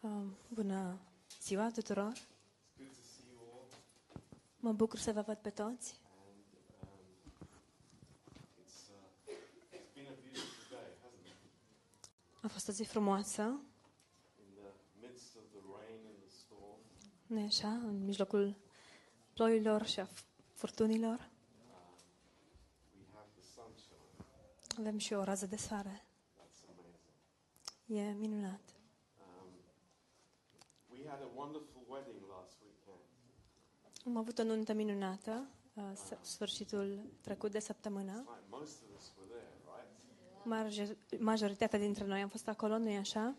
Um, 0.00 0.36
bună 0.48 0.98
ziua 1.42 1.70
tuturor! 1.70 2.12
It's 2.12 2.76
good 2.78 2.88
to 2.88 3.02
see 3.02 3.24
you 3.32 3.40
all. 3.52 3.68
Mă 4.58 4.72
bucur 4.72 4.98
să 4.98 5.12
vă 5.12 5.20
văd 5.20 5.36
pe 5.36 5.50
toți. 5.50 6.00
And 6.10 6.44
um, 6.82 6.98
it's, 8.64 8.88
uh, 8.90 9.34
it's 9.76 9.92
been 9.94 10.06
a 10.06 10.14
beautiful 10.22 10.64
day, 10.70 10.88
hasn't 11.02 11.26
it? 11.26 12.44
A 12.44 12.48
fost 12.48 12.68
o 12.68 12.72
zi 12.72 12.84
frumoasă, 12.84 13.42
In 13.42 14.54
the 14.56 15.06
midst 15.08 15.36
of 15.36 15.42
the 15.50 15.60
rain 15.78 16.00
and 16.06 16.18
the 16.20 16.30
storm, 16.30 16.80
nu 17.26 17.44
așa, 17.46 17.68
în 17.68 18.04
mijlocul 18.04 18.56
ploilor 19.34 19.86
și 19.86 20.00
a 20.00 20.06
f- 20.08 20.24
furtunilor. 20.54 21.30
we 22.98 23.04
have 23.14 23.28
the 23.38 23.42
sunshine. 23.54 24.24
Avem 24.78 24.98
și 24.98 25.12
o 25.12 25.22
rază 25.24 25.46
de 25.46 25.56
soare. 25.56 26.04
That's 26.36 26.64
amazing. 26.68 28.08
E 28.08 28.12
minunat. 28.12 28.60
Um, 31.10 31.16
we 31.16 31.18
had 31.18 31.22
a 31.22 31.30
wonderful 31.36 31.82
wedding 31.88 32.20
last 32.28 32.56
weekend. 32.62 33.00
Am 34.06 34.16
avut 34.16 34.38
o 34.38 34.42
nuntă 34.42 34.72
minunată 34.72 35.46
uh, 35.74 35.82
s- 35.94 36.28
sfârșitul 36.28 36.98
trecut 37.20 37.50
de 37.50 37.58
săptămână. 37.58 38.12
It's 38.12 38.28
like 38.28 38.44
most 38.50 38.82
of 38.82 38.88
us 38.98 39.12
were 39.18 39.30
there, 39.30 39.48
right? 39.64 39.88
Marge- 40.44 40.96
Majoritatea 41.18 41.78
dintre 41.78 42.04
noi 42.04 42.20
am 42.22 42.28
fost 42.28 42.48
acolo, 42.48 42.78
nu-i 42.78 42.96
așa? 42.96 43.34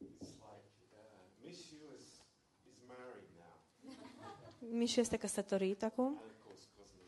It's 0.00 0.20
like 0.20 0.70
uh, 0.92 1.44
Mishu 1.44 1.74
is, 1.98 2.06
is 2.70 2.78
married 2.86 3.28
now, 3.38 4.72
Mișu 4.78 5.00
este 5.00 5.16
căsătorit 5.16 5.82
acum 5.82 6.04
and 6.06 6.16
of 6.16 6.44
course 6.44 6.66
Cosmin. 6.78 7.06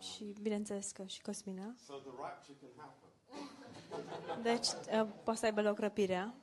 și 0.00 0.34
bineînțeles 0.42 0.90
că 0.90 1.04
și 1.06 1.22
Cosmina. 1.22 1.74
So 1.86 1.94
the 1.94 2.10
rapture 2.20 2.58
can 2.60 2.70
happen. 2.76 4.42
Deci 4.42 4.66
uh, 4.66 5.06
poate 5.24 5.38
să 5.38 5.44
aibă 5.44 5.62
loc 5.62 5.78
răpirea. 5.78 6.34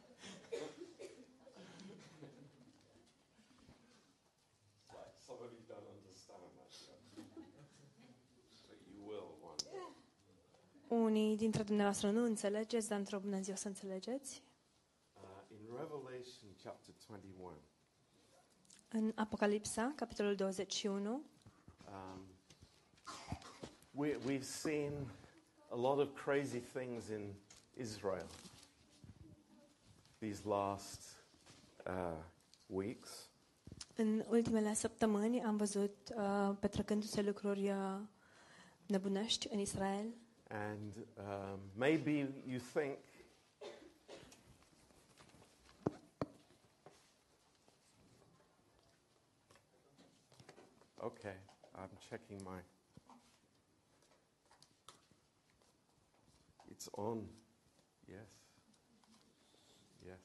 Like 4.90 5.14
some 5.26 5.40
of 5.46 5.52
you 5.58 5.64
don't 5.72 5.88
understand 5.98 6.44
that 6.58 6.72
yet, 6.86 7.00
but 8.68 8.80
you 8.92 9.00
will 9.10 9.30
one 9.50 9.58
day. 9.64 9.88
Unii 10.88 11.38
dintre 11.38 11.64
dumneavoastră 11.64 12.12
nu 12.12 12.24
înțelegeți, 12.24 12.90
dar 12.90 12.98
într-o 12.98 13.20
bună 13.20 13.40
zi 13.40 13.52
o 13.52 13.56
să 13.56 13.68
înțelegeți. 13.68 14.44
Uh, 15.14 15.22
in 15.52 15.76
Revelation 15.78 16.50
chapter 16.64 16.94
21, 17.08 17.52
În 18.90 19.12
Apocalipsa, 19.16 19.94
capitolul 19.96 20.36
21, 20.36 21.12
um, 21.12 22.20
we, 23.92 24.18
we've 24.28 24.44
seen 24.44 24.92
a 25.70 25.76
lot 25.76 26.00
of 26.00 26.24
crazy 26.24 26.60
things 26.60 27.08
in 27.08 27.34
Israel 27.78 28.28
these 30.20 30.42
last 30.48 31.02
uh, 31.86 32.18
weeks. 32.68 33.30
în 33.96 34.24
ultimele 34.30 34.74
săptămâni 34.74 35.44
am 35.44 35.58
văzut 35.58 35.96
uh, 36.16 36.56
petrecându-se 36.60 37.22
lucruri 37.22 37.70
uh, 37.70 38.00
nebunești 38.86 39.48
în 39.52 39.60
Israel. 39.60 40.06
And 40.52 40.94
um, 41.20 41.60
maybe 41.76 42.28
you 42.46 42.60
think, 42.60 42.98
okay, 51.04 51.34
I'm 51.76 51.90
checking 52.10 52.44
my. 52.44 52.58
It's 56.70 56.90
on. 56.98 57.26
Yes. 58.08 58.18
Yes. 60.06 60.20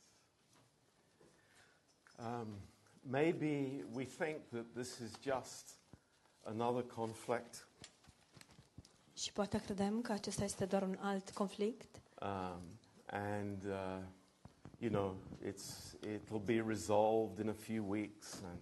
Um, 2.19 2.57
maybe 3.05 3.83
we 3.93 4.05
think 4.05 4.51
that 4.53 4.75
this 4.75 5.01
is 5.01 5.13
just 5.23 5.73
another 6.47 6.83
conflict. 6.83 7.65
Și 9.21 9.33
poate 9.33 9.59
credem 9.61 10.01
că 10.01 10.13
acesta 10.13 10.45
este 10.45 10.65
doar 10.65 10.83
un 10.83 10.97
alt 11.01 11.31
conflict 11.31 12.01
Um, 12.23 12.61
and, 13.07 13.65
uh, 13.65 14.03
you 14.79 14.91
know, 14.91 15.17
it's, 15.47 15.95
it'll 16.07 16.45
be 16.45 16.65
resolved 16.67 17.39
in 17.45 17.49
a 17.49 17.53
few 17.59 17.85
weeks 17.89 18.43
and 18.45 18.59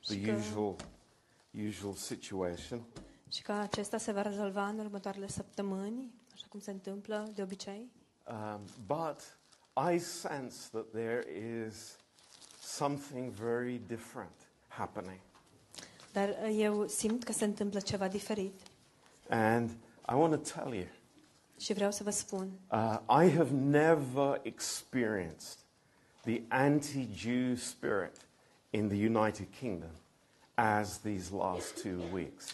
the 0.00 0.14
Și 0.14 0.20
că- 0.20 0.32
usual, 0.32 0.76
usual 1.68 1.94
situation. 1.94 2.82
și 3.28 3.42
că 3.42 3.52
acesta 3.52 3.98
se 3.98 4.12
va 4.12 4.22
rezolva 4.22 4.68
în 4.68 4.78
următoarele 4.78 5.28
săptămâni, 5.28 6.12
așa 6.32 6.46
cum 6.48 6.60
se 6.60 6.70
întâmplă 6.70 7.30
de 7.34 7.42
obicei. 7.42 7.90
Um, 8.28 8.60
but 8.86 9.38
I 9.94 9.98
sense 9.98 10.68
that 10.70 10.86
there 10.90 11.24
is 11.66 11.96
something 12.62 13.32
very 13.32 13.78
different 13.86 14.50
happening. 14.68 15.20
Dar 16.12 16.28
uh, 16.28 16.56
eu 16.58 16.86
simt 16.86 17.24
că 17.24 17.32
se 17.32 17.44
întâmplă 17.44 17.80
ceva 17.80 18.08
diferit 18.08 18.60
And 19.30 19.70
I 20.08 20.14
want 20.14 20.32
to 20.44 20.60
tell 20.60 20.74
you, 20.74 20.86
și 21.58 21.72
vreau 21.72 21.90
să 21.90 22.02
vă 22.02 22.10
spun. 22.10 22.50
uh, 22.70 22.98
I 23.24 23.30
have 23.30 23.50
never 23.52 24.40
experienced 24.42 25.58
the 26.22 26.42
anti 26.48 27.08
Jew 27.14 27.54
spirit 27.54 28.16
in 28.70 28.88
the 28.88 29.06
United 29.06 29.46
Kingdom 29.58 29.90
as 30.54 30.98
these 30.98 31.34
last 31.34 31.82
two 31.82 31.98
weeks. 32.12 32.52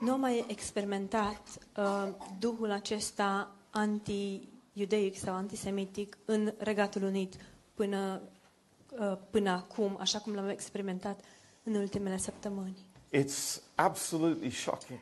Nu 0.00 0.12
am 0.12 0.20
mai 0.20 0.44
experimentat 0.48 1.40
uh, 1.76 2.08
duhul 2.38 2.70
acesta 2.70 3.50
anti-iudeic 3.70 5.16
sau 5.16 5.34
antisemitic 5.34 6.18
în 6.24 6.52
Regatul 6.58 7.02
Unit 7.02 7.34
până, 7.74 8.20
uh, 8.98 9.16
până 9.30 9.50
acum, 9.50 9.96
așa 10.00 10.18
cum 10.18 10.34
l-am 10.34 10.48
experimentat 10.48 11.20
în 11.62 11.74
ultimele 11.74 12.16
săptămâni. 12.16 12.76
It's 13.12 13.60
absolutely 13.74 14.50
shocking. 14.50 14.98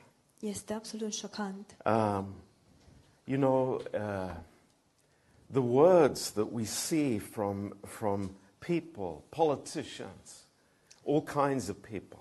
Este 0.49 0.72
absolut 0.72 1.12
șocant. 1.12 1.77
Um, 1.84 2.27
you 3.25 3.38
know, 3.38 3.81
uh, 3.94 4.37
the 5.53 5.62
words 5.62 6.32
that 6.32 6.53
we 6.53 6.65
see 6.65 7.19
from, 7.19 7.77
from 7.87 8.37
people, 8.59 9.22
politicians, 9.28 10.47
all 11.05 11.22
kinds 11.22 11.69
of 11.69 11.77
people, 11.77 12.19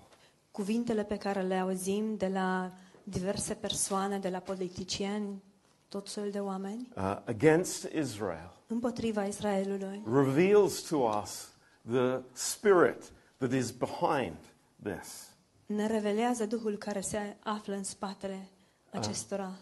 Cuvintele 0.50 1.04
pe 1.04 1.16
care 1.16 1.42
le 1.42 1.54
auzim 1.54 2.16
de 2.16 2.28
la 2.28 2.72
diverse 3.04 3.54
persoane, 3.54 4.18
de 4.18 4.28
la 4.28 4.38
politicieni, 4.38 5.42
tot 5.88 6.06
soiul 6.06 6.30
de 6.30 6.40
oameni, 6.40 6.88
uh, 6.96 7.16
against 7.24 7.84
Israel 7.92 8.52
împotriva 8.66 9.24
Israelului, 9.24 10.02
reveals 10.12 10.80
to 10.80 10.96
us 10.96 11.52
the 11.90 12.22
spirit 12.32 13.12
that 13.38 13.52
is 13.52 13.70
behind 13.70 14.36
this. 14.82 15.33
Ne 15.66 15.86
revelează 15.86 16.46
Duhul 16.46 16.76
care 16.76 17.00
se 17.00 17.36
află 17.40 17.74
în 17.74 17.84
spatele 17.84 18.48
acestora. 18.90 19.52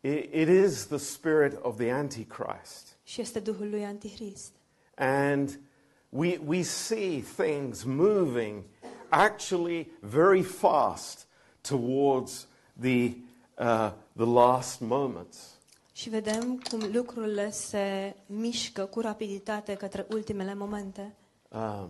It, 0.00 0.34
it 0.34 0.48
is 0.48 0.86
the 0.86 0.96
spirit 0.96 1.58
of 1.62 1.76
the 1.76 1.90
Antichrist. 1.90 2.98
Și 3.02 3.20
este 3.20 3.40
Duhul 3.40 3.70
lui 3.70 3.84
Antichrist. 3.84 4.52
And 4.94 5.60
we, 6.08 6.40
we 6.46 6.62
see 6.62 7.22
things 7.36 7.82
moving 7.82 8.64
actually 9.08 9.90
very 10.00 10.42
fast 10.42 11.26
towards 11.60 12.46
the, 12.80 13.16
uh, 13.58 13.92
the 14.16 14.24
last 14.24 14.80
moments. 14.80 15.54
Și 15.92 16.08
vedem 16.08 16.62
cum 16.70 16.90
lucrurile 16.92 17.50
se 17.50 18.16
mișcă 18.26 18.84
cu 18.84 19.00
rapiditate 19.00 19.74
către 19.74 20.06
ultimele 20.10 20.54
momente. 20.54 21.14
Um, 21.48 21.88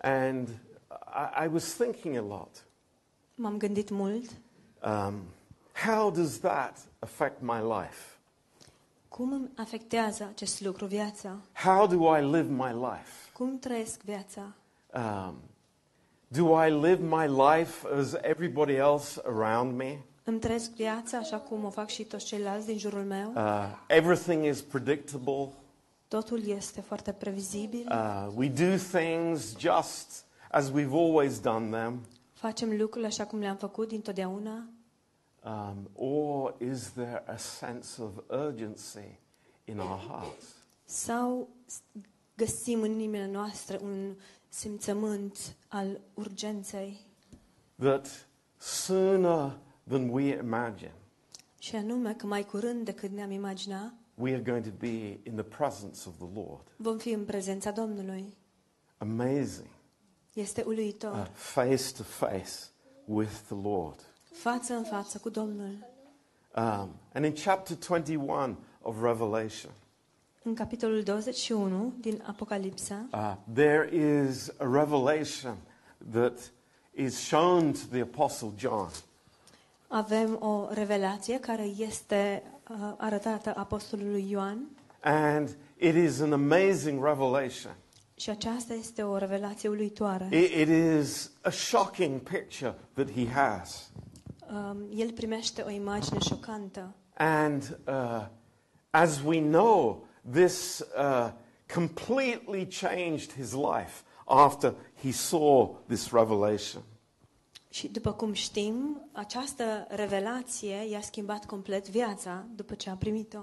and 0.00 0.48
I, 1.12 1.44
I 1.44 1.48
was 1.48 1.74
thinking 1.74 2.16
a 2.16 2.22
lot 2.22 2.64
M-am 3.34 3.58
gândit 3.58 3.90
mult 3.90 4.30
um, 4.84 5.14
how 5.72 6.10
does 6.10 6.38
that 6.38 6.78
affect 6.98 7.40
my 7.40 7.60
life? 7.60 8.16
cum 9.08 9.32
îmi 9.32 9.50
afectează 9.56 10.28
acest 10.32 10.60
lucru 10.60 10.86
viața, 10.86 11.36
How 11.52 11.86
do 11.86 12.16
I 12.16 12.20
live 12.20 12.48
my 12.52 12.72
life? 12.72 13.30
cum 13.32 13.58
trăiesc 13.58 14.00
viața. 14.02 14.52
Um, 14.94 15.34
do 16.28 16.64
I 16.64 16.70
live 16.70 17.02
my 17.02 17.26
life 17.26 17.88
as 17.98 18.12
everybody 18.22 18.72
else 18.72 19.20
around 19.24 19.76
me? 19.76 19.98
Îmi 20.24 20.38
trăiesc 20.38 20.70
viața 20.70 21.18
așa 21.18 21.36
cum 21.36 21.64
o 21.64 21.70
fac 21.70 21.88
și 21.88 22.04
toți 22.04 22.24
ceilalți 22.24 22.66
din 22.66 22.78
jurul 22.78 23.04
meu. 23.04 23.32
Uh, 23.36 23.64
everything 23.86 24.44
is 24.44 24.62
predictable. 24.62 25.48
Totul 26.08 26.48
este 26.48 26.80
foarte 26.80 27.12
previzibil. 27.12 27.86
Uh, 27.90 28.26
we 28.34 28.48
do 28.48 28.76
things 28.98 29.56
just 29.58 30.24
as 30.50 30.70
we've 30.70 30.92
always 30.92 31.40
done 31.40 31.70
them. 31.70 32.00
Facem 32.32 32.76
lucrurile 32.76 33.06
așa 33.06 33.26
cum 33.26 33.38
le-am 33.38 33.56
făcut 33.56 33.88
dintotdeauna. 33.88 34.68
Um, 35.44 35.90
or 35.94 36.54
is 36.70 36.90
there 36.92 37.22
a 37.26 37.36
sense 37.36 38.02
of 38.02 38.10
urgency 38.46 39.18
in 39.64 39.78
our 39.78 39.98
hearts? 40.08 40.44
Sau 40.84 41.48
s- 41.66 41.82
găsim 42.36 42.80
în 42.80 42.90
inimile 42.90 43.26
noastre 43.30 43.78
un 43.82 44.14
simțământ 44.48 45.56
al 45.68 46.00
urgenței 46.14 47.00
That 47.78 48.28
sooner 48.56 49.58
than 49.88 50.08
we 50.08 50.38
imagine, 50.42 50.94
și 51.58 51.76
anume 51.76 52.14
că 52.14 52.26
mai 52.26 52.44
curând 52.44 52.84
decât 52.84 53.10
ne-am 53.10 53.30
imaginat, 53.30 53.92
we 54.14 54.32
are 54.32 54.42
going 54.42 54.64
to 54.64 54.70
be 54.78 55.18
in 55.22 55.34
the 55.34 55.42
presence 55.42 55.98
of 56.08 56.14
the 56.16 56.26
Lord. 56.34 56.66
Vom 56.76 56.98
fi 56.98 57.10
în 57.10 57.24
prezența 57.24 57.70
Domnului. 57.70 58.36
Amazing. 58.98 59.68
Este 60.38 60.62
uluitor. 60.66 61.12
Uh, 61.12 61.26
face 61.34 61.92
to 61.96 62.02
face 62.02 62.52
with 63.04 63.32
the 63.46 63.56
Lord. 63.62 64.00
Față 64.32 64.74
în 64.74 64.84
față 64.84 65.18
cu 65.18 65.28
Domnul. 65.28 65.76
Um, 66.56 66.90
and 67.12 67.24
in 67.24 67.32
chapter 67.44 67.76
21 67.76 68.56
of 68.82 69.02
Revelation, 69.02 69.70
În 70.42 70.54
capitolul 70.54 71.02
21 71.02 71.92
din 72.00 72.22
Apocalipsa 72.26 73.06
uh, 73.12 73.34
there 73.54 73.96
is 73.96 74.48
a 74.58 74.64
revelation 74.70 75.56
that 76.10 76.52
is 76.94 77.16
shown 77.16 77.72
to 77.72 77.78
the 77.90 78.00
Apostle 78.00 78.50
John. 78.56 78.90
avem 79.88 80.42
o 80.42 80.68
revelație 80.70 81.40
care 81.40 81.62
este 81.62 82.42
uh, 82.70 82.76
arătată 82.96 83.52
apostolului 83.56 84.30
Ioan 84.30 84.68
And 85.00 85.56
it 85.76 85.94
is 85.94 86.20
an 86.20 86.32
amazing 86.32 87.04
revelation. 87.04 87.72
Și 88.18 88.30
aceasta 88.30 88.74
este 88.74 89.02
o 89.02 89.16
revelație 89.16 89.68
uluitoare. 89.68 90.28
It, 90.30 90.68
it 90.68 90.68
is 91.00 91.30
a 91.42 91.50
shocking 91.50 92.20
picture 92.20 92.74
that 92.94 93.10
he 93.10 93.28
has. 93.28 93.90
Um, 94.52 94.76
el 94.94 95.12
primește 95.12 95.62
o 95.62 95.70
imagine 95.70 96.18
șocantă 96.18 96.94
And 97.14 97.78
uh, 97.86 98.26
as 98.90 99.20
we 99.24 99.40
know, 99.40 100.06
this 100.32 100.84
uh, 100.96 101.30
completely 101.74 102.66
changed 102.80 103.32
his 103.32 103.52
life 103.52 104.02
after 104.24 104.74
he 105.02 105.12
saw 105.12 105.76
this 105.86 106.10
revelation. 106.10 106.82
și 107.70 107.88
după 107.88 108.12
cum 108.12 108.32
știm, 108.32 109.08
această 109.12 109.86
revelație 109.88 110.88
i-a 110.90 111.00
schimbat 111.00 111.46
complet 111.46 111.88
viața 111.88 112.46
după 112.54 112.74
ce 112.74 112.90
a 112.90 112.94
primit-o. 112.94 113.40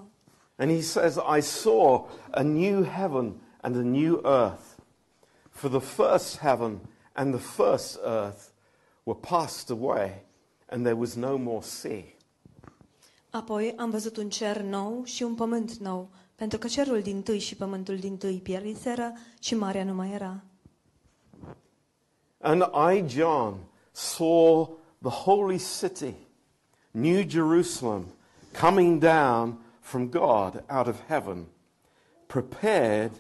And 0.57 0.71
he 0.71 0.81
says, 0.81 1.15
I 1.37 1.41
saw 1.41 2.09
a 2.31 2.41
new 2.41 2.83
heaven 2.83 3.33
and 3.65 3.75
a 3.75 3.81
new 3.81 4.21
earth. 4.23 4.79
For 5.49 5.69
the 5.69 5.79
first 5.79 6.37
heaven 6.37 6.79
and 7.15 7.33
the 7.33 7.39
first 7.39 7.97
earth 8.03 8.51
were 9.05 9.19
passed 9.19 9.71
away, 9.71 10.21
and 10.69 10.85
there 10.85 10.95
was 10.95 11.15
no 11.15 11.37
more 11.37 11.63
sea. 11.63 12.03
Apoi 13.29 13.73
am 13.77 13.89
văzut 13.89 14.17
un 14.17 14.29
cer 14.29 14.61
nou 14.61 15.03
și 15.03 15.23
un 15.23 15.35
pământ 15.35 15.73
nou, 15.73 16.09
pentru 16.35 16.57
că 16.57 16.67
cerul 16.67 17.01
din 17.01 17.21
tâi 17.21 17.39
și 17.39 17.55
pământul 17.55 17.97
din 17.97 18.17
tâi 18.17 18.39
pieriseră 18.43 19.13
și 19.39 19.55
marea 19.55 19.83
nu 19.83 19.93
mai 19.93 20.11
era. 20.11 20.43
And 22.41 22.61
I, 22.93 23.03
John, 23.07 23.55
saw 23.91 24.77
the 25.01 25.11
holy 25.11 25.57
city, 25.79 26.13
New 26.91 27.29
Jerusalem, 27.29 28.05
coming 28.59 28.99
down 28.99 29.57
from 29.79 30.09
God 30.09 30.63
out 30.69 30.87
of 30.87 30.95
heaven, 31.07 31.45
prepared 32.27 33.11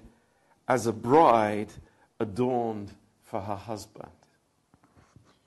as 0.65 0.85
a 0.85 0.91
bride 0.91 1.71
adorned 2.17 2.95
for 3.21 3.39
her 3.41 3.57
husband. 3.57 4.11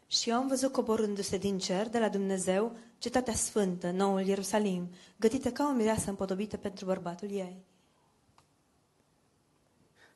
Și 0.06 0.30
eu 0.30 0.36
am 0.36 0.48
văzut 0.48 0.72
coborându-se 0.72 1.38
din 1.38 1.58
cer 1.58 1.88
de 1.88 1.98
la 1.98 2.08
Dumnezeu 2.08 2.76
cetatea 2.98 3.34
sfântă, 3.34 3.90
noul 3.90 4.26
Ierusalim, 4.26 4.88
gătită 5.16 5.50
ca 5.50 5.64
o 5.64 5.72
mireasă 5.72 6.10
împodobită 6.10 6.56
pentru 6.56 6.84
bărbatul 6.84 7.30
ei. 7.30 7.56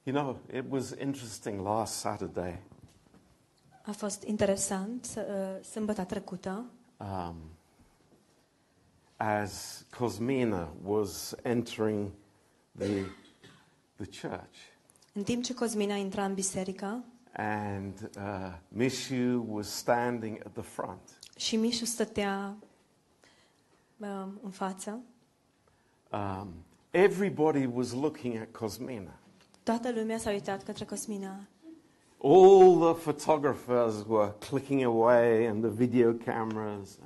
You 0.03 0.17
know, 0.17 0.39
it 0.53 0.65
was 0.69 0.95
interesting 1.01 1.61
last 1.61 1.93
Saturday. 1.93 2.63
A 3.85 3.93
fost 3.93 4.23
interesant, 4.23 5.07
uh, 5.17 5.65
sâmbătă 5.65 6.05
trecută, 6.05 6.65
um, 6.97 7.37
as 9.17 9.85
Cosmina 9.99 10.73
was 10.85 11.35
entering 11.43 12.11
the, 12.79 13.03
the 13.97 14.29
church. 14.29 14.72
În 15.13 15.23
timp 15.23 15.43
ce 15.43 15.55
Cosmina 15.55 15.95
intra 15.95 16.25
în 16.25 16.35
biserică 16.35 17.05
And 17.37 18.11
uh, 18.17 18.53
Mishu 18.69 19.45
was 19.49 19.69
standing 19.69 20.39
at 20.47 20.53
the 20.53 20.63
front. 20.63 21.19
și 21.37 21.57
Mișu 21.57 21.85
stătea 21.85 22.57
uh, 23.97 24.25
în 24.43 24.51
față, 24.51 24.99
Um, 26.13 26.49
everybody 26.91 27.67
was 27.75 27.93
looking 27.93 28.37
at 28.37 28.53
Cosmina. 28.59 29.13
toată 29.63 29.93
lumea 29.95 30.19
s-a 30.19 30.31
uitat 30.31 30.63
către 30.63 30.85
Cosmina. 30.85 31.41
All 32.23 32.93
the 32.93 33.11
photographers 33.11 33.95
were 34.09 34.35
clicking 34.49 34.83
away, 34.85 35.47
and 35.47 35.63
the 35.63 35.71
video 35.71 36.13
cameras. 36.13 36.99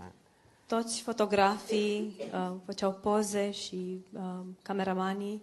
Toți 0.67 1.01
fotografii 1.03 2.15
uh, 2.33 2.53
făceau 2.65 2.93
poze 2.93 3.51
și 3.51 4.05
uh, 4.13 4.41
cameramanii 4.63 5.43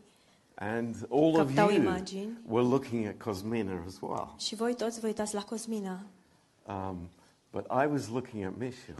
And 0.72 0.96
all 1.10 1.40
of 1.40 1.48
captau 1.48 1.70
you 1.72 1.82
imagini 1.82 2.38
were 2.48 2.64
looking 2.68 3.06
at 3.06 3.18
Cosmina 3.18 3.84
as 3.88 4.00
well. 4.02 4.36
și 4.38 4.56
voi 4.56 4.76
toți 4.76 5.00
vă 5.00 5.08
uitați 5.08 5.34
la 5.34 5.44
Cosmina. 5.44 6.00
Um, 6.68 7.10
but 7.52 7.66
I 7.66 7.86
was 7.92 8.08
looking 8.08 8.44
at 8.46 8.52
Mishu. 8.58 8.92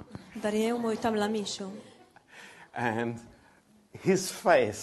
Dar 0.42 0.54
eu 0.54 0.78
mă 0.80 0.88
uitam 0.88 1.14
la 1.14 1.28
Mișu 1.28 1.72
And 2.74 3.20
his 4.02 4.30
face 4.32 4.80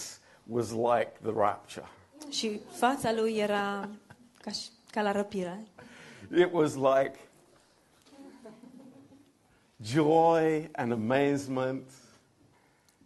was 0.47 0.71
like 0.71 1.13
the 1.23 1.33
rapture. 1.35 1.87
și 2.29 2.61
fața 2.71 3.13
lui 3.13 3.37
era 3.37 3.89
ca, 4.41 4.51
și, 4.51 4.69
ca 4.91 5.03
la 5.03 5.13
răpire. 5.13 5.67
It 6.37 6.49
was 6.53 6.75
like 6.75 7.19
joy 9.83 10.69
and 10.73 10.93
amazement. 10.93 11.91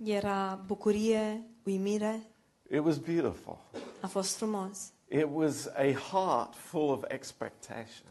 Era 0.05 0.61
bucurie, 0.67 1.43
uimire, 1.65 2.23
It 2.71 2.81
was 2.81 2.99
beautiful. 2.99 3.59
a 4.01 4.07
fost 4.07 4.37
frumos. 4.37 4.79
It 5.09 5.27
was 5.33 5.67
a 5.67 5.93
heart 5.93 6.55
full 6.55 6.91
of 6.91 7.03
expectation 7.09 8.07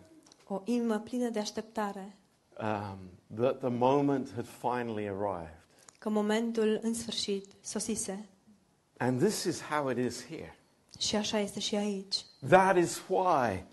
O 0.47 0.61
inimă 0.65 0.99
plină 0.99 1.29
de 1.29 1.39
așteptare 1.39 2.15
um, 2.59 2.97
that 3.35 3.59
the 3.59 3.69
moment 3.69 4.31
had 4.35 4.47
finally 4.47 5.07
arrived. 5.07 5.57
că 5.99 6.09
momentul 6.09 6.79
în 6.81 6.93
sfârșit 6.93 7.45
sosise. 7.61 8.27
And 8.97 9.21
this 9.21 9.43
is 9.43 9.61
how 9.61 9.89
it 9.89 9.97
is 9.97 10.25
here. 10.25 10.57
Și 10.99 11.15
așa 11.15 11.39
este 11.39 11.59
și 11.59 11.75
aici. 11.75 12.15
That 12.49 12.77
is 12.77 13.01
why 13.07 13.65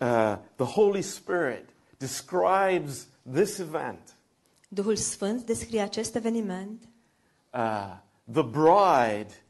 uh, 0.00 0.36
the 0.56 0.64
Holy 0.64 1.02
Spirit 1.02 1.68
describes 1.98 3.06
this 3.32 3.58
event. 3.58 4.16
Duhul 4.68 4.96
Sfânt 4.96 5.42
descrie 5.46 5.80
acest 5.80 6.14
eveniment 6.14 6.88
Uh, 7.54 7.96
the 8.32 8.42
bride 8.42 9.45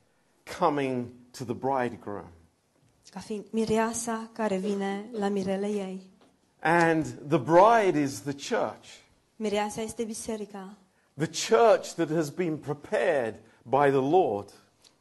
coming 0.59 1.11
to 1.31 1.45
the 1.45 1.55
bridegroom. 1.55 2.31
ca 3.11 3.21
fiind 3.21 3.45
mireasa 3.51 4.31
care 4.33 4.59
vine 4.59 5.09
la 5.13 5.29
mirele 5.29 5.67
ei. 5.67 6.11
And 6.61 7.05
the 7.29 7.39
bride 7.39 7.99
is 7.99 8.21
the 8.21 8.33
church. 8.35 8.87
Mireasa 9.37 9.81
este 9.81 10.05
biserica. 10.05 10.77
The 11.15 11.27
church 11.27 11.95
that 11.95 12.11
has 12.11 12.31
been 12.31 12.59
prepared 12.59 13.35
by 13.63 13.91
the 13.91 14.01
Lord 14.01 14.53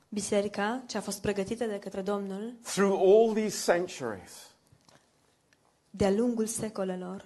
Biserica 0.09 0.83
ce 0.87 0.97
a 0.97 1.01
fost 1.01 1.21
pregătită 1.21 1.65
de 1.65 1.79
către 1.79 2.01
Domnul 2.01 2.53
through 2.63 3.01
all 3.01 3.33
these 3.33 3.71
centuries. 3.73 4.31
de-a 5.89 6.11
lungul 6.11 6.45
secolelor. 6.45 7.25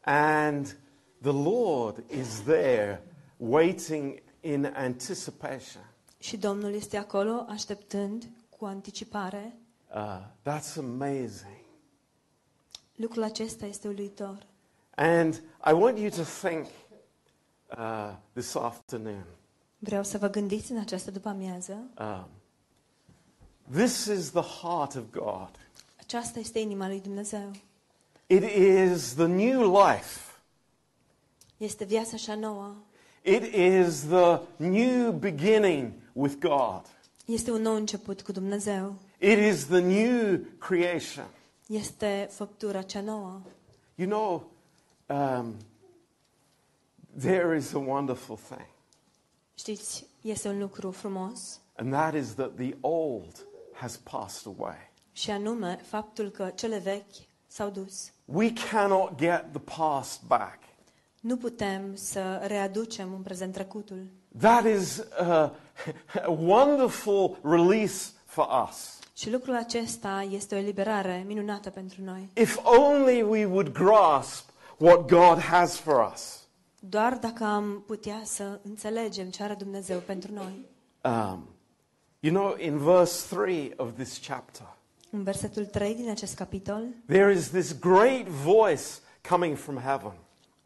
And 0.00 0.76
the 1.22 1.32
Lord 1.32 2.04
is 2.10 2.40
there 2.40 3.02
waiting 3.36 4.22
in 4.40 4.64
anticipation. 4.74 5.82
Și 6.20 6.36
Domnul 6.36 6.74
este 6.74 6.96
acolo 6.96 7.44
așteptând 7.48 8.28
cu 8.58 8.64
anticipare. 8.64 9.56
Uh, 9.94 10.20
that's 10.42 10.76
amazing. 10.78 11.60
Lucrul 12.94 13.22
acesta 13.22 13.66
este 13.66 13.88
uluitor. 13.88 14.46
And 14.94 15.42
I 15.70 15.72
want 15.72 15.98
you 15.98 16.08
to 16.08 16.22
think 16.22 16.66
uh, 17.78 18.14
this 18.32 18.54
afternoon. 18.54 19.24
Vreau 19.78 20.02
să 20.02 20.18
vă 20.18 20.28
gândiți 20.28 20.72
în 20.72 20.78
această 20.78 21.10
după-amiază. 21.10 21.90
Um, 21.98 22.26
this 23.70 24.04
is 24.04 24.30
the 24.30 24.42
heart 24.42 24.94
of 24.94 25.02
God. 25.10 25.50
Aceasta 25.98 26.38
este 26.38 26.58
inima 26.58 26.86
lui 26.86 27.00
Dumnezeu. 27.00 27.50
It 28.26 28.42
is 28.42 29.14
the 29.14 29.26
new 29.26 29.76
life. 29.76 30.20
Este 31.56 31.84
viața 31.84 32.10
așa 32.14 32.34
nouă. 32.34 32.74
It 33.22 33.54
is 33.54 34.00
the 34.00 34.40
new 34.56 35.12
beginning 35.12 35.92
with 36.12 36.34
God. 36.40 36.82
Este 37.24 37.50
un 37.50 37.62
nou 37.62 37.74
început 37.74 38.22
cu 38.22 38.32
Dumnezeu. 38.32 38.94
It 39.18 39.38
is 39.38 39.66
the 39.66 39.80
new 39.80 40.38
creation. 40.58 41.26
Este 41.66 42.28
făptura 42.32 42.82
cea 42.82 43.00
nouă. 43.00 43.40
You 43.94 44.08
know, 44.08 44.50
um, 45.06 45.54
there 47.18 47.56
is 47.56 47.72
a 47.74 47.78
wonderful 47.78 48.38
thing, 48.48 48.66
Știți, 49.54 50.06
este 50.20 50.48
un 50.48 50.58
lucru 50.58 50.90
frumos 50.90 51.60
and 51.76 51.92
that 51.92 52.14
is 52.14 52.34
that 52.34 52.54
the 52.54 52.76
old 52.80 53.46
has 53.72 53.96
passed 53.96 54.52
away. 54.58 54.90
și 55.12 55.30
anume 55.30 55.80
faptul 55.86 56.30
că 56.30 56.50
cele 56.54 56.78
vechi 56.78 57.14
s-au 57.46 57.70
dus. 57.70 58.10
We 58.24 58.52
cannot 58.70 59.18
get 59.18 59.44
the 59.52 59.60
past 59.78 60.22
back. 60.26 60.58
Nu 61.20 61.36
putem 61.36 61.94
să 61.94 62.42
readucem 62.46 63.12
în 63.14 63.22
prezent 63.22 63.52
trecutul. 63.52 64.06
That 64.38 64.64
is 64.64 65.02
uh, 65.20 65.50
a 66.26 66.30
wonderful 66.30 67.38
release 67.42 68.12
for 68.24 68.68
us. 68.68 68.98
Și 69.16 69.30
lucrul 69.30 69.54
acesta 69.54 70.26
este 70.30 70.54
o 70.54 70.58
eliberare 70.58 71.24
minunată 71.26 71.70
pentru 71.70 72.02
noi. 72.02 72.28
If 72.34 72.58
only 72.62 73.22
we 73.22 73.44
would 73.44 73.72
grasp 73.72 74.50
what 74.76 75.08
God 75.08 75.38
has 75.38 75.76
for 75.76 76.10
us. 76.12 76.38
Doar 76.78 77.16
dacă 77.16 77.44
am 77.44 77.82
putea 77.86 78.20
să 78.24 78.60
înțelegem 78.62 79.30
ce 79.30 79.42
are 79.42 79.54
Dumnezeu 79.54 79.98
pentru 79.98 80.32
noi. 80.32 80.66
Um, 81.04 81.48
you 82.20 82.34
know, 82.34 82.56
in 82.58 82.78
verse 82.78 83.36
3 83.36 83.72
of 83.76 83.88
this 83.96 84.20
chapter, 84.26 84.76
În 85.10 85.22
versetul 85.22 85.64
3 85.64 85.94
din 85.94 86.10
acest 86.10 86.34
capitol, 86.34 86.86
there 87.06 87.32
is 87.32 87.48
this 87.48 87.78
great 87.78 88.26
voice 88.26 88.84
coming 89.28 89.56
from 89.56 89.78
heaven 89.78 90.12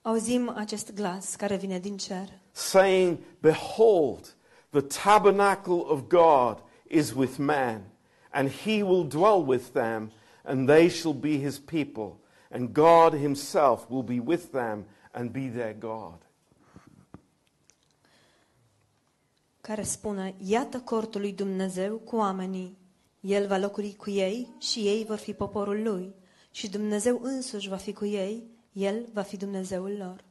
auzim 0.07 0.53
acest 0.57 0.95
glas 0.95 1.35
care 1.35 1.57
vine 1.57 1.79
din 1.79 1.97
cer, 1.97 2.29
saying, 2.55 3.23
Behold, 3.43 4.33
the 4.73 4.81
tabernacle 4.81 5.87
of 5.87 6.09
God 6.09 6.63
is 6.87 7.15
with 7.15 7.39
man, 7.39 7.85
and 8.33 8.49
he 8.49 8.83
will 8.83 9.05
dwell 9.05 9.43
with 9.43 9.75
them, 9.75 10.11
and 10.45 10.67
they 10.67 10.89
shall 10.89 11.15
be 11.15 11.39
his 11.39 11.59
people, 11.59 12.21
and 12.51 12.73
God 12.73 13.13
himself 13.13 13.91
will 13.91 14.03
be 14.03 14.21
with 14.21 14.53
them 14.53 14.87
and 15.13 15.33
be 15.33 15.49
their 15.49 15.75
God. 15.75 16.25
care 19.65 19.83
spune, 19.83 20.35
Iată 20.39 20.81
cortul 20.81 21.21
lui 21.21 21.33
Dumnezeu 21.33 21.97
cu 21.97 22.17
oamenii. 22.17 22.79
El 23.21 23.47
va 23.47 23.59
locui 23.59 23.95
cu 23.95 24.11
ei 24.11 24.55
și 24.59 24.79
ei 24.79 25.05
vor 25.05 25.17
fi 25.17 25.33
poporul 25.33 25.83
lui. 25.83 26.15
Și 26.51 26.71
Dumnezeu 26.71 27.21
însuși 27.23 27.69
va 27.69 27.77
fi 27.77 27.93
cu 27.93 28.05
ei, 28.05 28.45
El 28.73 29.07
va 29.13 29.23
fi 29.23 29.37
Dumnezeul 29.37 29.97
lor. 29.97 30.25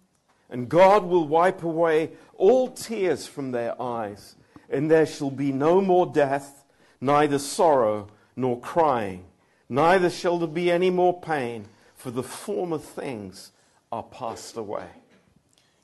And 0.54 0.70
God 0.70 1.06
will 1.06 1.28
wipe 1.28 1.64
away 1.64 2.12
all 2.38 2.68
tears 2.70 3.26
from 3.26 3.52
their 3.52 3.74
eyes, 3.82 4.36
and 4.70 4.88
there 4.88 5.06
shall 5.06 5.32
be 5.32 5.52
no 5.52 5.82
more 5.82 6.06
death, 6.06 6.64
neither 7.00 7.40
sorrow 7.40 8.08
nor 8.36 8.60
crying, 8.60 9.24
neither 9.68 10.12
shall 10.12 10.38
there 10.38 10.48
be 10.48 10.72
any 10.72 10.92
more 10.92 11.20
pain, 11.20 11.66
for 11.96 12.12
the 12.12 12.22
former 12.22 12.78
things 12.78 13.52
are 13.90 14.04
passed 14.04 14.56
away. 14.58 15.02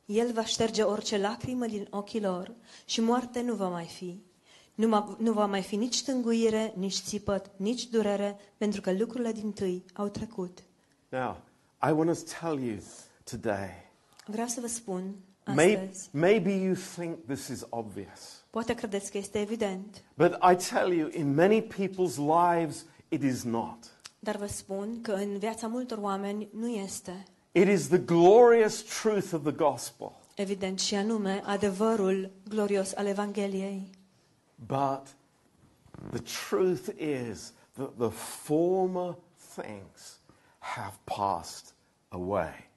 El 0.06 0.34
va 0.34 0.44
șterge 0.44 0.84
orice 0.84 1.18
lacrimă 1.18 1.66
din 1.66 1.88
ochii 1.90 2.22
lor 2.22 2.52
și 2.86 3.02
moarte 3.02 3.42
nu 3.42 3.54
va 3.54 3.68
mai 3.68 3.86
fi. 3.86 4.22
Nu, 4.76 5.16
nu 5.20 5.32
va 5.32 5.46
mai 5.46 5.62
fi 5.62 5.76
nici 5.76 6.04
tânguire, 6.04 6.74
nici 6.76 7.02
țipăt, 7.02 7.52
nici 7.56 7.88
durere, 7.88 8.38
pentru 8.58 8.82
că 8.82 8.92
lucrurile 8.92 9.32
din 9.32 9.52
tâi 9.52 9.86
au 9.94 10.08
trecut. 10.08 10.64
Now, 11.10 11.38
I 11.88 11.92
want 11.92 12.18
to 12.18 12.24
tell 12.40 12.60
you 12.60 12.78
today 13.24 13.88
Vreau 14.30 14.48
să 14.48 14.60
vă 14.62 14.68
spun 14.68 15.16
Maybe, 15.46 15.80
astăzi, 15.80 16.10
maybe 16.12 16.52
you 16.52 16.74
think 16.96 17.18
this 17.26 17.48
is 17.48 17.66
obvious, 17.70 18.46
poate 18.50 18.74
credeți 18.74 19.12
că 19.12 19.18
este 19.18 19.40
evident, 19.40 20.04
but 20.18 20.38
I 20.52 20.56
tell 20.74 20.94
you, 20.94 21.10
in 21.14 21.34
many 21.34 21.62
people's 21.68 22.18
lives, 22.18 22.86
it 23.08 23.24
is 23.24 23.44
not. 23.44 24.00
dar 24.20 24.36
vă 24.36 24.46
spun 24.46 25.02
că 25.02 25.12
în 25.12 25.38
viața 25.38 25.68
multor 25.68 25.98
oameni 25.98 26.50
nu 26.54 26.68
este. 26.68 27.24
It 27.52 27.68
is 27.68 27.88
the 27.88 27.98
glorious 27.98 29.02
truth 29.02 29.34
of 29.34 29.42
the 29.42 29.52
gospel. 29.52 30.12
Evident 30.36 30.80
și 30.80 30.96
anume 30.96 31.42
adevărul 31.46 32.32
glorios 32.50 32.94
al 32.96 33.06
Evangheliei. 33.06 33.90
But 34.56 35.16
the 36.12 36.48
truth 36.48 36.88
is 36.98 37.54
that 37.74 37.92
the 37.98 38.10
former 38.44 39.18
things 39.56 40.20
have 40.60 40.98
passed 41.04 41.74
away. 42.10 42.69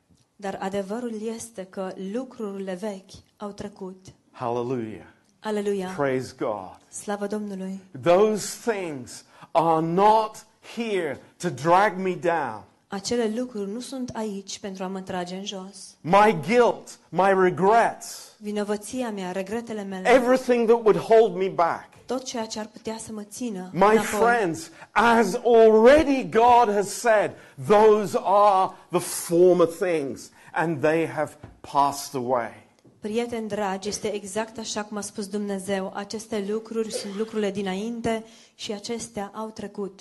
Dar 0.42 0.58
adevărul 0.60 1.14
este 1.34 1.66
că 1.70 1.92
lucrurile 2.12 2.74
vechi 2.80 3.10
au 3.36 3.50
trecut. 3.50 4.06
Hallelujah. 4.30 5.06
Aleluia! 5.40 5.88
Praise 5.96 6.34
God. 6.38 6.78
Slavă 6.88 7.26
Domnului! 7.26 7.80
Those 8.02 8.70
things 8.72 9.24
are 9.50 9.86
not 9.86 10.46
here 10.74 11.20
to 11.36 11.48
drag 11.48 11.96
me 11.96 12.14
down. 12.14 12.62
Acele 12.88 13.32
lucruri 13.36 13.70
nu 13.70 13.80
sunt 13.80 14.10
aici 14.14 14.58
pentru 14.58 14.84
a 14.84 14.86
mă 14.86 15.00
trage 15.00 15.34
în 15.34 15.44
jos. 15.44 15.96
My 16.00 16.38
guilt, 16.46 16.98
my 17.08 17.32
regrets, 17.42 18.36
Vinovăția 18.38 19.10
mea, 19.10 19.32
regretele 19.32 19.82
mele, 19.82 20.08
everything 20.08 20.68
that 20.68 20.80
would 20.84 20.98
hold 20.98 21.34
me 21.34 21.48
back. 21.48 21.88
Tot 22.06 22.24
ceea 22.24 22.46
ce 22.46 22.58
ar 22.58 22.66
putea 22.66 22.96
să 22.98 23.12
mă 23.12 23.22
țină 23.22 23.70
My 23.72 23.80
înapoi. 23.80 24.04
friends, 24.04 24.70
as 24.90 25.34
already 25.44 26.28
God 26.28 26.74
has 26.74 26.88
said, 26.88 27.30
those 27.66 28.18
are 28.22 28.72
the 28.90 28.98
former 29.00 29.66
things, 29.66 30.30
and 30.52 30.80
they 30.80 31.06
have 31.06 31.36
passed 31.60 32.14
away. 32.14 32.66
Prieteni 33.00 33.48
dragi, 33.48 33.88
este 33.88 34.12
exact 34.14 34.58
așa 34.58 34.84
cum 34.84 34.96
a 34.96 35.00
spus 35.00 35.26
Dumnezeu. 35.26 35.92
Aceste 35.94 36.44
lucruri 36.48 36.92
sunt 36.92 37.14
lucrurile 37.16 37.50
dinainte 37.50 38.24
și 38.54 38.72
acestea 38.72 39.30
au 39.34 39.48
trecut. 39.50 40.00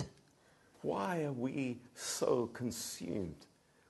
Why 0.80 1.00
are 1.00 1.34
we 1.40 1.76
so 1.94 2.26
consumed 2.58 3.36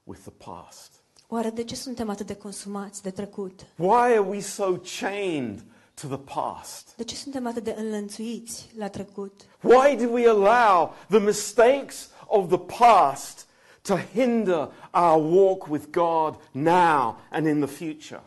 with 0.04 0.20
the 0.20 0.50
past? 0.50 0.92
Oare 1.28 1.50
de 1.50 1.64
ce 1.64 1.74
suntem 1.74 2.08
atât 2.10 2.26
de 2.26 2.34
consumați 2.34 3.02
de 3.02 3.10
trecut? 3.10 3.60
Why 3.76 3.88
are 3.90 4.18
we 4.18 4.40
so 4.40 4.76
chained 5.00 5.64
to 6.02 6.16
the 6.16 6.34
past? 6.34 6.92
De 6.96 7.04
ce 7.04 7.14
suntem 7.14 7.46
atât 7.46 7.64
de 7.64 7.74
înlănțuiți 7.78 8.70
la 8.78 8.88
trecut? 8.88 9.40
Why 9.60 9.96
do 9.96 10.10
we 10.10 10.28
allow 10.28 10.94
the 11.08 11.18
mistakes 11.18 12.10
of 12.26 12.48
the 12.48 12.58
past 12.58 13.46
to 13.82 13.96
hinder 13.96 14.70
our 14.92 15.32
walk 15.32 15.68
with 15.68 15.84
God 15.90 16.38
now 16.52 17.16
and 17.30 17.46
in 17.46 17.60
the 17.60 17.84
future? 17.84 18.22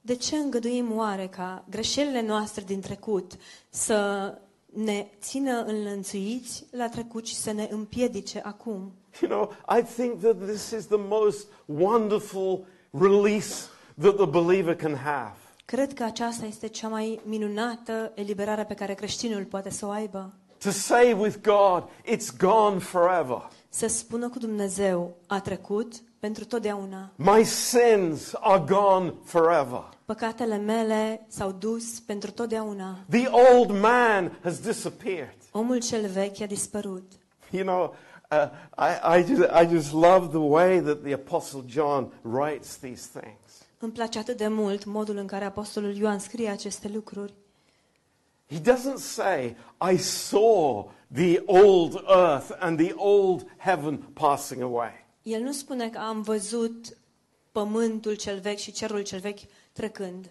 De 0.00 0.14
ce 0.14 0.36
îngăduim 0.36 0.96
oare 0.96 1.26
ca 1.26 1.64
greșelile 1.70 2.22
noastre 2.22 2.62
din 2.66 2.80
trecut 2.80 3.32
să 3.70 4.32
ne 4.74 5.06
țină 5.20 5.62
înlănțuiți 5.62 6.64
la 6.70 6.88
trecut 6.88 7.26
și 7.26 7.34
să 7.34 7.52
ne 7.52 7.68
împiedice 7.70 8.40
acum? 8.44 8.92
You 9.20 9.30
know, 9.30 9.52
I 9.78 9.82
think 9.82 10.20
that 10.20 10.46
this 10.46 10.70
is 10.70 10.86
the 10.86 10.98
most 11.08 11.46
wonderful 11.64 12.66
release 12.90 13.68
that 14.00 14.16
the 14.16 14.26
believer 14.26 14.76
can 14.76 14.94
have. 14.94 15.36
Cred 15.74 15.92
că 15.92 16.04
aceasta 16.04 16.46
este 16.46 16.66
cea 16.66 16.88
mai 16.88 17.20
minunată 17.24 18.12
eliberare 18.14 18.64
pe 18.64 18.74
care 18.74 18.94
creștinul 18.94 19.44
poate 19.44 19.70
să 19.70 19.86
o 19.86 19.90
aibă. 19.90 20.32
To 20.58 20.70
say 20.70 21.12
with 21.12 21.36
God, 21.42 21.84
it's 22.04 22.36
gone 22.38 22.78
forever. 22.78 23.48
Să 23.68 23.86
spună 23.86 24.28
cu 24.28 24.38
Dumnezeu, 24.38 25.16
a 25.26 25.40
trecut 25.40 25.92
pentru 26.18 26.44
totdeauna. 26.44 27.12
My 27.16 27.44
sins 27.44 28.32
are 28.40 28.64
gone 28.66 29.14
forever. 29.24 29.88
Păcatele 30.04 30.56
mele 30.56 31.26
s-au 31.28 31.52
dus 31.52 32.00
pentru 32.00 32.30
totdeauna. 32.30 32.98
The 33.10 33.28
old 33.28 33.70
man 33.80 34.38
has 34.42 34.58
disappeared. 34.58 35.36
Omul 35.52 35.80
cel 35.80 36.06
vechi 36.06 36.40
a 36.40 36.46
dispărut. 36.46 37.12
You 37.50 37.64
know, 37.64 37.94
uh, 38.30 38.48
I, 38.78 39.18
I, 39.18 39.24
just, 39.24 39.50
I 39.62 39.74
just 39.74 39.92
love 39.92 40.28
the 40.28 40.46
way 40.46 40.80
that 40.80 41.02
the 41.02 41.12
Apostle 41.12 41.62
John 41.66 42.12
writes 42.22 42.76
these 42.76 43.08
things. 43.20 43.37
Îmi 43.78 43.92
place 43.92 44.18
atât 44.18 44.36
de 44.36 44.48
mult 44.48 44.84
modul 44.84 45.16
în 45.16 45.26
care 45.26 45.44
Apostolul 45.44 45.96
Ioan 45.96 46.18
scrie 46.18 46.48
aceste 46.48 46.88
lucruri. 46.88 47.34
He 48.50 48.60
doesn't 48.60 48.98
say, 48.98 49.56
I 49.92 49.96
saw 49.96 50.90
the 51.12 51.42
old 51.46 52.04
earth 52.08 52.56
and 52.58 52.78
the 52.78 52.92
old 52.96 53.46
heaven 53.56 53.96
passing 53.96 54.62
away. 54.62 55.06
El 55.22 55.42
nu 55.42 55.52
spune 55.52 55.90
că 55.90 55.98
am 55.98 56.22
văzut 56.22 56.96
pământul 57.52 58.14
cel 58.14 58.40
vechi 58.40 58.58
și 58.58 58.72
cerul 58.72 59.02
cel 59.02 59.20
vechi 59.20 59.40
trecând. 59.72 60.30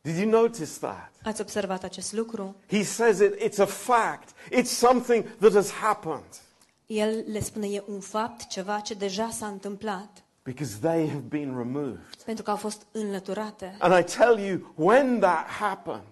Did 0.00 0.16
you 0.16 0.30
notice 0.30 0.70
that? 0.80 1.12
Ați 1.22 1.40
observat 1.40 1.84
acest 1.84 2.12
lucru? 2.12 2.56
He 2.68 2.82
says 2.82 3.18
it, 3.18 3.34
it's 3.34 3.58
a 3.58 3.66
fact. 3.66 4.28
It's 4.52 4.70
something 4.70 5.24
that 5.24 5.52
has 5.52 5.70
happened. 5.70 6.40
El 6.86 7.24
le 7.26 7.40
spune 7.40 7.66
e 7.66 7.82
un 7.86 8.00
fapt, 8.00 8.46
ceva 8.46 8.80
ce 8.80 8.94
deja 8.94 9.30
s-a 9.30 9.46
întâmplat, 9.46 10.24
Because 10.46 10.76
they 10.80 11.08
have 11.08 11.22
been 11.28 11.56
removed. 11.56 12.16
pentru 12.24 12.44
că 12.44 12.50
au 12.50 12.56
fost 12.56 12.86
înlăturate. 12.92 13.76
And 13.78 13.98
I 14.08 14.16
tell 14.16 14.38
you, 14.38 14.72
when 14.74 15.18
that 15.18 15.46
happened, 15.46 16.06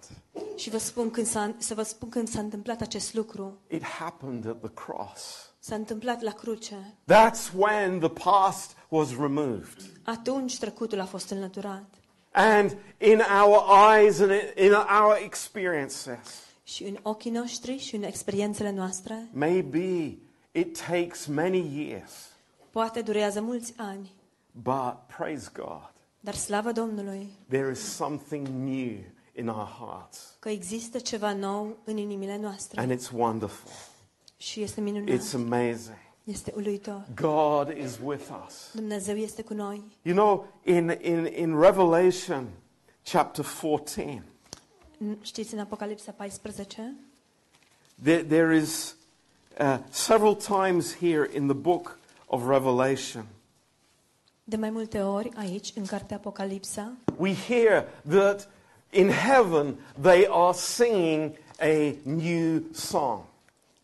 Și 0.57 0.71
vă 0.71 0.79
spun 0.79 1.11
când 1.11 1.27
s-a, 1.27 1.55
să 1.59 1.75
vă 1.75 1.83
spun 1.83 2.09
când 2.09 2.29
s-a 2.29 2.41
întâmplat 2.41 2.81
acest 2.81 3.15
lucru. 3.15 3.59
it 3.69 3.85
happened 3.85 4.47
at 4.47 4.61
the 4.61 4.71
cross. 4.71 5.53
S-a 5.59 5.75
întâmplat 5.75 6.21
la 6.21 6.31
cruce. 6.33 6.95
That's 7.13 7.53
when 7.57 7.99
the 7.99 8.09
past 8.09 8.77
was 8.89 9.11
removed. 9.11 9.77
Atunci 10.03 10.59
trecutul 10.59 11.01
a 11.01 11.05
fost 11.05 11.31
înlăturat. 11.31 11.85
And 12.33 12.77
in 12.99 13.21
our 13.43 13.65
eyes 13.97 14.21
and 14.21 14.31
in 14.57 14.73
our 14.73 15.17
experiences, 15.25 16.43
Și 16.63 16.85
în 16.85 16.99
ochii 17.03 17.31
noștri 17.31 17.77
și 17.79 17.97
în 17.97 18.03
experiențele 18.03 18.71
noastre, 18.73 19.29
maybe 19.33 20.19
it 20.53 20.81
takes 20.89 21.27
many 21.27 21.87
years, 21.89 22.13
poate 22.71 23.01
durează 23.01 23.41
mulți 23.41 23.75
ani, 23.77 24.13
but 24.63 25.17
praise 25.17 25.51
God, 25.53 25.93
dar 26.21 26.35
slavă 26.35 26.73
Domnului 26.73 27.29
there 27.49 27.71
is 27.71 27.81
something 27.81 28.47
new 28.49 28.97
in 29.33 29.49
our 29.49 29.69
hearts. 29.79 30.37
că 30.39 30.49
există 30.49 30.99
ceva 30.99 31.33
nou 31.33 31.77
în 31.85 31.97
inimile 31.97 32.39
noastre. 32.39 32.81
And 32.81 32.93
it's 32.93 33.11
wonderful. 33.13 33.71
Și 34.37 34.63
este 34.63 34.81
minunat. 34.81 35.19
It's 35.19 35.35
amazing. 35.35 35.97
Este 36.25 36.53
uluitor. 36.57 37.07
God 37.15 37.77
is 37.77 37.99
with 38.05 38.25
us. 38.47 38.71
Dumnezeu 38.75 39.17
este 39.17 39.43
cu 39.43 39.55
noi. 39.55 39.83
You 40.03 40.15
know, 40.15 40.47
in, 40.63 40.99
in, 41.03 41.27
in 41.37 41.61
Revelation 41.61 42.49
chapter 43.03 43.45
14, 43.61 44.25
Știți 45.21 45.55
în 45.55 45.61
Apocalipsa 45.61 46.13
14? 46.13 46.95
There, 48.03 48.23
there 48.23 48.57
is 48.57 48.97
uh, 49.61 49.79
several 49.91 50.35
times 50.35 50.97
here 50.97 51.31
in 51.35 51.47
the 51.47 51.57
book 51.57 51.99
of 52.27 52.49
Revelation. 52.49 53.27
De 54.47 54.57
mai 54.57 54.71
multe 54.71 55.01
ori 55.03 55.31
aici, 55.37 55.73
în 55.77 55.87
cartea 55.87 56.17
Apocalipsa, 56.17 56.93
We 57.17 57.35
hear 57.35 57.85
that 58.09 58.49
in 58.91 59.09
heaven 59.11 59.77
they 60.01 60.27
are 60.31 60.57
singing 60.57 61.33
a 61.61 61.95
new 62.03 62.63
song. 62.73 63.21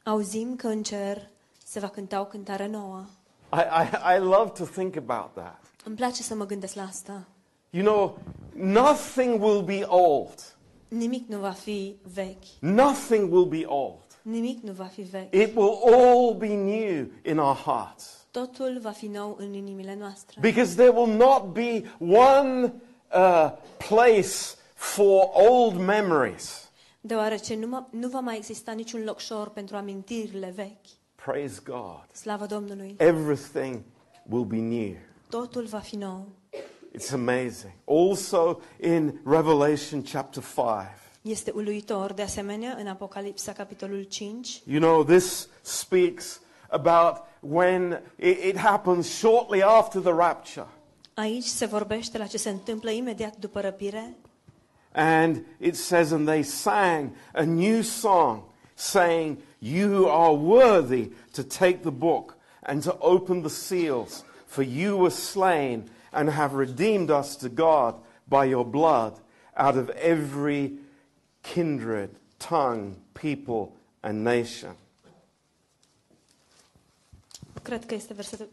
auzim 0.05 0.57
că 0.57 0.67
în 0.67 0.83
cer 0.83 1.29
se 1.65 1.81
va 1.81 1.89
cânta 1.89 2.21
o 2.21 2.25
cântare 2.25 2.67
nouă. 2.67 3.05
I, 3.53 3.57
I, 3.57 4.17
I 4.17 4.19
love 4.19 4.51
to 4.51 4.65
think 4.65 4.97
about 4.97 5.33
that. 5.35 5.63
Îmi 5.85 5.97
place 5.97 6.23
să 6.23 6.35
mă 6.35 6.47
gândesc 6.47 6.75
la 6.75 6.83
asta. 6.83 7.25
You 7.71 7.85
know, 7.85 8.19
nothing 8.55 9.43
will 9.43 9.63
be 9.63 9.83
old. 9.87 10.57
Nimic 10.89 11.29
nu 11.29 11.39
va 11.39 11.51
fi 11.51 11.97
vechi. 12.15 12.45
Nothing 12.61 13.33
will 13.33 13.45
be 13.47 13.65
old. 13.67 13.99
Nimic 14.23 14.63
nu 14.63 14.73
va 14.73 14.85
fi 14.85 15.03
vechi. 15.03 15.35
It 15.35 15.57
will 15.57 15.79
all 15.95 16.35
be 16.35 16.55
new 16.55 17.07
in 17.25 17.39
our 17.39 17.57
hearts. 17.57 18.20
Totul 18.31 18.79
va 18.83 18.91
fi 18.91 19.07
nou 19.07 19.37
în 19.39 19.53
inimile 19.53 19.95
noastre. 19.99 20.37
Because 20.41 20.75
there 20.75 20.89
will 20.91 21.17
not 21.17 21.45
be 21.53 21.83
one 22.17 22.73
uh, 23.15 23.51
place 23.89 24.37
for 24.75 25.29
old 25.33 25.77
memories. 25.81 26.71
Deoarece 27.01 27.55
nu, 27.57 27.67
mă- 27.67 27.87
nu 27.91 28.09
va 28.09 28.21
mai 28.21 28.37
exista 28.37 28.73
niciun 28.73 29.05
locșor 29.05 29.49
pentru 29.49 29.77
amintirile 29.77 30.53
vechi. 30.57 30.87
Praise 31.15 31.61
God. 31.65 32.05
Slavă 32.13 32.47
Domnului! 32.47 32.95
Everything 32.99 33.83
will 34.31 34.45
be 34.45 34.57
new. 34.57 34.95
Totul 35.29 35.65
va 35.65 35.79
fi 35.79 35.97
nou. 35.97 36.29
It's 36.99 37.13
amazing. 37.13 37.73
Also 37.85 38.61
in 38.83 39.21
Revelation 39.25 40.03
chapter 40.03 40.43
5. 40.43 40.67
Este 41.23 41.51
uluitor, 41.55 42.13
de 42.13 42.23
asemenea, 42.23 42.77
în 42.79 42.87
Apocalipsa, 42.87 43.53
capitolul 43.53 44.03
5, 44.03 44.63
You 44.67 44.81
know, 44.81 45.05
this 45.05 45.49
speaks 45.63 46.41
about 46.69 47.17
when 47.41 48.01
it, 48.19 48.57
happens 48.57 49.09
shortly 49.19 49.63
after 49.63 50.01
the 50.01 50.13
rapture. 50.13 50.67
aici 51.15 51.45
se 51.45 51.67
vorbește 51.67 52.19
la 52.19 52.27
ce 52.27 52.39
se 52.39 52.51
întâmplă 52.51 52.91
imediat 52.91 53.37
după 53.37 53.61
răpire 53.61 54.17
And 54.93 55.45
it 55.61 55.77
says, 55.77 56.11
and 56.11 56.27
they 56.27 56.43
sang 56.43 57.13
a 57.33 57.45
new 57.45 57.83
song, 57.83 58.43
saying, 58.75 59.39
You 59.61 60.09
are 60.09 60.35
worthy 60.35 61.13
to 61.33 61.43
take 61.43 61.83
the 61.83 61.93
book 61.93 62.37
and 62.63 62.83
to 62.83 62.97
open 62.99 63.43
the 63.43 63.49
seals, 63.49 64.25
for 64.47 64.65
you 64.65 64.97
were 64.97 65.11
slain 65.11 65.89
and 66.13 66.29
have 66.29 66.55
redeemed 66.55 67.09
us 67.11 67.37
to 67.37 67.49
God 67.49 67.95
by 68.29 68.47
your 68.47 68.65
blood 68.65 69.21
out 69.57 69.77
of 69.77 69.91
every 69.91 70.73
kindred, 71.43 72.11
tongue, 72.39 72.97
people, 73.15 73.77
and 74.03 74.25
nation. 74.25 74.75
Cred 77.63 77.87
că 77.87 77.95
este 77.95 78.15
versetul, 78.15 78.49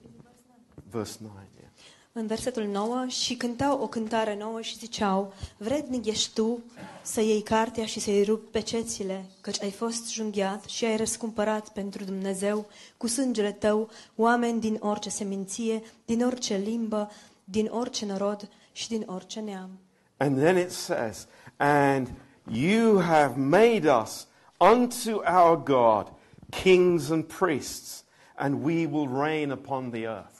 Verse 0.91 1.17
9. 1.21 1.33
Yeah. 1.59 1.69
în 2.11 2.27
versetul 2.27 2.63
9 2.63 3.05
și 3.07 3.35
cântau 3.35 3.81
o 3.81 3.87
cântare 3.87 4.37
nouă 4.37 4.61
și 4.61 4.77
ziceau 4.77 5.33
Vrednic 5.57 6.05
ești 6.05 6.33
tu 6.33 6.59
să 7.01 7.21
iei 7.21 7.41
cartea 7.41 7.85
și 7.85 7.99
să-i 7.99 8.23
rupi 8.23 8.51
pecețile, 8.51 9.25
căci 9.41 9.61
ai 9.61 9.71
fost 9.71 10.11
junghiat 10.11 10.63
și 10.63 10.85
ai 10.85 10.97
răscumpărat 10.97 11.69
pentru 11.69 12.03
Dumnezeu 12.03 12.65
cu 12.97 13.07
sângele 13.07 13.51
tău 13.51 13.89
oameni 14.15 14.59
din 14.59 14.77
orice 14.79 15.09
seminție, 15.09 15.81
din 16.05 16.25
orice 16.25 16.55
limbă, 16.55 17.11
din 17.43 17.69
orice 17.71 18.05
norod 18.05 18.49
și 18.71 18.87
din 18.87 19.03
orice 19.05 19.39
neam. 19.39 19.69
And 20.17 20.37
then 20.37 20.57
it 20.57 20.71
says, 20.71 21.27
And 21.57 22.07
you 22.51 23.01
have 23.01 23.39
made 23.39 23.89
us 24.01 24.27
unto 24.59 25.21
our 25.37 25.63
God 25.63 26.11
kings 26.49 27.09
and 27.09 27.23
priests, 27.23 28.03
and 28.37 28.63
we 28.63 28.85
will 28.85 29.09
reign 29.21 29.51
upon 29.51 29.89
the 29.89 30.01
earth. 30.01 30.35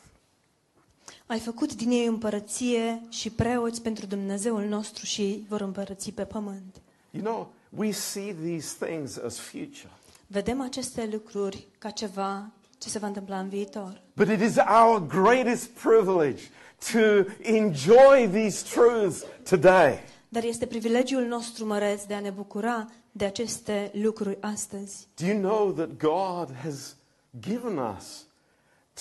Ai 1.25 1.39
făcut 1.39 1.75
din 1.75 1.89
ei 1.89 2.05
împărăție 2.05 3.01
și 3.10 3.29
preoți 3.29 3.81
pentru 3.81 4.05
Dumnezeul 4.05 4.63
nostru 4.63 5.05
și 5.05 5.45
vor 5.47 5.62
împărăți 5.62 6.12
pe 6.12 6.23
pământ. 6.23 6.81
You 7.12 7.23
know, 7.23 7.53
we 7.69 7.91
see 7.91 8.36
these 8.43 8.86
things 8.86 9.17
as 9.17 9.39
future. 9.39 9.91
Vedem 10.27 10.62
aceste 10.62 11.10
lucruri 11.12 11.67
ca 11.77 11.89
ceva 11.89 12.49
ce 12.77 12.89
se 12.89 12.99
va 12.99 13.07
întâmpla 13.07 13.39
în 13.39 13.49
viitor. 13.49 14.01
But 14.15 14.27
it 14.27 14.41
is 14.41 14.55
our 14.55 15.07
greatest 15.07 15.67
privilege 15.67 16.43
to 16.91 17.31
enjoy 17.41 18.29
these 18.31 18.65
truths 18.73 19.23
today. 19.49 19.99
Dar 20.29 20.43
este 20.43 20.65
privilegiul 20.65 21.23
nostru 21.23 21.65
măreț 21.65 22.03
de 22.03 22.13
a 22.13 22.19
ne 22.19 22.29
bucura 22.29 22.88
de 23.12 23.25
aceste 23.25 23.91
lucruri 23.93 24.38
astăzi. 24.41 25.07
Do 25.21 25.25
you 25.25 25.39
know 25.39 25.71
that 25.71 25.89
God 25.97 26.55
has 26.63 26.95
given 27.40 27.78
us 27.98 28.26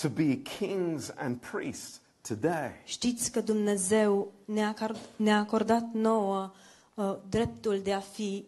to 0.01 0.09
be 0.09 0.35
kings 0.59 1.11
and 1.15 1.37
priests 1.51 1.99
today? 2.27 2.71
Știți 2.85 3.31
că 3.31 3.41
Dumnezeu 3.41 4.31
ne-a, 4.45 4.67
acord- 4.67 5.09
ne-a 5.15 5.37
acordat 5.37 5.85
nouă 5.93 6.51
uh, 6.93 7.15
dreptul 7.29 7.79
de 7.83 7.93
a 7.93 7.99
fi 7.99 8.45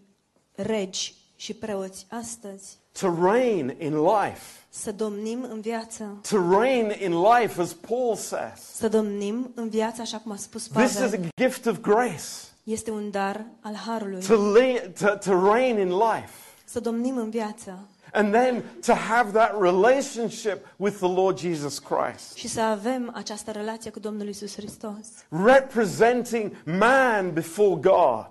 regi 0.55 1.13
și 1.35 1.53
preoți 1.53 2.05
astăzi. 2.09 2.77
To 2.99 3.15
reign 3.31 3.75
in 3.81 3.95
life. 4.01 4.41
Să 4.69 4.91
domnim 4.91 5.43
în 5.49 5.61
viață. 5.61 6.19
To 6.29 6.59
reign 6.59 7.03
in 7.03 7.21
life, 7.21 7.61
as 7.61 7.73
Paul 7.73 8.15
says. 8.15 8.61
Să 8.75 8.87
domnim 8.87 9.51
în 9.55 9.69
viață, 9.69 10.01
așa 10.01 10.17
cum 10.17 10.31
a 10.31 10.35
spus 10.35 10.67
This 10.67 10.91
is 10.91 10.97
Pavel. 10.99 11.19
a 11.37 11.43
gift 11.43 11.65
of 11.65 11.79
grace. 11.81 12.23
Este 12.63 12.91
un 12.91 13.11
dar 13.11 13.45
al 13.61 13.75
Harului. 13.75 14.21
To, 14.25 14.51
le- 14.51 14.93
to, 14.99 15.07
to 15.07 15.53
reign 15.53 15.79
in 15.79 15.87
life. 15.89 16.29
Să 16.65 16.79
domnim 16.79 17.17
în 17.17 17.29
viață 17.29 17.79
And 18.13 18.33
then 18.33 18.63
to 18.85 18.93
have 18.93 19.31
that 19.31 19.61
relationship 19.61 20.65
with 20.75 20.97
the 20.97 21.07
Lord 21.07 21.37
Jesus 21.39 21.79
Christ. 21.79 22.35
și 22.35 22.47
să 22.47 22.61
avem 22.61 23.11
această 23.15 23.51
relație 23.51 23.91
cu 23.91 23.99
Domnul 23.99 24.27
Isus 24.27 24.55
Hristos. 24.55 25.07
Representing 25.45 26.51
man 26.65 27.33
before 27.33 27.75
God. 27.75 28.27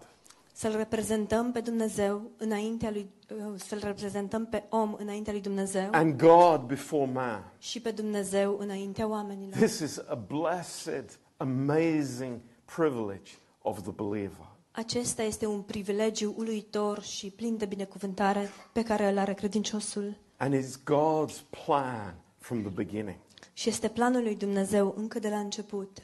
Să-L 0.53 0.77
reprezentăm 0.77 1.53
pe 1.53 1.61
Dumnezeu 1.61 2.31
înaintea 2.37 2.91
lui, 2.91 3.11
uh, 3.31 3.37
să-L 3.57 3.81
reprezentăm 3.85 4.47
pe 4.47 4.65
om 4.69 4.97
înaintea 4.99 5.33
lui 5.33 5.43
Dumnezeu 5.43 5.89
And 5.93 6.17
God 6.17 6.61
before 6.61 7.11
man. 7.13 7.53
și 7.59 7.81
pe 7.81 7.91
Dumnezeu 7.91 8.57
înaintea 8.61 9.09
oamenilor. 9.09 9.53
This 9.55 9.79
is 9.79 9.99
a 10.09 10.15
blessed, 10.15 11.19
amazing 11.37 12.41
privilege 12.77 13.31
of 13.63 13.83
the 13.83 13.91
believer. 13.91 14.47
Acesta 14.79 15.23
este 15.23 15.47
un 15.47 15.61
privilegiu 15.61 16.35
uluitor 16.37 17.03
și 17.03 17.31
plin 17.31 17.57
de 17.57 17.65
binecuvântare 17.65 18.51
pe 18.73 18.83
care 18.83 19.09
îl 19.11 19.19
are 19.19 19.35
credinciosul 19.35 20.17
And 20.37 20.55
it's 20.55 20.73
God's 20.85 21.41
plan 21.67 22.15
from 22.39 22.61
the 22.61 22.71
beginning. 22.71 23.17
și 23.53 23.69
este 23.69 23.89
planul 23.89 24.23
lui 24.23 24.37
Dumnezeu 24.37 24.95
încă 24.97 25.19
de 25.19 25.29
la 25.29 25.39
început. 25.39 25.99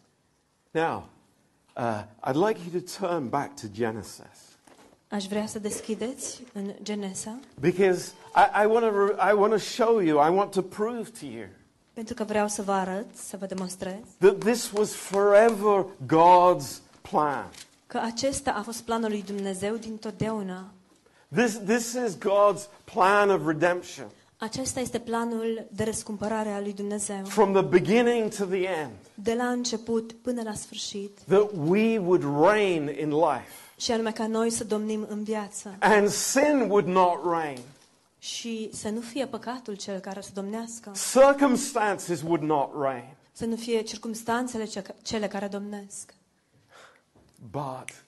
Now, 0.71 1.09
uh, 1.77 2.05
I'd 2.29 2.49
like 2.49 2.61
you 2.71 2.81
to 2.81 3.07
turn 3.07 3.29
back 3.29 3.61
to 3.61 3.67
Genesis. 3.73 4.59
Aș 5.09 5.27
vrea 5.27 5.47
să 5.47 5.59
deschideți 5.59 6.43
în 6.53 6.75
Genesa, 6.83 7.39
Because 7.61 8.13
I, 8.37 8.63
I 8.63 8.67
want 8.67 8.85
to 8.85 9.29
I 9.31 9.35
want 9.35 9.53
to 9.53 9.59
show 9.59 10.01
you, 10.01 10.31
I 10.31 10.37
want 10.37 10.51
to 10.51 10.63
prove 10.63 11.11
to 11.21 11.27
you 11.27 11.47
pentru 11.93 12.15
că 12.15 12.25
vreau 12.25 12.49
să 12.49 12.63
vă 12.63 12.73
arăt, 12.73 13.07
să 13.15 13.37
vă 13.37 13.47
demonstrez 13.47 14.01
that 14.19 14.39
this 14.39 14.71
was 14.71 14.93
forever 14.93 15.87
God's 16.07 16.83
plan. 17.11 17.51
Că 17.87 17.99
acesta 18.05 18.51
a 18.53 18.62
fost 18.62 18.83
planul 18.83 19.09
lui 19.11 19.23
Dumnezeu 19.23 19.75
din 19.77 19.97
totdeauna. 19.97 20.64
This, 21.37 21.59
this 21.66 21.92
is 22.07 22.16
God's 22.18 22.62
plan 22.94 23.31
of 23.31 23.47
redemption 23.47 24.07
Acesta 24.38 24.81
este 24.81 24.99
planul 24.99 25.66
de 25.70 25.85
răscumpărare 25.85 26.49
a 26.49 26.61
lui 26.61 26.73
Dumnezeu. 26.73 27.25
from 27.25 27.53
the 27.53 27.62
beginning 27.62 28.35
to 28.35 28.44
the 28.44 28.62
end. 28.81 28.90
De 29.14 29.35
la 29.35 29.44
început 29.49 30.12
până 30.12 30.42
la 30.42 30.55
sfârșit. 30.55 31.18
That 31.29 31.51
we 31.66 31.99
would 31.99 32.25
reign 32.51 32.83
in 33.01 33.09
life 33.09 33.47
Și 33.77 33.92
anume 33.92 34.12
ca 34.12 34.27
noi 34.27 34.51
să 34.51 34.64
domnim 34.64 35.07
în 35.09 35.23
viață. 35.23 35.77
and 35.81 36.09
sin 36.09 36.66
would 36.68 36.87
not 36.87 37.18
reign. 37.40 37.61
Și 38.18 38.70
să 38.73 38.88
nu 38.88 39.01
fie 39.01 39.27
păcatul 39.27 39.75
cel 39.75 39.99
care 39.99 40.20
să 40.20 40.31
domnească. 40.35 40.92
Circumstances 41.12 42.23
would 42.23 42.42
not 42.42 42.70
reign. 42.81 43.07
Să 43.33 43.44
nu 43.47 43.57
fie 43.57 43.81
circumstanțele 43.81 44.64
ce- 44.64 44.94
cele 45.03 45.29
care 45.29 45.47
domnesc. 45.47 46.14
But, 47.51 48.05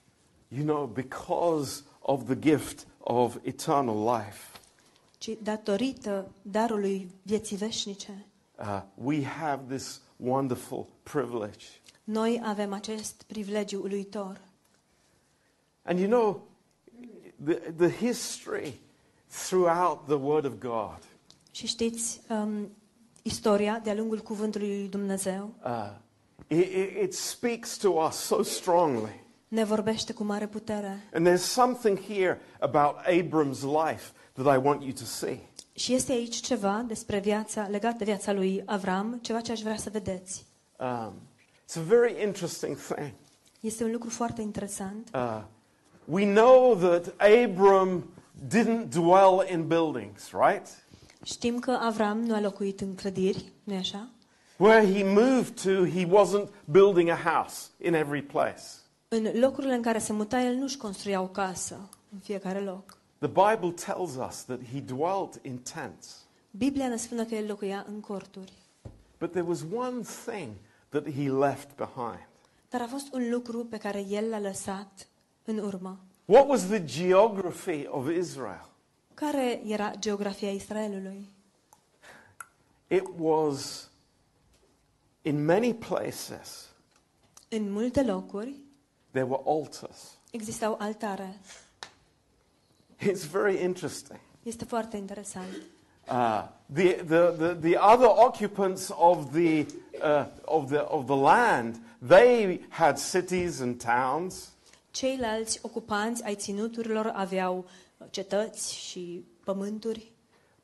you 0.47 0.63
know, 0.63 0.85
because 0.87 1.83
of 2.01 2.25
the 2.25 2.35
gift 2.35 2.85
of 2.99 3.37
eternal 3.43 4.17
life, 4.17 4.59
Ci 5.17 5.29
datorită 5.43 6.31
darului 6.41 7.11
vieții 7.21 7.57
veșnice, 7.57 8.25
uh, 8.59 8.81
we 8.93 9.23
have 9.23 9.75
this 9.75 10.01
wonderful 10.15 10.85
privilege. 11.03 11.65
noi 12.03 12.41
avem 12.43 12.73
acest 12.73 13.23
privilegiu 13.27 13.81
uluitor. 13.81 14.41
And 15.83 15.99
you 15.99 16.07
know, 16.07 16.47
the, 17.43 17.53
the 17.53 17.89
history 17.89 18.73
throughout 19.27 20.05
the 20.05 20.15
Word 20.15 20.45
of 20.45 20.53
God 20.59 20.97
Și 21.51 21.67
știți, 21.67 22.21
um, 22.29 22.69
istoria 23.21 23.79
de-a 23.79 23.93
lungul 23.93 24.19
cuvântului 24.19 24.67
lui 24.67 24.87
Dumnezeu 24.87 25.53
uh, 25.65 25.91
it, 26.47 26.65
it, 26.65 27.03
it 27.03 27.13
speaks 27.13 27.77
to 27.77 27.89
us 27.89 28.15
so 28.15 28.41
strongly. 28.43 29.25
Ne 29.47 29.63
vorbește 29.63 30.13
cu 30.13 30.23
mare 30.23 30.47
putere. 30.47 31.07
And 31.13 31.27
there's 31.27 31.43
something 31.43 31.99
here 31.99 32.41
about 32.59 32.95
Abram's 33.05 33.61
life 33.61 34.11
that 34.33 34.55
I 34.55 34.65
want 34.65 34.81
you 34.81 34.91
to 34.91 35.03
see. 35.03 35.39
Și 35.73 35.93
este 35.93 36.11
aici 36.11 36.35
ceva 36.35 36.83
despre 36.87 37.19
viața, 37.19 37.67
legat 37.67 37.97
de 37.97 38.03
viața 38.03 38.33
lui 38.33 38.63
Avram, 38.65 39.19
ceva 39.21 39.39
ce 39.41 39.51
aș 39.51 39.59
vrea 39.59 39.77
să 39.77 39.89
vedeți. 39.89 40.45
Um, 40.79 41.13
it's 41.63 41.77
a 41.77 41.81
very 41.87 42.23
interesting 42.23 42.77
thing. 42.77 43.11
Este 43.59 43.83
un 43.83 43.91
lucru 43.91 44.09
foarte 44.09 44.41
interesant. 44.41 45.09
Uh, 45.13 45.43
we 46.05 46.25
know 46.33 46.75
that 46.75 47.13
Abram 47.17 48.09
didn't 48.47 48.89
dwell 48.89 49.45
in 49.51 49.67
buildings, 49.67 50.31
right? 50.31 50.67
Știm 51.23 51.59
că 51.59 51.71
Avram 51.71 52.19
nu 52.19 52.35
a 52.35 52.39
locuit 52.39 52.81
în 52.81 52.95
clădiri, 52.95 53.51
nu 53.63 53.73
e 53.73 53.77
așa? 53.77 54.09
Where 54.57 54.93
he 54.93 55.03
moved 55.03 55.61
to, 55.63 55.85
he 55.85 56.05
wasn't 56.05 56.49
building 56.65 57.09
a 57.09 57.15
house 57.15 57.69
in 57.83 57.93
every 57.93 58.21
place. 58.21 58.63
În 59.09 59.39
locurile 59.39 59.73
în 59.73 59.81
care 59.81 59.99
se 59.99 60.13
muta, 60.13 60.39
el 60.41 60.55
nu-și 60.55 60.77
construia 60.77 61.21
o 61.21 61.27
casă 61.27 61.89
în 62.13 62.19
fiecare 62.19 62.59
loc. 62.59 62.97
The 63.17 63.27
Bible 63.27 63.71
tells 63.71 64.15
us 64.27 64.43
that 64.43 64.59
he 64.71 64.79
dwelt 64.79 65.39
in 65.41 65.57
tents. 65.57 66.25
Biblia 66.51 66.87
ne 66.87 66.95
spune 66.95 67.25
că 67.25 67.35
el 67.35 67.47
locuia 67.47 67.85
în 67.87 67.99
corturi. 67.99 68.53
But 69.19 69.31
there 69.31 69.45
was 69.47 69.61
one 69.75 70.01
thing 70.25 70.51
that 70.89 71.03
he 71.03 71.29
left 71.29 71.75
behind. 71.75 72.27
Dar 72.69 72.81
a 72.81 72.87
fost 72.87 73.13
un 73.13 73.29
lucru 73.29 73.65
pe 73.65 73.77
care 73.77 74.05
el 74.09 74.29
l-a 74.29 74.39
lăsat 74.39 75.07
în 75.43 75.57
urmă. 75.57 75.99
What 76.25 76.49
was 76.49 76.65
the 76.65 76.83
geography 76.83 77.85
of 77.87 78.09
Israel? 78.09 78.69
Care 79.13 79.61
era 79.65 79.91
geografia 79.99 80.51
Israelului? 80.51 81.29
It 82.87 83.03
was 83.17 83.89
in 85.21 85.45
many 85.45 85.73
places 85.73 86.69
În 87.49 87.71
multe 87.71 88.03
locuri 88.03 88.65
there 89.11 89.25
were 89.25 89.41
altars. 89.43 90.17
existau 90.31 90.77
altare. 90.79 91.33
It's 92.99 93.25
very 93.25 93.61
interesting. 93.61 94.19
Este 94.43 94.65
foarte 94.65 94.97
interesant. 94.97 95.47
Uh, 96.09 96.47
the, 96.73 97.03
the, 97.03 97.35
the, 97.37 97.57
the 97.59 97.77
other 97.77 98.07
occupants 98.07 98.91
of 98.95 99.31
the, 99.33 99.65
uh, 100.01 100.25
of, 100.45 100.69
the, 100.69 100.79
of 100.79 101.05
the 101.05 101.15
land, 101.15 101.79
they 102.07 102.61
had 102.69 102.97
cities 102.97 103.59
and 103.59 103.79
towns, 103.79 104.51
Ceilalți 104.97 105.59
ocupanți 105.61 106.23
ai 106.23 106.35
ținuturilor 106.35 107.11
aveau 107.15 107.65
cetăți 108.09 108.75
și 108.75 109.25
pământuri, 109.43 110.11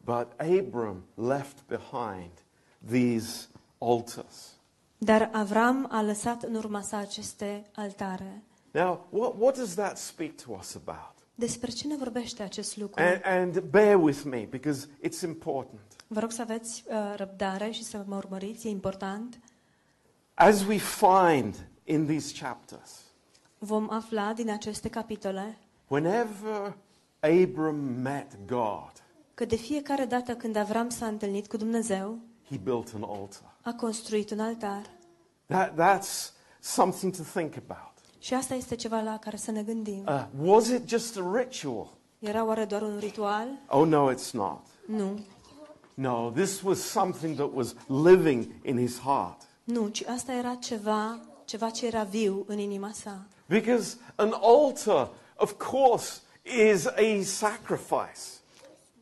but 0.04 0.28
Abram 0.38 1.04
left 1.16 1.58
behind 1.68 2.32
these 2.90 3.48
altars. 3.78 4.58
Dar 5.04 5.30
Avram 5.34 5.88
a 5.92 6.02
lăsat 6.02 6.44
în 6.44 6.56
urma 6.56 6.82
sa 6.82 6.98
aceste 6.98 7.66
altare. 7.76 8.44
Now, 8.72 9.08
what, 9.10 9.34
what 9.38 9.58
does 9.58 9.74
that 9.74 9.98
speak 9.98 10.32
to 10.46 10.52
us 10.60 10.76
about? 10.86 11.14
Despre 11.36 11.72
ce 11.72 11.88
ne 11.88 11.96
vorbește 11.96 12.44
acest 12.44 12.78
lucru? 12.78 13.04
And, 13.04 13.22
and 13.24 13.60
bear 13.60 13.96
with 13.96 14.22
me 14.26 14.48
because 14.50 14.88
it's 15.08 15.22
important. 15.24 15.82
Vă 16.08 16.20
rog 16.20 16.32
să 16.32 16.42
aveți 16.42 16.84
uh, 16.88 17.14
răbdare 17.16 17.70
și 17.70 17.84
să 17.84 18.04
mă 18.08 18.16
urmăriți, 18.16 18.68
e 18.68 18.70
important. 18.70 19.40
As 20.34 20.66
we 20.66 20.78
find 20.78 21.68
in 21.84 22.06
these 22.06 22.44
chapters, 22.44 23.02
Vom 23.58 23.90
afla 23.92 24.34
din 24.34 24.50
aceste 24.50 24.90
capitole 24.90 25.58
whenever 25.88 26.78
Abram 27.20 27.76
met 27.76 28.38
God, 28.46 28.92
că 29.34 29.46
de 29.46 29.56
fiecare 29.56 30.06
dată 30.06 30.36
când 30.36 30.56
Avram 30.56 30.90
s-a 30.90 31.08
întâlnit 31.08 31.48
cu 31.48 31.58
Dumnezeu, 31.58 32.20
he 32.50 32.58
built 32.58 32.94
an 32.96 33.04
altar. 33.04 33.53
A 33.64 33.74
construit 33.74 34.32
un 34.32 34.40
altar. 34.40 34.82
That, 35.46 35.74
that's 35.76 36.32
something 36.60 37.16
to 37.16 37.24
think 37.24 37.54
about. 37.68 37.92
Și 38.20 38.34
asta 38.34 38.54
este 38.54 38.76
ceva 38.76 39.02
la 39.02 39.20
care 39.20 39.38
să 39.38 39.52
ne 39.52 39.64
gândim. 39.64 40.04
Uh, 40.08 40.26
was 40.42 40.68
it 40.68 40.88
just 40.88 41.18
a 41.18 41.32
ritual? 41.34 41.88
Era 42.20 42.46
oare 42.46 42.66
doar 42.66 42.82
un 42.82 42.98
ritual? 43.00 43.48
Oh, 43.68 43.88
no, 43.88 44.14
it's 44.14 44.32
not. 44.32 44.60
Nu. 44.86 45.20
No, 45.94 46.32
this 46.32 46.62
was 46.62 46.80
something 46.80 47.36
that 47.36 47.50
was 47.54 47.76
living 47.88 48.48
in 48.64 48.78
his 48.78 49.00
heart. 49.00 49.42
Nu, 49.64 49.88
ci 49.88 50.04
asta 50.04 50.34
era 50.34 50.56
ceva, 50.56 51.20
ceva 51.46 51.70
ce 51.70 51.86
era 51.86 52.04
viu 52.04 52.44
în 52.48 52.58
inima 52.58 52.92
sa. 52.92 53.26
Because 53.46 53.98
an 54.16 54.34
altar, 54.42 55.10
of 55.36 55.54
course, 55.72 56.22
is 56.44 56.86
a 56.86 57.24
sacrifice. 57.24 58.22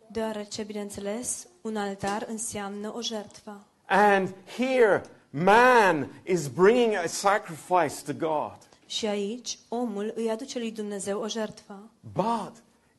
Deoarece, 0.08 0.64
bineînțeles, 0.64 1.48
un 1.62 1.76
altar 1.76 2.26
înseamnă 2.30 2.94
o 2.96 3.02
jertfă. 3.02 3.66
And 3.92 4.34
here, 4.58 5.04
man 5.32 6.10
is 6.24 6.48
bringing 6.48 6.96
a 6.96 7.08
sacrifice 7.08 8.02
to 8.06 8.14
God. 8.14 8.58
Și 8.86 9.06
aici, 9.06 9.58
omul 9.68 10.12
îi 10.16 10.30
aduce 10.30 10.60
lui 10.60 10.72
Dumnezeu 10.72 11.22
o 11.22 11.28
jertfă. 11.28 11.90
But 12.14 12.52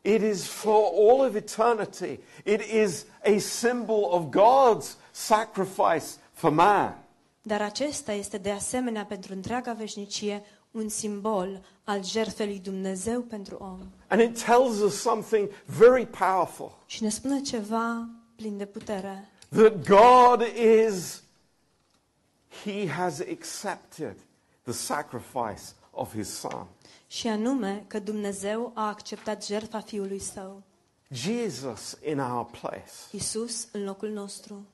it 0.02 0.22
is 0.22 0.46
for 0.46 0.90
all 0.94 1.26
of 1.28 1.34
eternity. 1.34 2.18
It 2.44 2.60
is 2.60 3.06
a 3.24 3.38
symbol 3.38 4.06
of 4.10 4.22
God's 4.22 4.96
sacrifice 5.10 6.06
for 6.32 6.50
man. 6.50 7.04
Dar 7.42 7.62
acesta 7.62 8.12
este 8.12 8.38
de 8.38 8.50
asemenea 8.50 9.04
pentru 9.04 9.32
întreaga 9.32 9.72
veșnicie 9.72 10.42
un 10.70 10.88
simbol 10.88 11.64
al 11.84 12.04
jertfei 12.04 12.46
lui 12.46 12.58
Dumnezeu 12.58 13.20
pentru 13.20 13.56
om. 13.60 13.80
And 14.08 14.20
it 14.20 14.44
tells 14.44 14.78
us 14.78 15.00
something 15.00 15.48
very 15.64 16.06
powerful 16.06 16.78
Și 16.86 17.02
ne 17.02 17.08
spune 17.08 17.40
ceva 17.40 18.08
plin 18.36 18.56
de 18.56 18.66
putere. 18.66 19.31
That 19.54 19.86
God 19.86 20.46
is, 20.56 21.22
He 22.64 22.86
has 22.86 23.20
accepted 23.20 24.16
the 24.62 24.72
sacrifice 24.72 25.62
of 25.90 26.14
His 26.14 26.28
Son. 26.38 26.66
Și 27.06 27.26
anume 27.26 27.84
că 27.86 27.98
Dumnezeu 27.98 28.70
a 28.74 28.88
acceptat 28.88 29.44
jertfa 29.44 29.80
Fiului 29.80 30.18
Său, 30.20 30.62
Jesus 31.10 31.98
in 32.08 32.18
our 32.18 32.46
place. 32.60 32.92
Isus, 33.10 33.68
în 33.72 33.84
locul 33.84 34.08
nostru. 34.08 34.66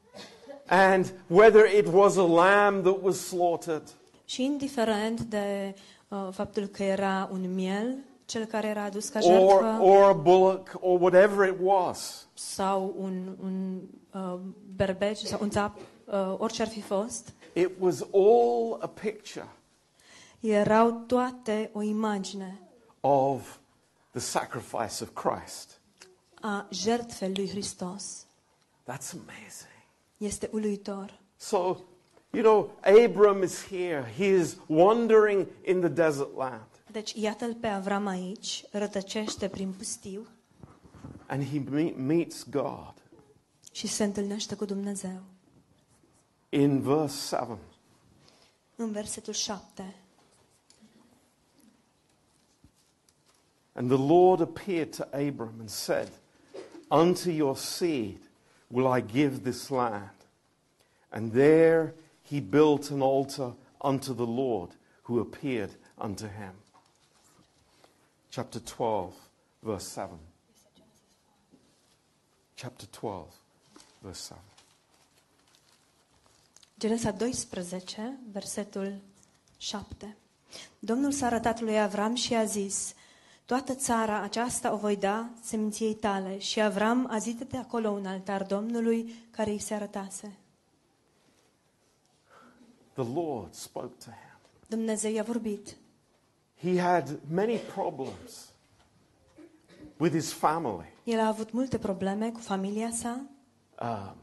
And 0.67 1.13
whether 1.27 1.77
it 1.79 1.87
was 1.93 2.17
a 2.17 2.23
lamb 2.23 2.83
that 2.83 3.03
was 3.03 3.19
slaughtered, 3.27 3.83
Și 4.25 4.45
indiferent 4.45 5.21
de 5.21 5.75
uh, 6.09 6.29
faptul 6.33 6.67
că 6.67 6.83
era 6.83 7.29
un 7.33 7.55
miel, 7.55 7.97
cel 8.29 8.45
care 8.45 8.69
era 8.69 8.83
adus 8.83 9.09
ca 9.09 9.19
or, 9.19 9.25
jertfă, 9.25 9.79
or 9.81 10.11
a 10.11 10.13
bullock, 10.13 10.71
or 10.81 11.01
whatever 11.01 11.49
it 11.49 11.57
was, 11.61 12.29
sau 12.35 12.95
un, 12.99 13.37
un 13.43 13.81
uh, 14.13 14.41
berbeci 14.77 15.19
sau 15.19 15.39
un 15.43 15.51
țap, 15.51 15.79
uh, 16.05 16.35
orice 16.39 16.63
ar 16.63 16.69
fi 16.69 16.81
fost, 16.81 17.33
it 17.53 17.71
was 17.79 18.01
all 18.13 18.79
a 18.81 18.87
picture 18.87 19.49
erau 20.41 20.93
toate 21.07 21.71
o 21.73 21.83
imagine 21.83 22.61
of 23.01 23.59
the 24.11 24.21
sacrifice 24.21 25.05
of 25.05 25.11
Christ. 25.13 25.81
a 26.41 26.67
jertfei 26.71 27.33
lui 27.35 27.49
Hristos. 27.49 28.27
That's 28.85 29.13
amazing. 29.13 29.85
Este 30.17 30.49
uluitor. 30.53 31.21
So, 31.37 31.85
you 32.31 32.43
know, 32.43 32.71
Abram 33.05 33.43
is 33.43 33.67
here. 33.67 34.05
He 34.17 34.25
is 34.25 34.57
wandering 34.67 35.47
in 35.63 35.81
the 35.81 35.89
desert 35.89 36.37
land. 36.37 36.78
Deci 36.99 37.13
iată-l 37.13 37.55
pe 37.55 37.67
Avram 37.67 38.07
aici, 38.07 38.65
rătăcește 38.71 39.49
prin 39.49 39.73
pustiu 39.73 40.27
And 41.27 41.45
he 41.45 41.59
me- 41.59 41.95
meets 41.97 42.45
God. 42.51 42.95
și 43.73 43.87
se 43.87 44.05
întâlnește 44.05 44.55
cu 44.55 44.65
Dumnezeu. 44.65 45.21
In 46.49 46.81
verse 46.81 47.37
7, 47.37 47.59
În 48.77 48.91
versetul 48.93 49.33
7. 49.33 49.95
and 53.73 53.89
the 53.91 53.99
Lord 54.15 54.41
appeared 54.41 54.97
to 54.97 55.03
Abram 55.03 55.55
and 55.59 55.69
said, 55.69 56.13
Unto 56.91 57.31
your 57.31 57.57
seed 57.57 58.21
will 58.67 58.97
I 58.99 59.05
give 59.07 59.51
this 59.51 59.69
land. 59.69 60.15
And 61.09 61.33
there 61.33 61.95
he 62.29 62.41
built 62.41 62.91
an 62.91 63.01
altar 63.01 63.55
unto 63.83 64.13
the 64.15 64.27
Lord 64.43 64.71
who 65.03 65.21
appeared 65.21 65.77
unto 65.97 66.27
him. 66.27 66.53
Chapter 68.31 68.61
12, 68.61 69.15
verse 69.61 69.91
7. 69.91 70.15
Chapter 72.55 72.87
12, 72.87 73.35
verse 74.01 74.35
7. 74.35 74.41
Genesa 76.79 77.13
12, 77.13 78.19
versetul 78.33 79.01
7. 79.59 80.17
Domnul 80.79 81.13
s-a 81.13 81.27
arătat 81.27 81.61
lui 81.61 81.81
Avram 81.81 82.15
și 82.15 82.35
a 82.35 82.45
zis, 82.45 82.95
Toată 83.49 83.75
țara 83.75 84.21
aceasta 84.21 84.73
o 84.73 84.77
voi 84.77 84.97
da 84.97 85.31
seminției 85.43 85.95
tale. 85.95 86.39
Și 86.39 86.61
Avram 86.61 87.07
a 87.11 87.19
zis 87.19 87.35
de 87.35 87.57
acolo 87.57 87.91
un 87.91 88.07
altar 88.07 88.43
Domnului 88.43 89.15
care 89.31 89.51
îi 89.51 89.59
se 89.59 89.75
arătase. 89.75 90.37
The 92.93 93.13
Lord 93.15 93.55
spoke 93.55 93.95
to 94.05 94.11
him. 94.11 94.39
Dumnezeu 94.67 95.13
i-a 95.13 95.23
vorbit. 95.23 95.77
He 96.61 96.81
had 96.81 97.19
many 97.31 97.59
problems 97.59 98.53
with 99.97 100.13
his 100.13 100.33
family. 100.33 100.87
El 101.05 101.21
a 101.21 101.27
avut 101.27 101.53
multe 101.53 101.79
probleme 101.79 102.31
cu 102.31 102.41
familia 102.41 102.91
sa, 102.93 103.21
Um, 103.81 104.15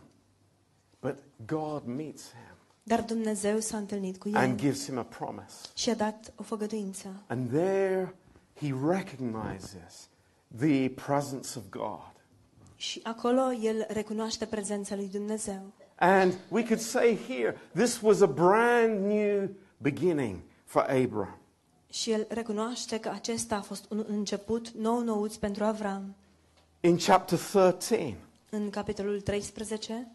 but 1.00 1.16
God 1.46 1.86
meets 1.86 2.22
him 2.22 2.56
Dar 2.84 3.02
Dumnezeu 3.02 3.60
s-a 3.60 3.78
întâlnit 3.78 4.18
cu 4.18 4.30
and 4.34 4.60
gives 4.60 4.86
him 4.86 4.98
a 4.98 5.04
promise. 5.04 5.56
și 5.76 5.90
a 5.90 5.94
dat 5.94 6.34
o 6.36 6.44
făgăduință. 6.44 7.24
And 7.28 7.50
there 7.50 8.16
he 8.54 8.74
recognizes 8.90 10.10
the 10.58 10.90
presence 10.90 11.58
of 11.58 11.64
God. 11.70 12.12
Și 12.76 13.00
acolo 13.04 13.54
el 13.62 13.86
recunoaște 13.90 14.46
prezența 14.46 14.96
lui 14.96 15.10
Dumnezeu. 15.10 15.62
And 15.96 16.34
we 16.50 16.64
could 16.64 16.80
say 16.80 17.18
here, 17.28 17.58
this 17.74 18.02
was 18.02 18.22
a 18.22 18.28
brand 18.28 19.06
new 19.06 19.50
beginning 19.78 20.40
for 20.66 20.82
Abram. 20.82 21.38
Și 21.96 22.12
el 22.12 22.26
recunoaște 22.30 23.00
că 23.00 23.10
acesta 23.10 23.56
a 23.56 23.62
fost 23.62 23.86
un 23.90 24.06
început 24.08 24.70
nou 24.70 25.04
nouț 25.04 25.36
pentru 25.36 25.64
Avram. 25.64 26.16
In 26.80 26.98
chapter 26.98 27.40
13, 27.40 28.18
În 28.50 28.70
capitolul 28.70 29.22
13 29.22 30.08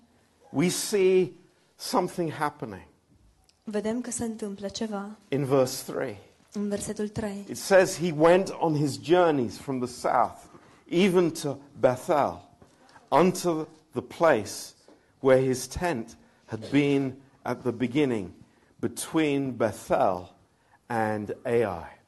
we 0.50 0.68
see 0.68 1.32
something 1.76 2.32
happening. 2.32 2.82
vedem 3.64 4.00
că 4.00 4.10
se 4.10 4.24
întâmplă 4.24 4.68
ceva. 4.68 5.10
In 5.28 5.44
verse 5.44 5.92
3, 5.92 6.16
În 6.52 6.68
versetul 6.68 7.08
3 7.08 7.44
it 7.48 7.56
says, 7.56 7.98
He 7.98 8.14
went 8.16 8.56
on 8.58 8.76
his 8.76 9.02
journeys 9.02 9.56
from 9.56 9.78
the 9.80 9.92
south, 9.92 10.38
even 10.88 11.30
to 11.30 11.56
Bethel, 11.78 12.48
unto 13.08 13.66
the 13.92 14.02
place 14.18 14.74
where 15.20 15.46
his 15.46 15.66
tent 15.66 16.16
had 16.44 16.70
been 16.70 17.14
at 17.42 17.60
the 17.60 17.70
beginning, 17.70 18.30
between 18.76 19.56
Bethel 19.56 20.38
and 20.90 21.36
Ai. 21.44 21.98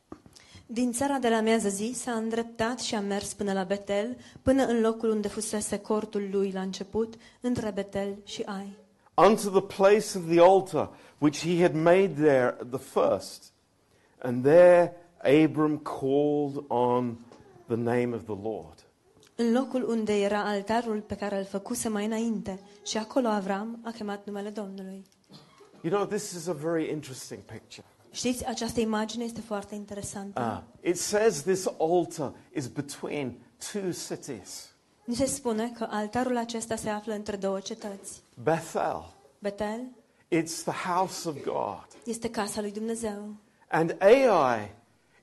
Din 0.66 0.92
țara 0.92 1.18
de 1.18 1.29
la 1.29 1.40
miază 1.40 1.68
zi 1.68 1.92
s-a 1.95 2.12
îndreptat 2.12 2.81
și 2.81 2.95
a 2.95 3.01
mers 3.01 3.33
până 3.33 3.53
la 3.53 3.64
Betel, 3.64 4.16
până 4.42 4.64
în 4.64 4.81
locul 4.81 5.11
unde 5.11 5.29
fusese 5.29 5.79
cortul 5.79 6.29
lui 6.31 6.51
la 6.51 6.61
început, 6.61 7.14
între 7.40 7.71
Betel 7.71 8.18
și 8.25 8.42
Ai. 8.42 8.77
unto 9.14 9.61
the 9.61 9.77
place 9.77 10.18
of 10.18 10.27
the 10.29 10.40
altar 10.40 10.90
which 11.18 11.47
he 11.47 11.62
had 11.62 11.75
made 11.75 12.09
there 12.09 12.57
at 12.61 12.68
the 12.71 12.79
first. 12.79 13.53
And 14.18 14.45
there 14.45 14.92
Abram 15.45 15.79
called 15.79 16.64
on 16.68 17.18
the 17.66 17.77
name 17.77 18.14
of 18.14 18.23
the 18.23 18.37
Lord. 18.42 18.75
În 19.35 19.53
locul 19.53 19.88
unde 19.88 20.21
era 20.21 20.45
altarul 20.45 21.01
pe 21.01 21.14
care 21.14 21.38
îl 21.38 21.45
făcuse 21.45 21.88
mai 21.88 22.05
înainte, 22.05 22.61
și 22.87 22.97
acolo 22.99 23.29
Avram 23.29 23.81
a 23.85 23.90
chemat 23.90 24.27
numele 24.27 24.49
Domnului. 24.49 25.03
You 25.83 25.92
know, 25.92 26.07
this 26.07 26.33
is 26.33 26.47
a 26.47 26.53
very 26.53 26.90
interesting 26.90 27.40
picture. 27.40 27.87
Știți, 28.12 28.46
această 28.46 28.81
imagine 28.81 29.25
este 29.25 29.40
foarte 29.40 29.75
interesantă. 29.75 30.64
Uh, 30.83 30.88
it 30.90 30.98
says 30.98 31.42
this 31.42 31.66
altar 31.79 32.33
is 32.55 32.66
between 32.66 33.38
two 33.72 33.90
cities 34.09 34.72
Ni 35.05 35.14
se 35.14 35.25
spune 35.25 35.70
că 35.70 35.87
altarul 35.90 36.37
acesta 36.37 36.77
se 36.77 36.88
află 36.88 37.14
între 37.14 37.37
două 37.37 37.61
cetăți. 37.61 38.22
Bethel, 38.42 39.14
Betel 39.38 39.81
it's 40.29 40.62
the 40.64 40.88
house 40.88 41.29
of 41.29 41.42
God, 41.44 41.87
este 42.05 42.31
casa 42.31 42.61
lui 42.61 42.72
Dumnezeu. 42.72 43.35
and 43.68 43.96
Ai 44.01 44.75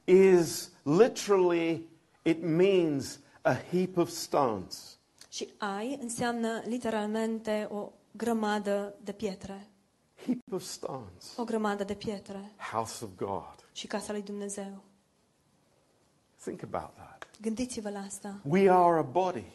is 0.04 0.71
literally, 0.84 1.89
it 2.23 2.43
means 2.43 3.19
a 3.41 3.54
heap 3.71 3.97
of 3.97 4.10
stones. 4.10 4.97
Și 5.30 5.54
Ai 5.58 5.97
înseamnă 6.02 6.62
literalmente 6.65 7.67
o 7.71 7.91
grămadă 8.12 8.95
de 9.04 9.12
pietre. 9.12 9.68
Heap 10.25 10.39
of 10.51 10.63
stones. 10.63 11.36
O 11.38 11.43
grămadă 11.43 11.84
de 11.84 11.93
pietre. 11.93 12.51
House 12.71 13.03
of 13.03 13.10
God. 13.17 13.55
Și 13.71 13.88
casa 13.88 14.12
lui 14.12 14.21
Dumnezeu. 14.21 14.84
Think 16.41 16.63
about 16.63 16.93
that. 16.95 17.27
Gândiți-vă 17.41 17.89
la 17.89 17.99
asta. 17.99 18.39
We 18.43 18.71
are 18.71 18.97
a 18.97 19.01
body. 19.01 19.45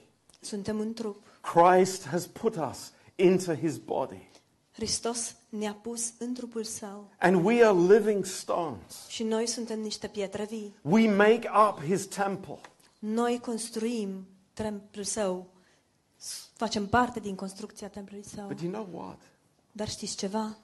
Suntem 0.40 0.79
un 0.79 0.92
trup. 0.92 1.27
Christ 1.40 2.07
has 2.07 2.27
put 2.27 2.57
us 2.70 2.92
into 3.14 3.55
his 3.55 3.77
body. 3.77 4.31
Hristos 4.72 5.37
ne-a 5.48 5.74
pus 5.74 6.12
în 6.18 6.35
trupul 6.35 6.64
său. 6.64 7.11
And 7.18 7.44
we 7.44 7.64
are 7.64 7.79
living 7.94 8.24
stones. 8.24 9.07
Și 9.09 9.22
noi 9.22 9.46
suntem 9.46 9.81
niște 9.81 10.09
pietre 10.09 10.44
vii. 10.44 10.74
We 10.83 11.14
make 11.14 11.50
up 11.68 11.85
his 11.85 12.07
temple. 12.07 12.61
Noi 12.98 13.40
construim 13.40 14.27
templul 14.53 15.05
său. 15.05 15.46
Facem 16.53 16.87
parte 16.87 17.20
din 17.20 17.35
construcția 17.35 17.88
templului 17.88 18.24
său. 18.24 18.46
But 18.46 18.61
you 18.61 18.72
know 18.72 18.88
what? 18.92 19.20
Dar 19.77 19.89
știți 19.89 20.17
ceva? 20.17 20.57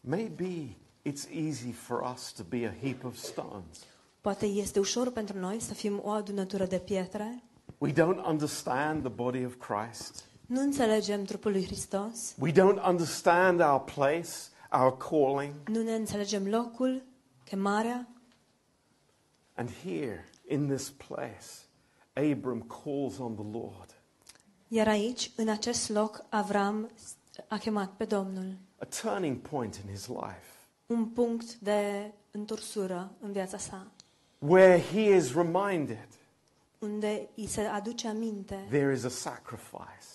Maybe 0.00 0.76
it's 1.02 1.28
easy 1.32 1.72
for 1.72 2.12
us 2.14 2.32
to 2.32 2.42
be 2.48 2.66
a 2.66 2.86
heap 2.86 3.04
of 3.04 3.16
stones. 3.16 3.78
Poate 4.20 4.46
este 4.46 4.78
ușor 4.78 5.12
pentru 5.12 5.38
noi 5.38 5.60
să 5.60 5.74
fim 5.74 6.00
o 6.04 6.10
adunătură 6.10 6.66
de 6.66 6.78
pietre. 6.78 7.42
We 7.78 7.92
don't 7.92 8.24
understand 8.26 9.02
the 9.02 9.12
body 9.12 9.44
of 9.44 9.54
Christ. 9.54 10.24
Nu 10.46 10.60
înțelegem 10.60 11.24
trupul 11.24 11.50
lui 11.50 11.64
Hristos. 11.64 12.34
We 12.38 12.52
don't 12.52 12.86
understand 12.86 13.60
our 13.60 13.80
place, 13.80 14.30
our 14.72 14.96
calling. 14.96 15.54
Nu 15.68 15.82
ne 15.82 15.94
înțelegem 15.94 16.46
locul, 16.46 17.02
chemarea. 17.44 18.08
And 19.54 19.70
here, 19.84 20.28
in 20.48 20.68
this 20.68 20.90
place, 20.90 21.46
Abram 22.12 22.60
calls 22.62 23.18
on 23.18 23.34
the 23.34 23.58
Lord. 23.58 24.02
Iar 24.68 24.88
aici, 24.88 25.30
în 25.36 25.48
acest 25.48 25.88
loc, 25.88 26.24
Avram 26.28 26.90
a 27.48 27.56
chemat 27.58 27.90
pe 27.96 28.04
Domnul. 28.04 28.56
A 28.78 28.84
turning 28.84 29.36
point 29.38 29.74
in 29.74 29.90
his 29.94 30.06
life. 30.06 30.42
Un 30.86 31.04
punct 31.06 31.54
de 31.54 32.12
întorsură 32.30 33.10
în 33.20 33.32
viața 33.32 33.58
sa. 33.58 33.86
where 34.38 34.80
he 34.92 35.14
is 35.16 35.34
reminded 35.34 36.08
Unde 36.78 37.28
îi 37.36 37.46
se 37.46 37.60
aduce 37.60 38.08
aminte 38.08 38.66
there 38.68 38.92
is 38.94 39.04
a 39.04 39.08
sacrifice, 39.08 40.06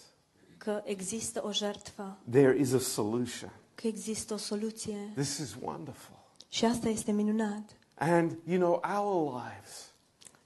că 0.57 0.81
există 0.85 1.41
o 1.45 1.51
jertfă, 1.51 2.17
there 2.29 2.57
is 2.59 2.73
a 2.73 2.79
solution. 2.79 3.51
că 3.75 3.87
există 3.87 4.33
o 4.33 4.37
soluție. 4.37 5.11
This 5.15 5.37
is 5.37 5.55
wonderful. 5.61 6.15
Și 6.49 6.65
asta 6.65 6.89
este 6.89 7.11
minunat. 7.11 7.63
And 7.95 8.37
you 8.45 8.59
know, 8.59 8.81
our 8.99 9.31
lives 9.33 9.91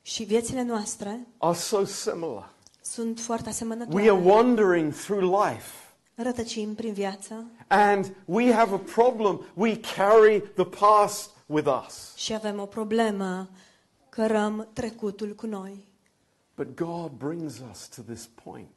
Și 0.02 0.24
viețile 0.24 0.64
noastre 0.64 1.28
are 1.38 1.58
so 1.58 1.86
similar. 1.86 2.50
sunt 2.82 3.20
foarte 3.20 3.44
We 3.44 3.56
are 3.56 3.56
asemănătoare. 3.56 4.12
wandering 4.12 4.94
through 4.94 5.24
life. 5.46 5.72
Rătăcim 6.22 6.76
prin 6.76 6.94
viață 6.94 7.46
And 7.68 8.16
we 8.26 8.54
have 8.54 8.74
a 8.74 8.78
problem. 8.78 9.46
We 9.54 9.80
carry 9.80 10.42
the 10.56 10.66
past 10.66 11.30
with 11.46 11.84
us. 11.86 12.16
și 12.16 12.34
avem 12.34 12.60
o 12.60 12.66
problemă, 12.66 13.50
cărăm 14.10 14.68
trecutul 14.74 15.36
cu 15.36 15.46
noi. 15.46 15.88
But 16.56 16.76
God 16.76 17.12
brings 17.12 17.60
us 17.72 17.88
to 17.96 18.02
this 18.02 18.30
point. 18.44 18.70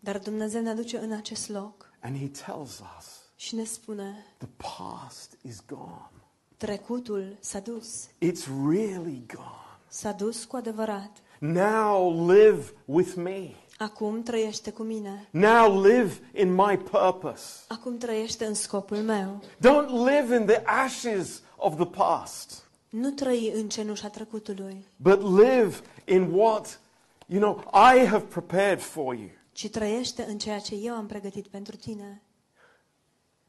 Dar 0.00 0.18
Dumnezeu 0.18 0.62
ne 0.62 0.70
aduce 0.70 0.98
în 0.98 1.12
acest 1.12 1.48
loc 1.48 1.90
And 2.00 2.16
He 2.18 2.28
tells 2.28 2.82
us 2.98 3.06
și 3.36 3.54
ne 3.54 3.64
spune, 3.64 4.24
the 4.38 4.48
past 4.56 5.36
is 5.42 5.62
gone. 5.66 6.10
trecutul 6.56 7.36
s-a 7.40 7.60
dus. 7.60 8.06
It's 8.06 8.44
really 8.68 9.24
gone. 9.34 9.78
S-a 9.88 10.12
dus 10.12 10.44
cu 10.44 10.56
adevărat. 10.56 11.10
Now 11.38 12.26
live 12.30 12.72
with 12.84 13.12
me. 13.16 13.50
Acum 13.78 14.22
trăiește 14.22 14.70
cu 14.70 14.82
mine. 14.82 15.28
Now 15.30 15.82
live 15.82 16.12
in 16.34 16.54
my 16.54 16.78
purpose. 16.78 17.44
Acum 17.68 17.98
trăiește 17.98 18.44
în 18.44 18.54
scopul 18.54 18.96
meu. 18.96 19.42
Don't 19.56 19.88
live 20.10 20.36
in 20.36 20.46
the 20.46 20.62
ashes 20.64 21.42
of 21.56 21.74
the 21.74 21.86
past, 21.86 22.62
Nu 22.88 23.10
trăi 23.10 23.52
în 23.54 23.68
cenușa 23.68 24.08
trecutului, 24.08 24.84
but 24.96 25.22
live 25.22 25.76
in 26.04 26.32
what, 26.32 26.80
you 27.26 27.40
know, 27.40 27.64
I 27.94 28.06
have 28.06 28.24
prepared 28.24 28.80
for 28.80 29.14
you. 29.14 29.28
ci 29.52 29.68
trăiește 29.70 30.24
în 30.28 30.38
ceea 30.38 30.58
ce 30.58 30.74
eu 30.74 30.94
am 30.94 31.06
pregătit 31.06 31.46
pentru 31.46 31.76
tine. 31.76 32.22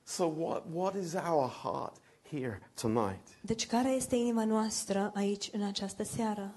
So, 0.03 0.23
what, 0.37 0.63
what 0.73 0.95
is 1.03 1.13
our 1.13 1.49
heart 1.63 1.95
here 2.29 2.69
tonight? 2.81 3.27
Deci 3.41 3.67
care 3.67 3.89
este 3.89 4.15
inima 4.15 4.45
noastră 4.45 5.11
aici 5.15 5.49
în 5.53 5.63
această 5.63 6.03
seară? 6.03 6.53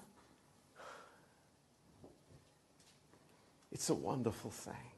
It's 3.73 3.89
a 3.89 3.97
wonderful 4.03 4.51
thing 4.63 4.91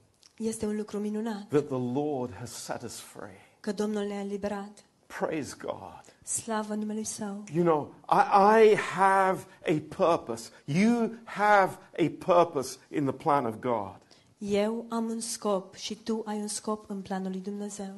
Este 0.48 0.66
un 0.66 0.76
lucru 0.76 0.98
minunat 0.98 1.48
that 1.48 1.66
the 1.66 1.78
Lord 1.92 2.34
has 2.34 2.50
set 2.50 2.82
us 2.82 2.98
free. 2.98 3.40
că 3.60 3.72
Domnul 3.72 4.02
ne-a 4.06 4.20
eliberat. 4.20 4.84
Praise 5.06 5.54
God. 5.58 6.02
Slavă 6.22 6.74
numelui 6.74 7.04
Său. 7.04 7.44
You 7.52 7.64
know, 7.64 7.94
I, 8.10 8.70
I 8.72 8.74
have 8.76 9.44
a 9.66 9.82
purpose. 9.96 10.50
You 10.64 11.10
have 11.24 11.78
a 11.98 12.10
purpose 12.24 12.78
in 12.90 13.04
the 13.04 13.12
plan 13.14 13.44
of 13.44 13.54
God. 13.60 13.96
Eu 14.38 14.87
am 14.88 15.04
un 15.04 15.20
scop 15.20 15.74
și 15.74 15.94
tu 15.94 16.22
ai 16.26 16.37
un 16.40 16.46
scop 16.46 16.90
în 16.90 17.00
planul 17.00 17.30
lui 17.30 17.40
Dumnezeu. 17.40 17.94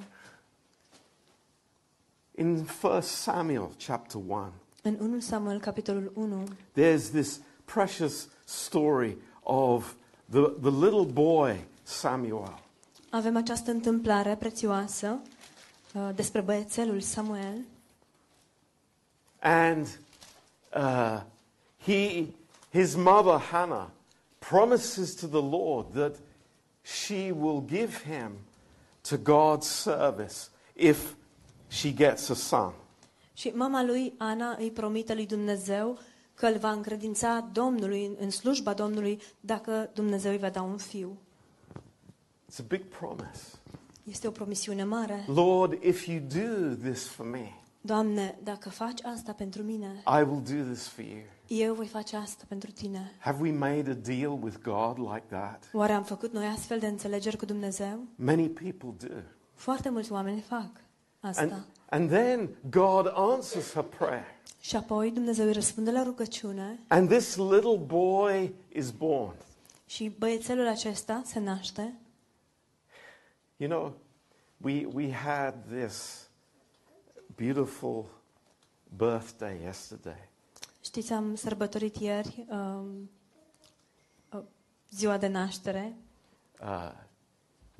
In 2.34 2.66
1 2.82 3.00
Samuel 3.00 3.70
chapter 3.86 4.20
1, 4.26 4.52
În 4.82 4.96
1 5.00 5.20
Samuel, 5.20 5.60
capitolul 5.60 6.12
1, 6.14 6.44
there's 6.78 7.10
this 7.10 7.40
precious 7.64 8.28
story 8.44 9.16
of 9.42 9.94
the, 10.30 10.40
the 10.60 10.70
little 10.70 11.04
boy 11.12 11.64
Samuel. 11.82 12.58
avem 13.10 13.36
această 13.36 13.70
întâmplare 13.70 14.36
prețioasă 14.36 15.18
uh, 15.94 16.10
despre 16.14 16.40
băiețelul 16.40 17.00
Samuel 17.00 17.64
And 19.38 19.86
uh, 20.74 21.20
he, 21.84 22.26
his 22.72 22.94
mother 22.94 23.38
Hannah 23.38 23.86
promises 24.38 25.14
to 25.14 25.26
the 25.26 25.42
Lord 25.42 25.92
that 25.94 26.16
she 26.82 27.32
will 27.32 27.60
give 27.60 28.02
him 28.04 28.32
to 29.02 29.16
God's 29.16 29.66
service 29.66 30.50
if 30.74 31.14
she 31.68 31.92
gets 31.92 32.28
a 32.28 32.34
son. 32.34 32.72
Și 33.34 33.48
mama 33.48 33.82
lui, 33.82 34.14
Ana, 34.18 34.56
îi 34.58 34.70
promite 34.70 35.14
lui 35.14 35.26
Dumnezeu 35.26 35.98
că 36.36 36.46
îl 36.46 36.58
va 36.58 36.70
încredința 36.70 37.48
Domnului, 37.52 38.16
în 38.18 38.30
slujba 38.30 38.74
Domnului, 38.74 39.20
dacă 39.40 39.90
Dumnezeu 39.94 40.30
îi 40.30 40.38
va 40.38 40.50
da 40.50 40.62
un 40.62 40.76
fiu. 40.76 41.16
It's 42.50 42.58
a 42.60 42.64
big 42.68 42.82
promise. 42.84 43.42
Este 44.04 44.26
o 44.26 44.30
promisiune 44.30 44.84
mare. 44.84 45.24
Lord, 45.26 45.82
if 45.82 46.06
you 46.06 46.20
do 46.20 46.74
this 46.74 47.06
for 47.06 47.26
me, 47.26 47.52
Doamne, 47.80 48.38
dacă 48.42 48.68
faci 48.68 49.04
asta 49.04 49.32
pentru 49.32 49.62
mine, 49.62 50.02
I 50.06 50.22
will 50.22 50.42
do 50.42 50.72
this 50.72 50.86
for 50.86 51.04
you. 51.04 51.20
eu 51.46 51.74
voi 51.74 51.86
face 51.86 52.16
asta 52.16 52.44
pentru 52.48 52.70
tine. 52.70 53.12
Have 53.18 53.42
we 53.42 53.52
made 53.52 53.90
a 53.90 53.94
deal 53.94 54.38
with 54.42 54.56
God 54.62 54.98
like 54.98 55.26
that? 55.28 55.64
Oare 55.72 55.92
am 55.92 56.02
făcut 56.02 56.32
noi 56.32 56.46
astfel 56.46 56.78
de 56.78 56.86
înțelegeri 56.86 57.36
cu 57.36 57.44
Dumnezeu? 57.44 57.98
Many 58.14 58.48
people 58.48 59.08
do. 59.08 59.14
Foarte 59.54 59.88
mulți 59.88 60.12
oameni 60.12 60.40
fac 60.40 60.70
asta. 61.20 61.42
And, 61.42 61.66
and 61.88 62.10
then 62.10 62.48
God 62.70 63.12
answers 63.14 63.72
her 63.72 63.82
prayer. 63.82 64.34
Și 64.60 64.76
apoi 64.76 65.10
Dumnezeu 65.10 65.46
îi 65.46 65.52
răspunde 65.52 65.90
la 65.90 66.02
rugăciune 66.02 66.78
And 66.88 67.08
this 67.08 67.36
little 67.36 67.76
boy 67.76 68.54
is 68.72 68.90
born. 68.90 69.34
și 69.86 70.08
băiețelul 70.18 70.66
acesta 70.66 71.22
se 71.24 71.38
naște. 71.38 71.94
You 73.56 73.70
know, 73.70 73.92
we, 74.56 74.86
we 74.92 75.12
had 75.12 75.54
this 75.78 76.28
beautiful 77.36 78.04
birthday 78.96 79.60
yesterday. 79.62 80.28
Știți, 80.80 81.12
am 81.12 81.34
sărbătorit 81.34 81.96
ieri 81.96 82.46
um, 82.48 83.10
uh, 84.32 84.42
ziua 84.90 85.18
de 85.18 85.26
naștere 85.26 85.96
Uh, 86.62 86.92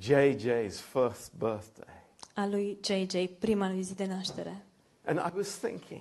JJ's 0.02 0.80
first 0.92 1.32
birthday. 1.38 1.94
A 2.36 2.46
lui 2.46 2.78
JJ, 2.84 3.14
prima 3.38 3.68
lui 3.68 3.82
zi 3.82 3.94
de 3.94 4.06
naștere. 4.06 4.66
And 5.04 5.18
I 5.18 5.36
was 5.36 5.48
thinking, 5.58 6.00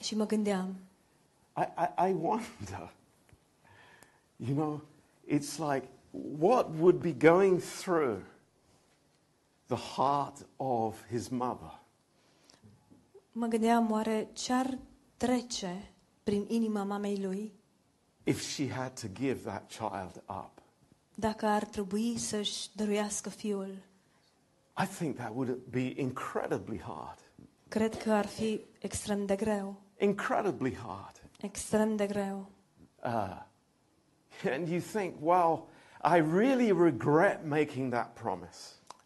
Și 0.00 0.16
mă 0.16 0.26
gândeam, 0.26 0.76
I, 1.56 1.62
I, 1.62 2.08
I 2.10 2.12
wonder, 2.12 2.92
you 4.36 4.54
know, 4.54 4.80
it's 5.28 5.58
like, 5.58 5.88
what 6.38 6.66
would 6.78 6.96
be 6.96 7.12
going 7.28 7.60
through 7.60 8.18
the 9.66 9.76
heart 9.96 10.46
of 10.56 11.06
his 11.06 11.28
mother? 11.28 11.80
mă 13.32 13.46
gândeam 13.46 13.90
oare 13.90 14.28
ce-ar 14.32 14.78
trece 15.16 15.90
prin 16.22 16.44
inima 16.48 16.82
mamei 16.82 17.16
lui 17.22 17.52
if 18.24 18.40
she 18.54 18.70
had 18.72 19.00
to 19.00 19.06
give 19.14 19.38
that 19.50 19.68
child 19.78 20.22
up. 20.28 20.50
dacă 21.14 21.46
ar 21.46 21.64
trebui 21.64 22.18
să-și 22.18 22.68
dăruiască 22.74 23.28
fiul. 23.28 23.76
I 24.78 24.86
think 24.98 25.16
that 25.16 25.34
would 25.34 25.58
be 25.70 25.92
incredibly 26.00 26.80
hard. 26.80 27.18
Cred 27.68 28.02
că 28.02 28.12
ar 28.12 28.26
fi 28.26 28.60
extrem 28.78 29.26
de 29.26 29.36
greu. 29.36 29.80
Incredibly 29.98 30.76
hard. 30.76 31.22
Extrem 31.40 31.96
de 31.96 32.06
greu. 32.06 32.50
Uh, 33.04 33.42
and 34.52 34.68
you 34.68 34.80
think, 34.80 35.14
well, 35.20 35.68
I 36.02 36.20
really 36.20 36.72
regret 36.72 37.44
making 37.44 37.92
that 37.92 38.12
promise. 38.12 38.58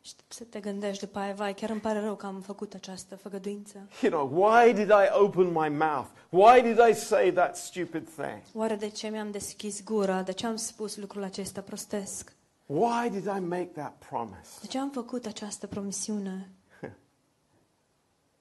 Și 0.02 0.12
să 0.28 0.44
te 0.44 0.60
gândești 0.60 1.04
după 1.04 1.18
aia, 1.18 1.34
vai, 1.34 1.54
chiar 1.54 1.70
îmi 1.70 1.80
pare 1.80 2.00
rău 2.00 2.14
că 2.14 2.26
am 2.26 2.40
făcut 2.40 2.74
această 2.74 3.16
făgăduință. 3.16 3.88
You 4.02 4.10
know, 4.12 4.44
why 4.44 4.72
did 4.72 4.88
I 4.88 5.08
open 5.12 5.46
my 5.46 5.68
mouth? 5.68 6.08
Why 6.28 6.60
did 6.62 6.78
I 6.90 6.94
say 6.94 7.32
that 7.32 7.56
stupid 7.56 8.08
thing? 8.08 8.42
Oare 8.54 8.74
de 8.74 8.88
ce 8.88 9.08
mi-am 9.08 9.30
deschis 9.30 9.84
gura? 9.84 10.22
De 10.22 10.32
ce 10.32 10.46
am 10.46 10.56
spus 10.56 10.96
lucrul 10.96 11.22
acesta 11.22 11.60
prostesc? 11.60 12.32
Why 12.72 13.08
did 13.08 13.26
I 13.26 13.40
make 13.40 13.72
that 13.74 14.04
promise? 14.08 14.58
De 14.60 14.66
ce 14.66 14.78
am 14.78 14.90
făcut 14.90 15.26
această 15.26 15.66
promisiune? 15.66 16.50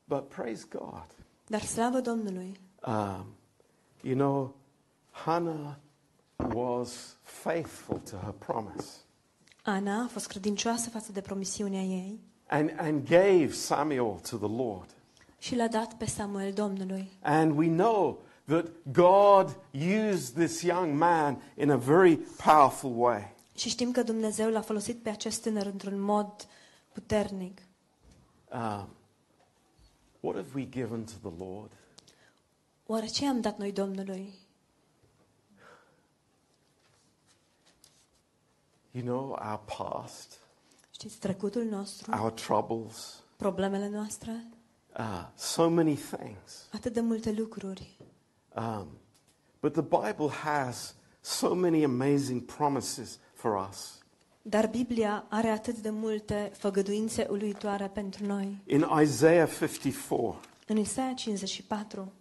But 0.04 0.28
praise 0.28 0.66
God. 0.70 1.06
Dar 1.48 1.62
slavă 1.62 2.00
Domnului! 2.00 2.60
Um, 2.86 3.26
you 4.02 4.16
know, 4.16 4.56
Hannah 5.12 5.76
was 6.54 7.18
faithful 7.22 7.98
to 7.98 8.16
her 8.18 8.32
promise 8.32 8.88
Ana 9.64 10.04
a 10.04 10.08
fost 10.08 10.28
credincioasă 10.28 10.90
față 10.90 11.12
de 11.12 11.22
promisiunea 11.22 11.82
ei 11.82 12.20
and, 12.48 12.74
and 12.78 13.08
gave 13.08 13.52
Samuel 13.52 14.20
to 14.30 14.38
the 14.38 14.64
Lord. 14.64 14.90
și 15.38 15.56
l-a 15.56 15.68
dat 15.68 15.94
pe 15.94 16.06
Samuel 16.06 16.54
Domnului. 16.54 17.12
And 17.22 17.58
we 17.58 17.68
know 17.68 18.22
that 18.46 18.66
God 18.92 19.58
used 20.08 20.36
this 20.36 20.62
young 20.62 20.98
man 20.98 21.42
in 21.58 21.70
a 21.70 21.78
very 21.78 22.16
powerful 22.18 22.94
way. 22.96 23.38
Și 23.60 23.70
știm 23.70 23.92
că 23.92 24.04
Dumnezeu 24.04 24.50
l-a 24.50 24.62
folosit 24.62 25.02
pe 25.02 25.10
acest 25.10 25.42
tânăr 25.42 25.66
într-un 25.66 26.00
mod 26.00 26.48
puternic. 26.92 27.62
Um, 28.52 28.90
what 30.20 30.36
have 30.36 30.48
we 30.56 30.70
given 30.70 31.04
to 31.04 31.30
the 31.30 31.44
Lord? 31.44 31.72
Oare 32.86 33.06
ce 33.06 33.26
am 33.28 33.42
dat 33.42 33.58
noi 33.58 33.72
Domnului? 33.72 34.34
You 38.92 39.04
know, 39.04 39.30
our 39.30 39.62
past, 39.78 40.38
Știți, 40.92 41.18
trecutul 41.18 41.64
nostru, 41.64 42.12
our 42.12 42.32
troubles, 42.32 43.24
problemele 43.36 43.90
noastre, 43.90 44.46
uh, 44.98 45.28
so 45.36 45.70
many 45.70 45.96
things. 45.96 46.68
atât 46.72 46.94
de 46.94 47.00
multe 47.02 47.32
lucruri. 47.32 47.98
Um, 48.56 48.88
but 49.60 49.72
the 49.72 49.82
Bible 49.82 50.30
has 50.30 50.96
so 51.22 51.54
many 51.54 51.84
amazing 51.84 52.42
promises 52.42 53.20
for 53.40 53.68
us. 53.70 53.98
Dar 54.42 54.68
Biblia 54.68 55.26
are 55.30 55.48
atât 55.50 55.78
de 55.78 55.90
multe 55.90 56.52
făgăduințe 56.58 57.28
uluitoare 57.30 57.88
pentru 57.88 58.26
noi. 58.26 58.58
In 58.66 58.86
Isaiah 59.02 59.50
54, 59.60 60.40
În 60.68 60.78
Isaia 60.78 61.14
54, 61.14 62.12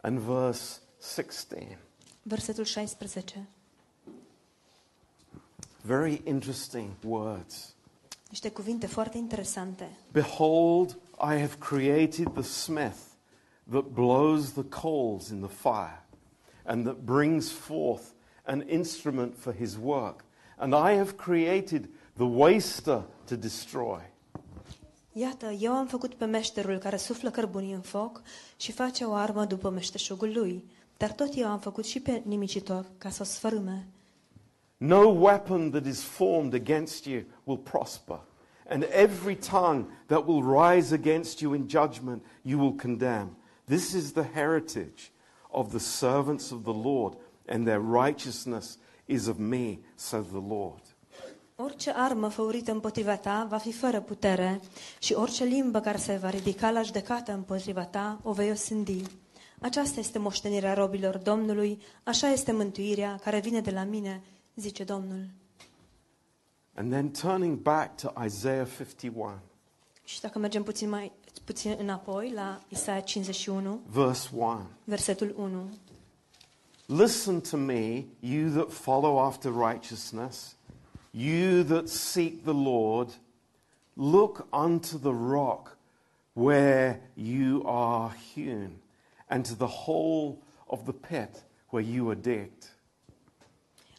and 0.00 0.18
verse 0.18 0.78
16, 1.16 1.78
versetul 2.22 2.64
16, 2.64 3.46
very 5.82 6.20
interesting 6.24 6.88
words. 7.04 7.74
niște 8.28 8.50
cuvinte 8.50 8.86
foarte 8.86 9.16
interesante. 9.18 9.96
Behold, 10.12 10.98
I 11.18 11.38
have 11.40 11.56
created 11.58 12.32
the 12.32 12.42
smith 12.42 12.96
that 13.70 13.84
blows 13.94 14.52
the 14.52 14.62
coals 14.62 15.30
in 15.30 15.40
the 15.40 15.48
fire, 15.48 16.02
and 16.64 16.84
that 16.84 17.04
brings 17.04 17.50
forth 17.50 18.14
an 18.44 18.62
instrument 18.68 19.36
for 19.36 19.54
his 19.54 19.76
work. 19.82 20.24
And 20.58 20.74
I 20.74 20.96
have 20.96 21.16
created 21.16 21.88
the 22.16 22.24
waster 22.24 23.02
to 23.24 23.36
destroy. 23.36 24.00
Iată, 25.12 25.50
eu 25.50 25.72
am 25.72 25.86
făcut 25.86 26.14
pe 26.14 26.24
meșterul 26.24 26.78
care 26.78 26.96
suflă 26.96 27.30
cărbunii 27.30 27.72
în 27.72 27.80
foc 27.80 28.22
și 28.56 28.72
face 28.72 29.04
o 29.04 29.12
armă 29.12 29.44
după 29.44 29.70
meșteșugul 29.70 30.32
lui. 30.34 30.64
Dar 30.96 31.12
tot 31.12 31.28
eu 31.34 31.46
am 31.46 31.58
făcut 31.58 31.84
și 31.84 32.00
pe 32.00 32.22
nimicitor 32.24 32.86
ca 32.98 33.10
să 33.10 33.22
o 33.22 33.24
sfărâme. 33.24 33.88
No 34.76 34.98
weapon 34.98 35.70
that 35.70 35.86
is 35.86 36.02
formed 36.02 36.54
against 36.54 37.04
you 37.04 37.22
will 37.44 37.58
prosper, 37.58 38.20
and 38.68 38.86
every 38.90 39.36
tongue 39.36 39.84
that 40.06 40.26
will 40.26 40.42
rise 40.42 40.94
against 40.94 41.40
you 41.40 41.52
in 41.52 41.68
judgment 41.68 42.24
you 42.42 42.60
will 42.60 42.74
condemn. 42.74 43.36
This 43.66 43.92
is 43.92 44.12
the 44.12 44.26
heritage 44.34 45.10
of 45.50 45.70
the 45.70 45.78
servants 45.78 46.50
of 46.50 46.62
the 46.62 46.72
Lord, 46.72 47.16
and 47.48 47.66
their 47.66 47.80
righteousness 47.80 48.78
is 49.06 49.26
of 49.26 49.38
me, 49.38 49.78
says 49.94 50.26
the 50.26 50.42
Lord. 50.48 50.80
Orice 51.56 51.90
armă 51.90 52.28
făurită 52.28 52.72
împotriva 52.72 53.16
ta 53.16 53.46
va 53.48 53.56
fi 53.56 53.72
fără 53.72 54.00
putere 54.00 54.60
și 54.98 55.12
orice 55.12 55.44
limbă 55.44 55.80
care 55.80 55.96
se 55.96 56.16
va 56.16 56.30
ridica 56.30 56.70
la 56.70 56.82
judecată 56.82 57.32
împotriva 57.32 57.84
ta 57.84 58.20
o 58.22 58.32
vei 58.32 58.50
osândi. 58.50 59.02
Aceasta 59.60 60.00
este 60.00 60.18
moștenirea 60.18 60.74
robilor 60.74 61.16
Domnului, 61.16 61.82
așa 62.02 62.28
este 62.28 62.52
mântuirea 62.52 63.18
care 63.22 63.40
vine 63.40 63.60
de 63.60 63.70
la 63.70 63.84
mine, 63.84 64.22
zice 64.54 64.84
Domnul. 64.84 65.28
And 66.74 66.90
then 66.90 67.10
turning 67.10 67.58
back 67.58 68.00
to 68.00 68.24
Isaiah 68.24 68.68
51, 68.76 69.38
Și 70.04 70.20
dacă 70.20 70.38
mergem 70.38 70.62
puțin 70.62 70.88
mai 70.88 71.12
puțin 71.44 71.76
înapoi 71.78 72.32
la 72.34 72.60
Isaia 72.68 73.00
51, 73.00 73.80
verse 73.90 74.28
1. 74.32 74.60
versetul 74.84 75.34
1. 75.36 75.68
Listen 76.86 77.40
to 77.40 77.56
me, 77.56 78.04
you 78.20 78.50
that 78.50 78.70
follow 78.70 79.18
after 79.18 79.50
righteousness, 79.50 80.56
you 81.10 81.62
that 81.62 81.88
seek 81.88 82.42
the 82.44 82.52
Lord. 82.52 83.08
Look 83.92 84.46
unto 84.52 84.98
the 84.98 85.12
rock 85.12 85.76
where 86.32 87.00
you 87.14 87.62
are 87.64 88.16
hewn, 88.34 88.70
and 89.28 89.44
to 89.48 89.54
the 89.54 89.72
hole 89.84 90.36
of 90.66 90.84
the 90.84 90.92
pit 90.92 91.44
where 91.70 91.88
you 91.90 92.08
are 92.08 92.20
digged. 92.20 92.76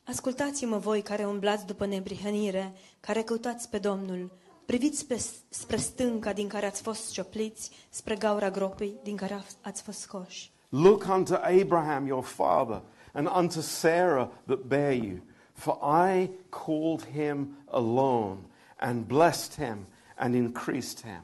Ascultați-mă 0.04 0.78
voi 0.78 1.02
care 1.02 1.26
umblați 1.26 1.66
după 1.66 1.86
nebrihănire, 1.86 2.74
care 3.00 3.22
căutați 3.22 3.70
pe 3.70 3.78
Domnul. 3.78 4.32
Priviți 4.68 4.98
spre, 4.98 5.18
spre 5.50 5.78
stânca 5.78 6.34
din 6.34 6.48
care 6.48 6.66
ați 6.66 6.82
fost 6.82 7.12
ciopliți, 7.12 7.72
spre 7.90 8.16
gaura 8.16 8.50
gropii 8.50 9.00
din 9.04 9.16
care 9.16 9.44
ați 9.62 9.82
fost 9.82 10.00
scoși. 10.00 10.52
Look 10.70 11.06
unto 11.10 11.34
Abraham 11.34 12.06
your 12.06 12.24
father, 12.24 12.82
and 13.14 13.30
unto 13.36 13.60
Sarah 13.62 14.30
that 14.46 14.60
bare 14.60 14.96
you. 14.96 15.20
For 15.54 15.78
I 16.10 16.30
called 16.50 17.08
him 17.14 17.58
alone 17.72 18.38
and 18.78 19.06
blessed 19.06 19.66
him 19.66 19.78
and 20.16 20.36
increased 20.36 21.02
him. 21.02 21.22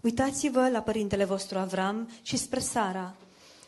Uitați-vă 0.00 0.68
la 0.68 0.80
părintele 0.80 1.24
vostru 1.24 1.58
Avram 1.58 2.08
și 2.22 2.36
spre 2.36 2.60
Sara, 2.60 3.14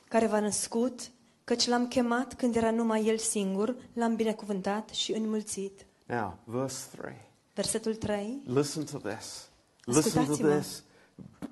care 0.08 0.26
v-a 0.26 0.40
născut, 0.40 1.00
căci 1.44 1.66
l-am 1.66 1.88
chemat 1.88 2.34
când 2.34 2.56
era 2.56 2.70
numai 2.70 3.06
el 3.06 3.18
singur, 3.18 3.76
l-am 3.92 4.14
binecuvântat 4.14 4.88
și 4.88 5.12
înmulțit. 5.12 5.86
Now, 6.06 6.38
verse 6.44 6.86
3. 6.96 7.30
Versetul 7.54 7.94
3. 7.94 8.42
Listen 8.46 8.84
to 8.84 8.98
this. 8.98 9.48
Listen 9.84 10.24
to 10.24 10.36
this. 10.36 10.82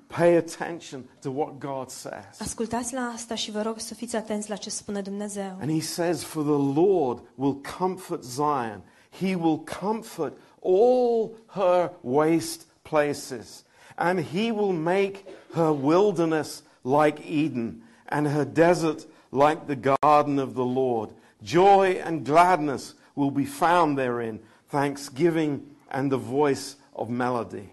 Pay 0.07 0.35
attention 0.35 1.05
to 1.21 1.31
what 1.31 1.59
God 1.59 1.89
says. 1.89 2.39
Ascultați 2.39 2.93
la 2.93 3.01
asta 3.01 3.35
și 3.35 3.51
vă 3.51 3.61
rog 3.61 3.79
să 3.79 3.93
fiți 3.93 4.15
atenți 4.15 4.49
la 4.49 4.55
ce 4.55 4.69
spune 4.69 5.01
Dumnezeu. 5.01 5.57
And 5.61 5.71
he 5.71 5.81
says, 5.81 6.23
For 6.23 6.43
the 6.43 6.81
Lord 6.81 7.23
will 7.35 7.61
comfort 7.77 8.23
Zion. 8.23 8.81
He 9.19 9.35
will 9.35 9.57
comfort 9.81 10.37
all 10.63 11.31
her 11.47 11.91
waste 12.01 12.65
places. 12.81 13.63
And 13.95 14.19
he 14.19 14.51
will 14.51 14.73
make 14.73 15.23
her 15.53 15.71
wilderness 15.71 16.63
like 16.83 17.21
Eden, 17.27 17.83
and 18.09 18.27
her 18.27 18.45
desert 18.45 19.05
like 19.29 19.65
the 19.67 19.95
garden 19.99 20.39
of 20.39 20.53
the 20.53 20.65
Lord. 20.65 21.09
Joy 21.43 22.01
and 22.03 22.25
gladness 22.25 22.95
will 23.15 23.31
be 23.31 23.45
found 23.45 23.97
therein, 23.97 24.39
thanksgiving 24.69 25.61
and 25.91 26.09
the 26.11 26.19
voice 26.19 26.61
of 26.91 27.07
melody. 27.09 27.69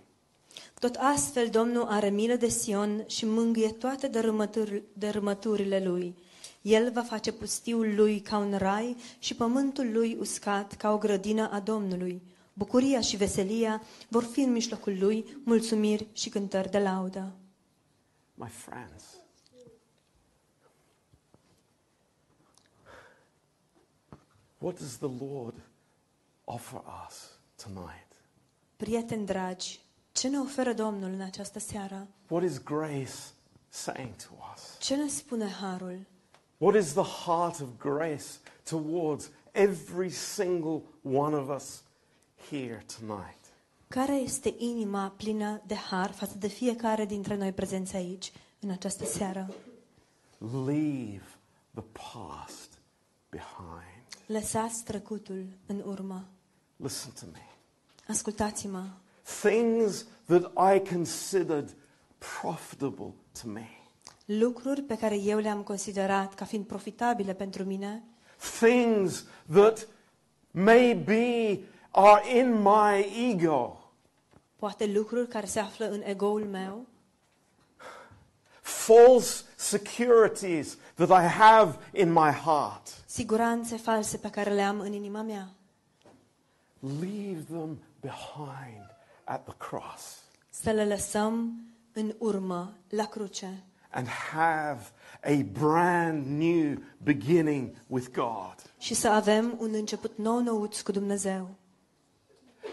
Tot 0.79 0.95
astfel 0.95 1.49
Domnul 1.49 1.87
are 1.87 2.09
milă 2.09 2.35
de 2.35 2.49
Sion 2.49 3.05
și 3.07 3.25
mângâie 3.25 3.73
toate 3.73 4.09
dărâmături- 4.09 4.83
dărâmăturile 4.93 5.85
lui. 5.85 6.15
El 6.63 6.93
va 6.93 7.03
face 7.03 7.33
pustiul 7.33 7.95
lui 7.95 8.21
ca 8.21 8.39
un 8.39 8.57
rai 8.57 8.97
și 9.19 9.35
pământul 9.35 9.93
lui 9.93 10.17
uscat 10.21 10.73
ca 10.73 10.93
o 10.93 10.99
grădină 10.99 11.51
a 11.51 11.61
Domnului. 11.61 12.23
Bucuria 12.53 13.01
și 13.01 13.17
veselia 13.17 13.83
vor 14.09 14.23
fi 14.23 14.41
în 14.41 14.53
mijlocul 14.53 14.97
lui, 14.99 15.41
mulțumiri 15.45 16.07
și 16.13 16.29
cântări 16.29 16.71
de 16.71 16.79
laudă. 16.79 17.33
My 18.35 18.49
friends, 18.49 19.05
what 24.59 24.79
does 24.79 24.97
the 24.97 25.25
Lord 25.25 25.55
offer 26.45 26.81
us 27.07 27.39
tonight? 27.63 28.08
Prieteni 28.79 29.27
dragi, 29.27 29.81
ce 30.13 30.29
ne 30.29 30.39
oferă 30.39 30.73
Domnul 30.73 31.11
în 31.11 31.21
această 31.21 31.59
seară? 31.59 32.09
What 32.29 32.45
is 32.45 32.63
grace 32.63 33.15
saying 33.69 34.15
to 34.17 34.29
us? 34.55 34.79
Ce 34.81 34.97
ne 34.97 35.09
spune 35.09 35.49
Harul? 35.49 36.07
What 36.59 36.75
is 36.75 36.93
the 36.93 37.03
heart 37.03 37.61
of 37.61 37.69
grace 37.79 38.25
towards 38.71 39.31
every 39.53 40.11
single 40.11 40.83
one 41.03 41.37
of 41.37 41.49
us 41.57 41.83
here 42.51 42.85
tonight? 42.99 43.39
Care 43.89 44.15
este 44.15 44.55
inima 44.59 45.13
plină 45.17 45.63
de 45.67 45.75
har 45.75 46.11
față 46.11 46.35
de 46.39 46.49
fiecare 46.49 47.05
dintre 47.05 47.37
noi 47.37 47.53
prezenți 47.53 47.97
aici, 47.97 48.33
în 48.61 48.71
această 48.71 49.05
seară? 49.05 49.55
Leave 50.39 51.39
the 51.75 51.85
past 51.93 52.79
behind. 53.31 54.27
Lăsați 54.27 54.85
trecutul 54.85 55.47
în 55.67 55.83
urmă. 55.87 56.29
Listen 56.77 57.13
to 57.21 57.27
me. 57.33 57.58
Ascultați-mă. 58.09 58.85
Things 59.41 60.05
that 60.27 60.43
I 60.75 60.89
considered 60.95 61.75
profitable 62.41 63.13
to 63.43 63.49
me. 63.49 63.69
Lucruri 64.25 64.83
pe 64.83 64.97
care 64.99 65.17
eu 65.17 65.39
le-am 65.39 65.63
considerat 65.63 66.35
ca 66.35 66.45
fiind 66.45 66.65
profitabile 66.67 67.35
pentru 67.35 67.65
mine, 67.65 68.03
Things 68.61 69.25
that 69.53 69.87
maybe 70.51 71.59
are 71.91 72.39
in 72.39 72.63
my 72.63 73.13
ego. 73.31 73.91
poate 74.57 74.87
lucruri 74.87 75.29
care 75.29 75.47
se 75.47 75.61
află 75.61 75.91
în 75.91 76.03
egoul 76.05 76.45
meu, 76.45 76.87
False 78.61 79.45
securities 79.57 80.77
that 80.95 81.09
I 81.25 81.27
have 81.27 81.79
in 81.93 82.13
my 82.13 82.31
heart. 82.31 83.03
siguranțe 83.07 83.77
false 83.77 84.17
pe 84.17 84.31
care 84.31 84.51
le 84.55 84.63
am 84.63 84.81
în 84.81 84.93
inima 84.93 85.23
mea. 85.23 85.49
Leave 87.01 87.41
them 87.51 87.79
behind 88.01 88.97
at 89.25 89.45
the 89.45 89.55
cross 89.57 90.23
Să 90.51 90.71
le 90.71 90.85
lăsăm 90.85 91.63
în 91.93 92.15
urmă, 92.19 92.77
la 92.89 93.05
cruce, 93.05 93.63
and 93.91 94.07
have 94.09 94.81
a 95.23 95.43
brand 95.61 96.27
new 96.27 96.83
beginning 97.03 97.71
with 97.87 98.07
God. 98.13 98.55
și 98.79 98.95
să 98.95 99.09
avem 99.09 99.57
un 99.59 99.71
început 99.75 100.13
nou 100.17 100.39
nouț 100.43 100.81
cu 100.81 100.93
Dumnezeu. 100.93 101.49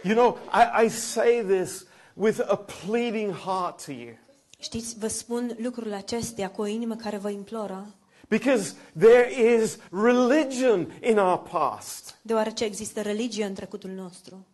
You 0.04 0.16
know, 0.16 0.38
I, 0.54 0.86
I 0.86 0.90
say 0.90 1.44
this 1.48 1.86
with 2.14 2.40
a 2.48 2.56
pleading 2.58 3.34
heart 3.34 3.86
to 3.86 3.92
you 3.92 4.18
Știți, 4.60 5.00
vă 5.00 5.08
spun 5.08 5.56
lucrurile 5.58 5.96
acestea 5.96 6.50
cu 6.52 6.62
o 6.62 6.66
inimă 6.66 6.96
care 6.96 7.18
vă 7.18 7.30
imploră, 7.30 7.96
because 8.28 8.74
there 9.00 9.56
is 9.56 9.78
religion 9.92 11.00
in 11.02 11.18
our 11.18 11.40
past. 11.40 12.18
deoarece 12.22 12.64
există 12.64 13.02
religie 13.02 13.46
în 13.46 13.54
trecutul 13.54 13.90
nostru. 13.90 14.46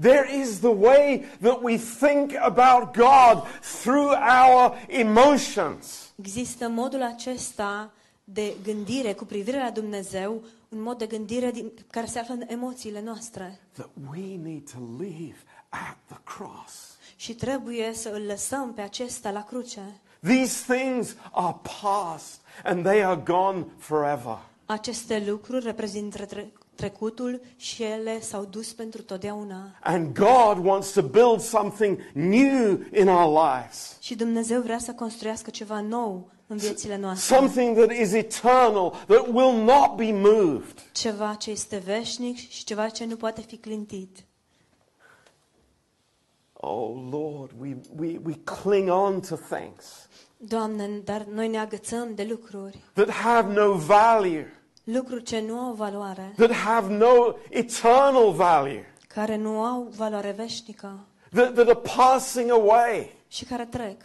There 0.00 0.38
is 0.40 0.58
the 0.58 0.74
way 0.74 1.24
that 1.40 1.58
we 1.62 1.76
think 1.78 2.32
about 2.40 2.94
God 2.96 3.42
through 3.82 4.12
our 4.12 4.74
emotions. 4.88 6.12
Există 6.16 6.68
modul 6.68 7.02
acesta 7.02 7.92
de 8.24 8.54
gândire 8.64 9.12
cu 9.12 9.24
privire 9.24 9.58
la 9.58 9.70
Dumnezeu, 9.70 10.42
un 10.68 10.82
mod 10.82 10.98
de 10.98 11.06
gândire 11.06 11.50
din, 11.50 11.72
care 11.90 12.06
se 12.06 12.18
află 12.18 12.34
în 12.34 12.44
emoțiile 12.46 13.02
noastre. 13.02 13.60
that 13.72 13.90
we 14.10 14.36
need 14.42 14.70
to 14.70 14.78
leave 14.98 15.36
at 15.68 15.96
the 16.06 16.18
cross. 16.36 16.96
Și 17.16 17.34
trebuie 17.34 17.92
să 17.94 18.08
îl 18.08 18.22
lăsăm 18.26 18.72
pe 18.74 18.80
acesta 18.80 19.30
la 19.30 19.44
cruce. 19.44 20.00
These 20.22 20.74
things 20.74 21.16
are 21.32 21.56
past 21.82 22.40
and 22.64 22.84
they 22.84 23.04
are 23.04 23.20
gone 23.24 23.66
forever. 23.78 24.38
Aceste 24.66 25.24
lucruri 25.26 25.64
reprezintă 25.64 26.24
tre- 26.24 26.52
trecutul 26.76 27.40
și 27.56 27.82
ele 27.82 28.20
s-au 28.20 28.44
dus 28.44 28.72
pentru 28.72 29.02
totdeauna. 29.02 29.78
And 29.80 30.14
God 30.14 30.64
wants 30.64 30.92
to 30.92 31.02
build 31.02 31.40
something 31.40 31.98
new 32.12 32.78
in 32.92 33.08
our 33.08 33.44
lives. 33.44 33.96
Și 34.00 34.14
Dumnezeu 34.14 34.60
vrea 34.60 34.78
să 34.78 34.92
construiască 34.92 35.50
ceva 35.50 35.80
nou 35.80 36.30
în 36.46 36.56
viețile 36.56 36.96
noastre. 36.96 37.36
Something 37.36 37.76
that 37.76 37.96
is 37.96 38.12
eternal, 38.12 38.90
that 39.06 39.26
will 39.32 39.62
not 39.64 39.96
be 39.96 40.12
moved. 40.12 40.90
Ceva 40.92 41.34
ce 41.34 41.50
este 41.50 41.76
veșnic 41.76 42.36
și 42.36 42.64
ceva 42.64 42.88
ce 42.88 43.04
nu 43.04 43.16
poate 43.16 43.40
fi 43.40 43.56
clintit. 43.56 44.24
Oh 46.52 47.08
Lord, 47.10 47.50
we, 47.58 47.76
we, 47.96 48.20
we 48.24 48.34
cling 48.44 48.90
on 48.90 49.20
to 49.20 49.36
things 49.36 50.08
Doamne, 50.38 51.00
dar 51.04 51.24
noi 51.24 51.48
ne 51.48 51.58
agățăm 51.58 52.14
de 52.14 52.26
lucruri, 52.30 52.78
that 52.92 53.10
have 53.10 53.52
no 53.52 53.72
value, 53.72 54.55
lucruri 54.86 55.22
ce 55.22 55.40
nu 55.40 55.58
au 55.58 55.72
valoare, 55.74 56.32
that 56.36 56.52
have 56.52 56.94
no 56.94 57.34
eternal 57.50 58.32
value, 58.32 58.84
care 59.08 59.36
nu 59.36 59.62
au 59.64 59.82
valoare 59.96 60.30
veșnică 60.30 61.06
that, 61.30 61.54
that 61.54 61.68
are 61.68 61.80
passing 61.96 62.50
away. 62.50 63.12
și 63.28 63.44
care 63.44 63.64
trec. 63.66 64.02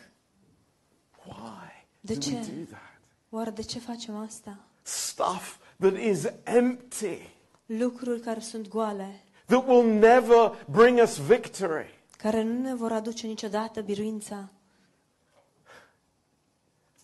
Why 1.25 1.86
De 1.99 2.13
do 2.13 2.19
we 2.29 2.32
ce? 2.43 2.51
do 2.51 2.63
that? 2.69 2.99
Oare 3.29 3.49
de 3.49 3.61
ce 3.61 3.79
facem 3.79 4.15
asta? 4.15 4.57
Stuff 4.82 5.55
that 5.79 5.97
is 5.97 6.23
empty, 6.43 7.17
Lucruri 7.65 8.19
care 8.19 8.39
sunt 8.39 8.67
goale, 8.67 9.23
that 9.45 9.67
will 9.67 9.86
never 9.88 10.65
bring 10.69 10.99
us 11.01 11.17
victory. 11.17 11.99
care 12.17 12.43
nu 12.43 12.61
ne 12.61 12.73
vor 12.75 12.91
aduce 12.91 13.27
niciodată 13.27 13.82
biruința. 13.82 14.49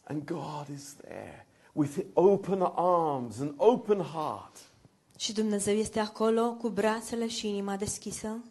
And 0.03 0.25
God 0.25 0.65
is 0.75 0.93
there 0.93 1.46
with 1.77 1.97
open 2.13 2.61
arms 2.75 3.39
and 3.39 3.53
open 3.57 4.01
heart. 4.01 4.57
Și 5.17 5.33
Dumnezeu 5.33 5.73
este 5.75 5.99
acolo 5.99 6.53
cu 6.53 6.69
brațele 6.69 7.27
și 7.27 7.47
inima 7.47 7.75
deschisă 7.75 8.43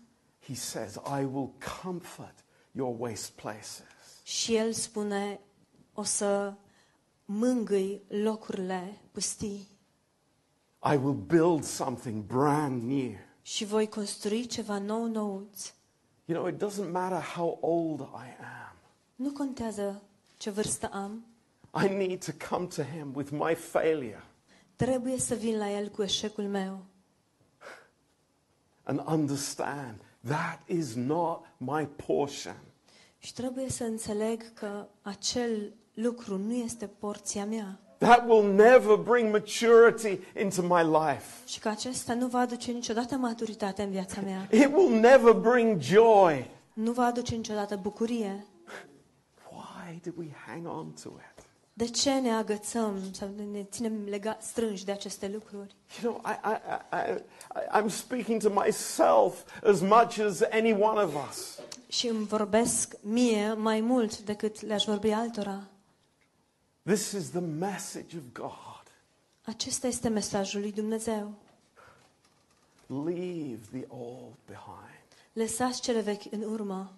He 0.46 0.54
says, 0.54 0.94
I 0.94 1.24
will 1.24 1.50
comfort 1.82 2.44
your 2.72 2.94
waste 2.98 3.32
places. 3.34 3.82
și 4.22 4.54
El 4.56 4.72
spune, 4.72 5.40
o 5.94 6.02
să 6.02 6.54
mângâi 7.24 8.02
locurile 8.08 9.00
pustii 9.12 9.68
I 10.92 10.96
will 10.96 11.14
build 11.26 11.64
something 11.64 12.22
brand 12.24 12.82
new. 12.82 13.12
și 13.42 13.64
voi 13.64 13.88
construi 13.88 14.46
ceva 14.46 14.78
nou 14.78 15.06
nouț. 15.06 15.72
You 16.24 16.38
know, 16.38 16.48
it 16.52 16.64
doesn't 16.64 16.92
matter 16.92 17.22
how 17.22 17.58
old 17.60 18.00
I 18.00 18.28
am. 18.40 18.76
Nu 19.14 19.32
contează 19.32 20.02
ce 20.36 20.50
vârstă 20.50 20.88
am, 20.92 21.24
I 21.84 21.88
need 21.88 22.24
to 22.24 22.32
come 22.48 22.66
to 22.66 22.82
Him 22.82 23.12
with 23.14 23.30
my 23.30 23.54
failure 23.54 24.22
trebuie 24.76 25.18
să 25.18 25.34
vin 25.34 25.58
la 25.58 25.70
El 25.70 25.88
cu 25.88 26.02
eșecul 26.02 26.44
meu 26.44 26.84
and 28.82 29.02
understand 29.06 30.00
that 30.28 30.60
is 30.66 30.94
not 30.94 31.44
my 31.56 31.88
portion. 32.06 32.56
și 33.18 33.32
trebuie 33.32 33.68
să 33.68 33.84
înțeleg 33.84 34.52
că 34.52 34.86
acel 35.02 35.72
lucru 35.94 36.36
nu 36.36 36.54
este 36.54 36.86
porția 36.86 37.44
mea. 37.44 37.78
that 37.98 38.28
will 38.28 38.52
never 38.52 38.96
bring 38.96 39.32
maturity 39.32 40.18
into 40.40 40.62
my 40.62 40.82
life. 40.82 41.24
și 41.46 41.58
că 41.60 41.68
acesta 41.68 42.14
nu 42.14 42.26
va 42.26 42.38
aduce 42.38 42.72
niciodată 42.72 43.16
maturitate 43.16 43.82
în 43.82 43.90
viața 43.90 44.20
mea. 44.20 44.48
It 44.50 44.74
will 44.74 45.00
never 45.00 45.32
bring 45.32 45.80
joy. 45.80 46.50
Nu 46.72 46.92
va 46.92 47.04
aduce 47.04 47.34
niciodată 47.34 47.76
bucurie. 47.76 48.46
Why 49.50 50.00
do 50.04 50.10
we 50.16 50.26
hang 50.46 50.66
on 50.66 50.92
to 51.02 51.08
it? 51.08 51.35
De 51.78 51.86
ce 51.86 52.18
ne 52.18 52.30
agățăm 52.30 53.12
sau 53.12 53.28
ne 53.52 53.64
ținem 53.64 54.04
lega, 54.08 54.38
strânși 54.40 54.84
de 54.84 54.92
aceste 54.92 55.28
lucruri? 55.28 55.74
You 56.02 56.12
know, 56.12 56.32
I, 56.32 56.38
I, 56.44 56.56
I, 56.96 57.22
I, 57.54 57.80
I'm 57.80 57.88
speaking 57.88 58.42
to 58.42 58.50
myself 58.50 59.62
as 59.64 59.80
much 59.80 60.18
as 60.18 60.40
any 60.50 60.72
one 60.72 61.02
of 61.02 61.14
us. 61.28 61.58
Și 61.88 62.06
îmi 62.06 62.26
vorbesc 62.26 62.96
mie 63.00 63.52
mai 63.52 63.80
mult 63.80 64.18
decât 64.18 64.60
le-aș 64.60 64.84
vorbi 64.84 65.10
altora. 65.10 65.62
This 66.82 67.12
is 67.12 67.30
the 67.30 67.40
message 67.40 68.16
of 68.16 68.22
God. 68.32 68.92
Acesta 69.44 69.86
este 69.86 70.08
mesajul 70.08 70.60
lui 70.60 70.72
Dumnezeu. 70.72 71.34
Leave 72.86 73.60
the 73.72 73.84
old 73.88 74.34
behind. 74.46 75.06
Lăsați 75.32 75.80
cele 75.80 76.00
vechi 76.00 76.32
în 76.32 76.42
urmă. 76.42 76.92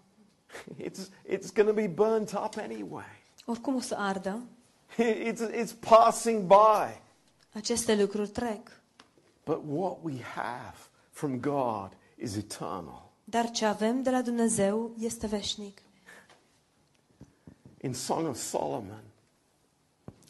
It's, 0.83 1.09
it's 1.29 1.53
going 1.55 1.69
to 1.69 1.73
be 1.73 1.87
burnt 1.87 2.33
up 2.33 2.57
anyway. 2.57 3.23
Oricum 3.45 3.75
o 3.75 3.81
să 3.81 3.95
ardă. 3.99 4.43
It's, 5.29 5.41
it's 5.41 5.73
passing 5.81 6.47
by. 6.47 7.01
Aceste 7.55 7.95
lucruri 7.95 8.29
trec. 8.31 8.81
But 9.45 9.59
what 9.65 9.99
we 10.03 10.15
have 10.35 10.77
from 11.11 11.41
God 11.41 11.91
is 12.17 12.37
eternal. 12.37 13.11
Dar 13.25 13.51
ce 13.51 13.65
avem 13.65 14.03
de 14.03 14.11
la 14.11 14.23
Dumnezeu 14.23 14.91
este 15.01 15.27
veșnic. 15.27 15.83
In 17.81 17.93
Song 17.95 18.27
of 18.27 18.37
Solomon, 18.37 19.03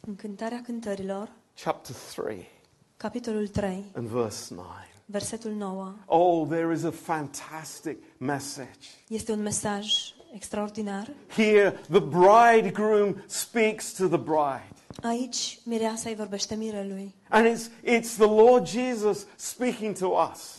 În 0.00 0.16
Cântarea 0.16 0.62
Cântărilor, 0.62 1.30
chapter 1.62 1.96
3 2.24 2.48
capitolul 2.96 3.48
3, 3.48 3.84
and 3.94 4.08
verse 4.08 4.54
9. 4.54 4.66
versetul 5.06 5.50
9, 5.52 5.94
Oh, 6.06 6.46
there 6.48 6.72
is 6.72 6.82
a 6.82 6.90
fantastic 6.90 7.98
message. 8.16 8.88
este 9.08 9.32
un 9.32 9.42
mesaj 9.42 9.86
extraordinar. 10.34 11.10
Here, 11.36 11.70
the 11.90 12.00
bridegroom 12.00 13.22
speaks 13.26 13.92
to 13.92 14.08
the 14.08 14.18
bride. 14.18 14.74
Aici, 15.02 15.58
mireasa 15.64 16.08
îi 16.08 16.14
vorbește 16.14 16.54
mirelui. 16.54 17.14
And 17.28 17.46
it's, 17.46 17.70
it's 17.84 18.14
the 18.14 18.26
Lord 18.26 18.66
Jesus 18.66 19.26
speaking 19.36 19.98
to 19.98 20.06
us. 20.32 20.58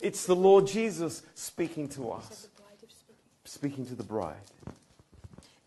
It's 0.00 0.24
the 0.24 0.34
Lord 0.34 0.68
Jesus 0.68 1.22
speaking 1.32 1.88
to 1.94 2.02
us, 2.02 2.48
speaking 3.42 3.86
to 3.86 3.94
the 3.94 4.02
bride. 4.02 4.42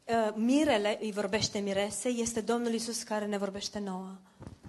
Uh, 0.06 0.34
Mirele 0.36 0.98
îi 1.02 1.12
vorbește 1.12 1.60
miresei, 1.60 2.22
este 2.22 2.42
Domnul 2.42 2.74
Isus 2.74 3.04
care 3.04 3.26
ne 3.26 3.38
vorbește 3.38 3.80
nouă. 3.80 4.18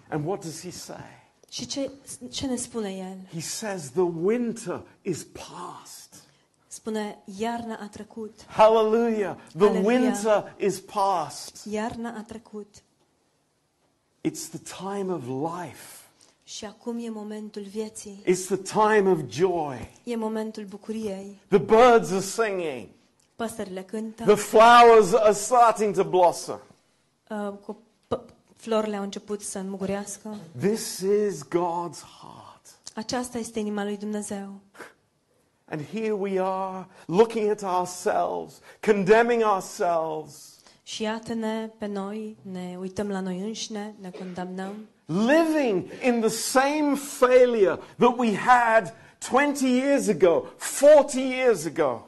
And 0.08 0.26
what 0.26 0.40
does 0.44 0.60
he 0.60 0.70
say? 0.70 1.26
Și 1.50 1.66
ce, 1.66 1.90
ce 2.30 2.46
ne 2.46 2.56
spune 2.56 2.90
El? 2.90 3.40
He 3.40 3.40
says, 3.40 3.90
The 3.90 4.00
winter 4.22 4.82
is 5.02 5.24
past. 5.24 6.07
Spune, 6.78 7.18
iarna 7.38 7.78
a 7.82 7.88
trecut. 7.88 8.44
Hallelujah. 8.46 9.36
The 9.56 9.66
Hallelujah. 9.66 9.84
winter 9.84 10.54
is 10.58 10.80
past. 10.80 11.66
Iarna 11.70 12.14
a 12.18 12.22
trecut. 12.22 12.74
It's 14.28 14.48
the 14.48 14.58
time 14.88 15.12
of 15.12 15.22
life, 15.26 16.06
Și 16.44 16.64
acum 16.64 16.98
e 16.98 17.08
momentul 17.10 17.62
vieții. 17.62 18.22
it's 18.26 18.46
the 18.46 18.56
time 18.56 19.10
of 19.10 19.18
joy. 19.28 19.90
E 20.04 20.16
momentul 20.16 20.64
bucuriei. 20.64 21.36
The 21.48 21.58
birds 21.58 22.10
are 22.10 22.20
singing, 22.20 22.88
Păsările 23.36 23.82
cântă. 23.82 24.24
the 24.24 24.34
flowers 24.34 25.12
are 25.12 25.32
starting 25.32 25.94
to 25.94 26.04
blossom. 26.04 26.58
Uh, 27.30 27.52
cu 27.64 27.76
p- 28.14 28.20
florile 28.56 28.96
au 28.96 29.02
început 29.02 29.40
să 29.42 29.58
înmugurească. 29.58 30.36
This 30.60 30.98
is 30.98 31.42
God's 31.44 32.00
heart. 32.20 32.78
Aceasta 32.94 33.38
este 33.38 33.58
inima 33.58 33.84
lui 33.84 33.96
Dumnezeu. 33.96 34.48
And 35.70 35.80
here 35.92 36.12
we 36.12 36.40
are 36.40 36.86
looking 37.06 37.50
at 37.50 37.62
ourselves, 37.62 38.60
condemning 38.80 39.42
ourselves, 39.42 40.58
Și 40.82 41.02
iată-ne 41.02 41.70
pe 41.78 41.86
noi, 41.86 42.36
ne 42.52 42.76
uităm 42.80 43.08
la 43.08 43.20
noi 43.20 43.40
înșine, 43.40 43.94
ne 44.00 44.10
condamnăm, 44.10 44.88
living 45.06 45.84
in 46.06 46.20
the 46.20 46.28
same 46.28 46.94
failure 46.94 47.78
that 47.98 48.14
we 48.18 48.36
had 48.36 48.94
20 49.30 49.60
years 49.60 50.08
ago, 50.08 50.44
40 50.80 51.14
years 51.14 51.64
ago. 51.64 52.06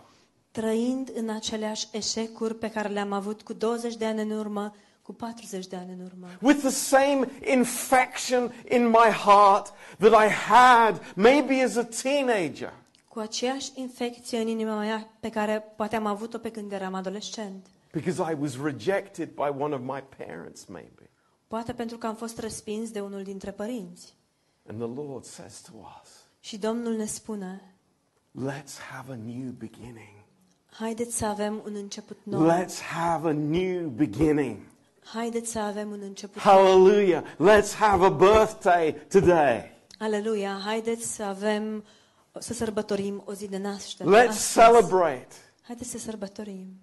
trăind 0.50 1.10
în 1.14 1.28
aceleași 1.28 1.88
eșecuri 1.92 2.54
pe 2.54 2.70
care 2.70 2.88
le-am 2.88 3.12
avut 3.12 3.42
cu 3.42 3.52
20 3.52 3.96
de 3.96 4.04
ani 4.04 4.20
în 4.20 4.30
urmă, 4.30 4.74
cu 5.02 5.12
40 5.12 5.66
de 5.66 5.76
ani 5.76 5.92
în 5.98 6.04
urmă. 6.04 6.26
With 6.40 6.58
the 6.60 6.70
same 6.70 7.28
infection 7.52 8.52
in 8.70 8.86
my 8.86 9.10
heart 9.24 9.72
that 9.98 10.26
I 10.26 10.28
had 10.28 11.12
maybe 11.14 11.62
as 11.62 11.76
a 11.76 11.84
teenager. 12.02 12.72
Cu 13.12 13.18
aceeași 13.18 13.70
infecție 13.74 14.38
în 14.38 14.46
inima 14.46 14.78
mea 14.78 15.10
pe 15.20 15.28
care 15.28 15.64
poate 15.76 15.96
am 15.96 16.06
avut-o 16.06 16.38
pe 16.38 16.50
când 16.50 16.72
eram 16.72 16.94
adolescent. 16.94 17.66
Because 17.92 18.32
I 18.32 18.36
was 18.40 18.62
rejected 18.62 19.28
by 19.34 19.62
one 19.62 19.74
of 19.74 19.80
my 19.80 20.04
parents, 20.16 20.64
maybe. 20.64 21.10
Poate 21.46 21.72
pentru 21.72 21.96
că 21.98 22.06
am 22.06 22.14
fost 22.14 22.38
respins 22.38 22.90
de 22.90 23.00
unul 23.00 23.22
dintre 23.22 23.50
părinți. 23.50 24.14
And 24.66 24.78
the 24.78 25.02
Lord 25.02 25.24
says 25.24 25.60
to 25.60 25.72
us, 26.02 26.10
Și 26.40 26.58
Domnul 26.58 26.92
ne 26.96 27.04
spune, 27.04 27.74
let's 28.48 28.78
have 28.90 29.12
a 29.12 29.16
new 29.16 29.50
beginning. 29.50 30.24
haideți 30.70 31.16
să 31.16 31.24
avem 31.26 31.62
un 31.64 31.74
început 31.74 32.18
nou. 32.22 32.50
Let's 32.50 32.80
have 32.94 33.28
a 33.28 33.32
new 33.32 33.88
beginning. 33.88 34.56
Haideți 35.04 35.50
să 35.50 35.58
avem 35.58 35.90
un 35.90 36.00
început 36.02 36.42
nou. 36.42 36.54
Hallelujah. 36.54 37.24
Let's 37.24 37.72
have 37.78 38.04
a 38.04 38.08
birthday 38.10 39.06
today. 39.08 39.78
Aleluia! 39.98 40.60
Haideți 40.64 41.14
să 41.14 41.22
avem, 41.22 41.84
să 42.38 42.54
sărbătorim 42.54 43.22
o 43.26 43.32
zi 43.32 43.48
de 43.48 43.58
naștere. 43.58 44.26
Let's 44.26 44.52
celebrate. 44.54 45.28
Haideți 45.62 45.90
să 45.90 45.98
sărbătorim. 45.98 46.80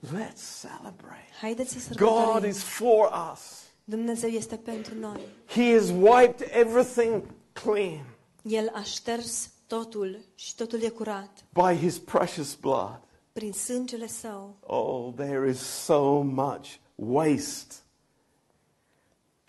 Let's 0.00 0.60
celebrate. 0.60 1.28
Haideți 1.40 1.78
să 1.78 1.94
God 1.94 2.44
is 2.44 2.62
for 2.62 3.30
us. 3.32 3.40
Dumnezeu 3.84 4.30
este 4.30 4.56
pentru 4.56 4.94
noi. 4.94 5.20
He 5.46 5.72
has 5.72 5.88
wiped 5.88 6.48
everything 6.50 7.22
clean 7.52 8.04
El 8.42 8.70
a 8.74 8.82
șters 8.82 9.50
totul 9.66 10.18
și 10.34 10.54
totul 10.54 10.82
e 10.82 10.88
curat 10.88 11.44
by 11.52 11.76
his 11.76 11.98
precious 11.98 12.54
blood. 12.54 13.00
prin 13.32 13.52
sângele 13.52 14.06
său. 14.06 14.56
Oh, 14.60 15.12
there 15.16 15.48
is 15.48 15.58
so 15.58 16.22
much 16.22 16.66
waste. 16.94 17.74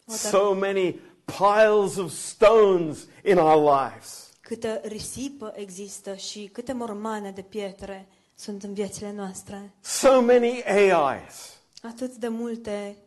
So 0.05 0.53
many 0.53 0.99
piles 1.25 1.95
of 1.95 2.11
stones 2.11 3.07
in 3.23 3.37
our 3.37 3.55
lives. 3.55 4.26
Câtă 4.47 4.81
risipă 4.83 5.53
există 5.55 6.15
și 6.15 6.49
câte 6.53 6.73
mormane 6.73 7.31
de 7.31 7.41
pietre 7.41 8.07
sunt 8.35 8.63
în 8.63 8.73
viețile 8.73 9.11
noastre. 9.11 9.71
So 9.81 10.21
many 10.21 10.63
AIs, 10.63 11.57
Atât 11.81 12.15
de 12.15 12.27
multe 12.27 12.97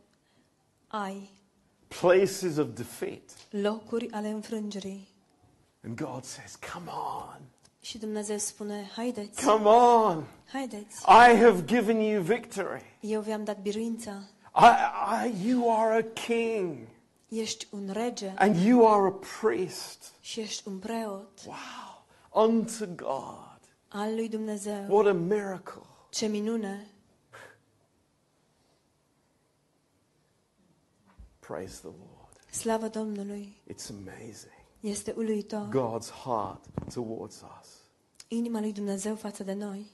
ai, 0.86 1.30
places 2.00 2.56
of 2.56 2.66
defeat. 2.74 3.20
locuri 3.50 4.10
ale 4.10 4.28
înfrângerii. 4.28 5.08
And 5.84 6.00
God 6.00 6.24
says, 6.24 6.58
Come 6.74 6.90
on, 6.90 7.40
Și 7.80 7.98
Dumnezeu 7.98 8.38
spune, 8.38 8.90
haideți, 8.96 9.44
come 9.46 9.68
on. 9.68 10.24
haideți, 10.52 11.02
I 11.06 11.36
have 11.42 11.64
given 11.64 12.00
you 12.00 12.22
victory. 12.22 12.96
eu 13.00 13.20
vi-am 13.20 13.44
dat 13.44 13.60
biruința, 13.60 14.22
I, 14.56 14.68
I, 15.26 15.48
you 15.48 15.80
are 15.80 15.96
a 15.98 16.22
king 16.26 16.76
ești 17.30 17.66
un 17.70 17.90
rege 17.92 18.32
and 18.36 18.56
you 18.56 18.88
are 18.92 19.06
a 19.06 19.18
priest. 19.40 20.12
și 20.20 20.40
ești 20.40 20.68
un 20.68 20.78
preot 20.78 21.40
Wow. 21.46 22.46
Unto 22.46 22.86
God. 22.86 23.58
al 23.88 24.14
lui 24.14 24.28
Dumnezeu. 24.28 24.86
What 24.88 25.06
a 25.06 25.12
miracle. 25.12 25.82
Ce 26.10 26.26
minune! 26.26 26.86
Praise 31.40 31.78
the 31.80 31.88
Lord. 31.88 32.40
Slavă 32.50 32.88
Domnului! 32.88 33.62
It's 33.72 33.90
amazing. 33.90 34.58
Este 34.80 35.14
uluitor. 35.16 35.68
God's 35.68 36.10
heart 36.24 36.64
towards 36.94 37.42
us. 37.60 37.68
Inima 38.28 38.60
lui 38.60 38.72
Dumnezeu 38.72 39.14
față 39.16 39.42
de 39.44 39.52
noi. 39.52 39.86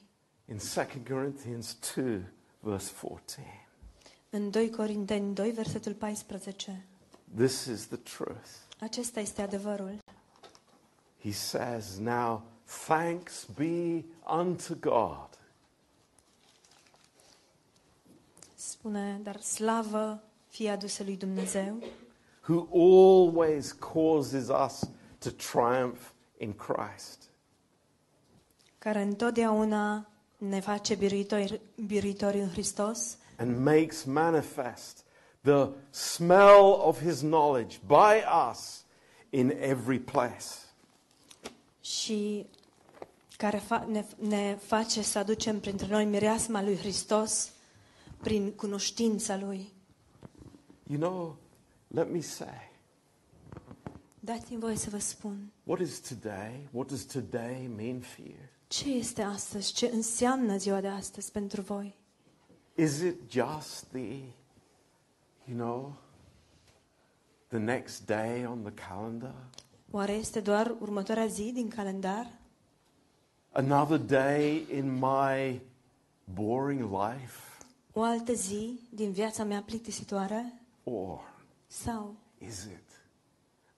In 0.49 0.59
2 0.75 1.03
Corinthians 1.09 1.77
2, 1.95 2.23
verse 2.61 2.93
14, 3.01 3.67
În 4.31 4.51
2 4.51 4.71
Corinteni 4.71 5.35
2, 5.35 5.51
versetul 5.51 5.95
14. 5.95 6.87
This 7.35 7.67
is 7.67 7.87
the 7.87 7.97
truth. 7.97 8.49
Acesta 8.81 9.21
este 9.21 9.43
adevărul. 9.43 9.99
He 11.23 11.33
says, 11.33 11.99
Now 11.99 12.43
thanks 12.87 13.47
be 13.57 14.05
unto 14.27 14.75
God 14.75 15.29
Spune, 18.55 19.21
dar 19.23 19.41
slavă 19.41 20.23
fie 20.47 20.71
adusă 20.71 21.03
lui 21.03 21.17
Dumnezeu, 21.17 21.83
who 22.49 22.69
always 22.73 23.73
causes 23.73 24.49
us 24.49 24.81
to 25.19 25.31
triumph 25.31 26.01
in 26.39 26.53
Christ. 26.53 27.31
care 28.79 29.01
întotdeauna 29.03 30.09
ne 30.39 30.61
face 30.61 30.95
biruitori, 30.95 31.61
biruitori 31.87 32.41
în 32.41 32.49
Hristos 32.49 33.17
and 33.39 33.57
makes 33.65 34.05
manifest 34.05 35.05
the 35.47 35.69
smell 35.91 36.81
of 36.85 37.01
his 37.01 37.21
knowledge 37.21 37.79
by 37.87 38.23
us 38.51 38.85
in 39.31 39.51
every 39.61 39.99
place. 39.99 40.45
și 41.81 42.47
care 43.37 43.59
fa- 43.59 43.87
ne, 43.87 44.05
ne 44.19 44.59
face 44.61 45.03
să 45.03 45.19
aducem 45.19 45.61
printre 45.61 45.87
noi 45.87 46.05
mireasma 46.05 46.63
lui 46.63 46.77
Hristos 46.77 47.51
prin 48.23 48.53
cunoștința 48.53 49.37
lui. 49.37 49.73
You 50.91 50.99
know, 50.99 51.37
let 51.89 52.11
me 52.13 52.21
say, 52.21 52.71
Dați-mi 54.21 54.61
voie 54.61 54.77
să 54.77 54.91
vă 54.91 54.99
spun, 54.99 55.53
what 55.65 55.81
is 55.81 55.99
today? 55.99 56.69
What 56.73 56.89
does 56.89 57.03
today 57.05 57.71
mean 57.77 58.01
for 58.01 58.25
you? 58.25 58.37
ce 58.69 58.89
este 58.91 59.23
astăzi, 59.23 59.73
ce 59.73 59.87
înseamnă 59.93 60.57
ziua 60.57 60.81
de 60.81 60.89
astăzi 60.89 61.33
pentru 61.33 61.61
voi? 61.63 61.95
Is 62.75 63.01
it 63.01 63.31
just 63.31 63.85
the, 63.93 64.23
you 65.49 65.57
know, 65.57 65.93
the 67.49 67.59
next 67.59 68.07
day 68.07 68.45
on 68.47 68.63
the 68.63 68.73
calendar? 68.89 69.35
Oare 69.91 70.13
este 70.13 70.41
doar 70.41 70.75
următoarea 70.81 71.27
zi 71.27 71.53
din 71.53 71.69
calendar? 71.69 72.27
Another 73.53 73.99
day 73.99 74.67
in 74.73 74.93
my 74.99 75.61
boring 76.25 76.81
life? 76.81 77.41
O 77.93 78.03
altă 78.03 78.33
zi 78.33 78.81
din 78.91 79.13
viața 79.13 79.45
mea 79.45 79.63
plictisitoare? 79.63 80.53
Or 80.85 81.21
Sau 81.67 82.15
is 82.39 82.63
it 82.65 82.91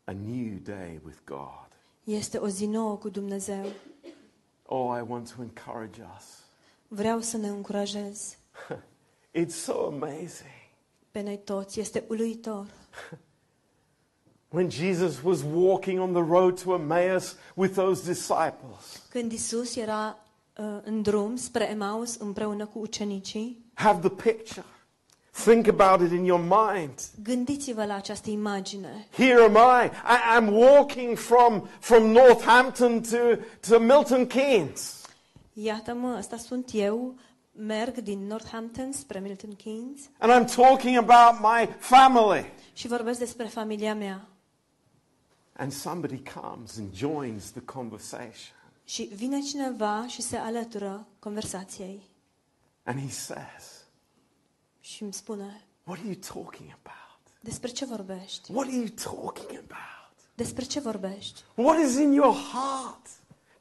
a 0.05 0.13
new 0.13 0.59
day 0.63 1.01
with 1.05 1.19
God? 1.25 1.67
este 2.05 2.39
o 2.39 2.49
zi 2.49 2.67
nouă 2.67 2.97
cu 2.97 3.09
Dumnezeu? 3.09 3.65
Oh, 4.67 4.97
I 4.99 5.05
want 5.09 5.35
to 5.35 5.43
encourage 5.43 6.01
us. 6.17 6.25
Vreau 6.89 7.21
să 7.21 7.37
ne 7.37 7.49
încurajez 7.49 8.37
It's 9.41 9.55
so 9.55 9.87
amazing. 9.87 10.58
Pe 11.19 11.25
noi 11.25 11.41
toți. 11.45 11.81
Este 11.81 12.05
uluitor. 12.09 12.67
When 14.55 14.71
Jesus 14.71 15.23
was 15.23 15.39
walking 15.55 16.01
on 16.01 16.13
the 16.13 16.23
road 16.23 16.63
to 16.63 16.75
Emmaus 16.75 17.37
with 17.55 17.75
those 17.75 18.13
disciples, 18.13 19.07
Când 19.11 19.33
Isus 19.33 19.77
era 19.77 20.19
uh, 20.57 20.65
în 20.83 21.03
drum 21.03 21.37
spre 21.37 21.71
Emaus 21.71 22.15
împreună 22.15 22.67
cu 22.67 22.79
ucenicii, 22.79 23.65
have 23.75 24.09
the 24.09 24.31
picture. 24.33 24.65
Think 25.31 25.69
about 25.69 26.11
it 26.11 26.19
in 26.19 26.25
your 26.25 26.41
mind. 26.41 27.01
gândiți-vă 27.23 27.85
la 27.85 27.95
această 27.95 28.31
imagine. 28.31 29.07
Here 29.13 29.41
am 29.41 29.55
I. 29.85 29.87
I 29.87 30.37
am 30.37 30.53
walking 30.53 31.17
from, 31.17 31.69
from 31.79 32.11
Northampton 32.11 33.03
to, 33.03 33.17
to 33.69 33.79
Milton 33.79 34.27
Keynes. 34.27 35.03
Iată-mă, 35.53 36.15
ăsta 36.19 36.37
sunt 36.37 36.71
eu, 36.73 37.15
merg 37.61 37.99
din 37.99 38.27
Northampton 38.27 38.93
spre 38.93 39.19
Milton 39.21 39.55
Keynes 39.57 40.01
And 40.19 40.33
I'm 40.47 40.55
talking 40.55 40.97
about 40.97 41.41
my 41.41 41.75
family. 41.79 42.53
și 42.73 42.87
vorbesc 42.89 43.19
despre 43.19 43.47
familia 43.47 43.95
mea. 43.95 44.29
And 45.53 45.73
somebody 45.73 46.23
comes 46.41 46.77
and 46.79 46.95
joins 46.95 47.51
the 47.51 47.61
conversation. 47.61 48.57
Și 48.85 49.03
vine 49.15 49.41
cineva 49.41 50.07
și 50.07 50.23
se 50.23 50.37
alătură 50.37 51.07
conversației 51.19 52.03
And 52.85 53.01
he 53.01 53.11
says, 53.11 53.85
și 54.81 55.03
îmi 55.03 55.13
spune, 55.13 55.63
What 55.85 55.99
are 55.99 56.09
you 56.09 56.19
talking 56.33 56.69
about? 56.83 57.33
despre 57.41 57.69
ce 57.71 57.85
vorbești? 57.85 58.53
What 58.53 58.67
are 58.67 58.77
you 58.77 58.87
talking 59.03 59.49
about? 59.51 60.17
Despre 60.35 60.65
ce 60.65 60.81
vorbești? 60.81 61.43
What 61.55 61.79
is 61.79 61.95
in 61.97 62.13
your 62.13 62.35
heart, 62.35 63.07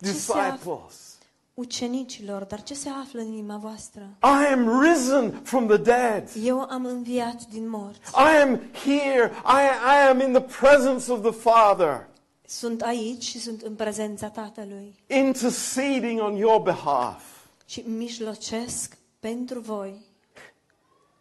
Ce 0.02 0.12
se 0.12 0.32
află? 0.32 0.52
disciples? 0.52 1.17
Ucenicilor, 1.62 2.44
dar 2.44 2.64
ce 2.64 2.74
se 2.74 2.90
află 2.90 3.20
în 3.22 3.28
inima 3.28 3.58
voastră? 3.58 4.18
I 4.24 4.52
am 4.54 4.82
risen 4.82 5.32
from 5.44 5.68
the 5.68 5.78
dead. 5.78 6.30
Eu 6.44 6.60
am 6.70 6.86
înviat 6.86 7.46
din 7.46 7.70
morți. 7.70 8.00
I 8.10 8.42
am 8.42 8.60
here. 8.84 9.32
I, 9.46 9.62
I 10.04 10.08
am 10.10 10.20
in 10.20 10.32
the 10.34 10.42
presence 10.60 11.12
of 11.12 11.22
the 11.22 11.32
Father, 11.32 12.08
Sunt 12.48 12.82
aici 12.82 13.24
și 13.24 13.40
sunt 13.40 13.62
în 13.62 13.76
prezența 13.76 14.30
Tatălui 14.30 14.96
interceding 15.08 16.22
on 16.22 16.36
your 16.36 16.62
behalf. 16.62 17.22
și 17.66 17.84
mijlocesc 17.88 18.98
pentru 19.20 19.60
voi. 19.60 20.06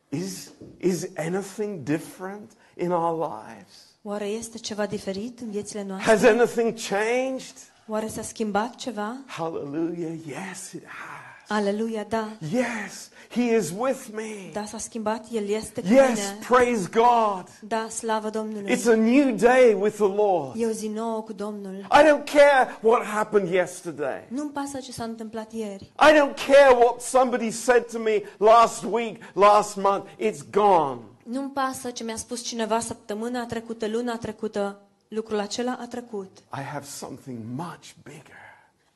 Is, 0.08 0.50
is 0.80 1.06
anything 1.16 1.82
different 1.82 2.50
in 2.76 2.90
our 2.90 3.16
lives? 3.18 3.74
Oare 4.02 4.24
este 4.26 4.58
ceva 4.58 4.86
diferit 4.86 5.40
în 5.40 5.50
viețile 5.50 5.80
Has 5.80 5.88
noastre? 5.88 6.28
anything 6.28 6.74
changed? 6.88 7.54
Oare 7.88 8.06
s-a 8.08 8.22
schimbat 8.22 8.74
ceva? 8.74 9.16
Hallelujah. 9.26 10.12
Yes, 10.26 10.72
it 10.72 10.82
has. 10.84 11.24
Aleluia, 11.48 12.04
da. 12.08 12.28
Yes, 12.52 13.10
He 13.28 13.56
is 13.56 13.72
with 13.78 14.06
me. 14.14 14.50
Da, 14.52 14.64
s-a 14.64 14.78
schimbat, 14.78 15.24
El 15.32 15.48
este 15.48 15.80
cu 15.80 15.86
Yes, 15.92 16.08
mine. 16.08 16.38
praise 16.48 16.88
God. 16.92 17.44
Da, 17.60 17.86
slavă 17.88 18.30
Domnului. 18.30 18.72
It's 18.76 18.86
a 18.86 18.94
new 18.94 19.30
day 19.36 19.76
with 19.80 19.94
the 19.94 20.04
Lord. 20.14 20.60
E 20.60 20.66
o 20.66 20.70
zi 20.70 20.88
nouă 20.88 21.20
cu 21.22 21.32
Domnul. 21.32 21.74
I 21.74 22.02
don't 22.08 22.24
care 22.32 22.78
what 22.82 23.04
happened 23.04 23.52
yesterday. 23.52 24.24
Nu-mi 24.28 24.50
pasă 24.50 24.78
ce 24.78 24.92
s-a 24.92 25.04
întâmplat 25.04 25.52
ieri. 25.52 25.82
I 25.82 26.10
don't 26.20 26.46
care 26.46 26.74
what 26.76 27.00
somebody 27.00 27.50
said 27.50 27.90
to 27.92 27.98
me 27.98 28.22
last 28.38 28.84
week, 28.90 29.22
last 29.34 29.76
month. 29.76 30.08
It's 30.18 30.50
gone. 30.50 30.98
Nu-mi 31.22 31.50
pasă 31.50 31.90
ce 31.90 32.04
mi-a 32.04 32.16
spus 32.16 32.42
cineva 32.42 32.80
săptămâna 32.80 33.46
trecută, 33.46 33.86
luna 33.88 34.16
trecută. 34.16 34.80
Lucrul 35.08 35.38
acela 35.38 35.78
a 35.80 35.86
trecut. 35.86 36.38
I 36.38 36.60
have 36.62 36.84
something 36.86 37.38
much 37.54 37.94
bigger, 38.02 38.44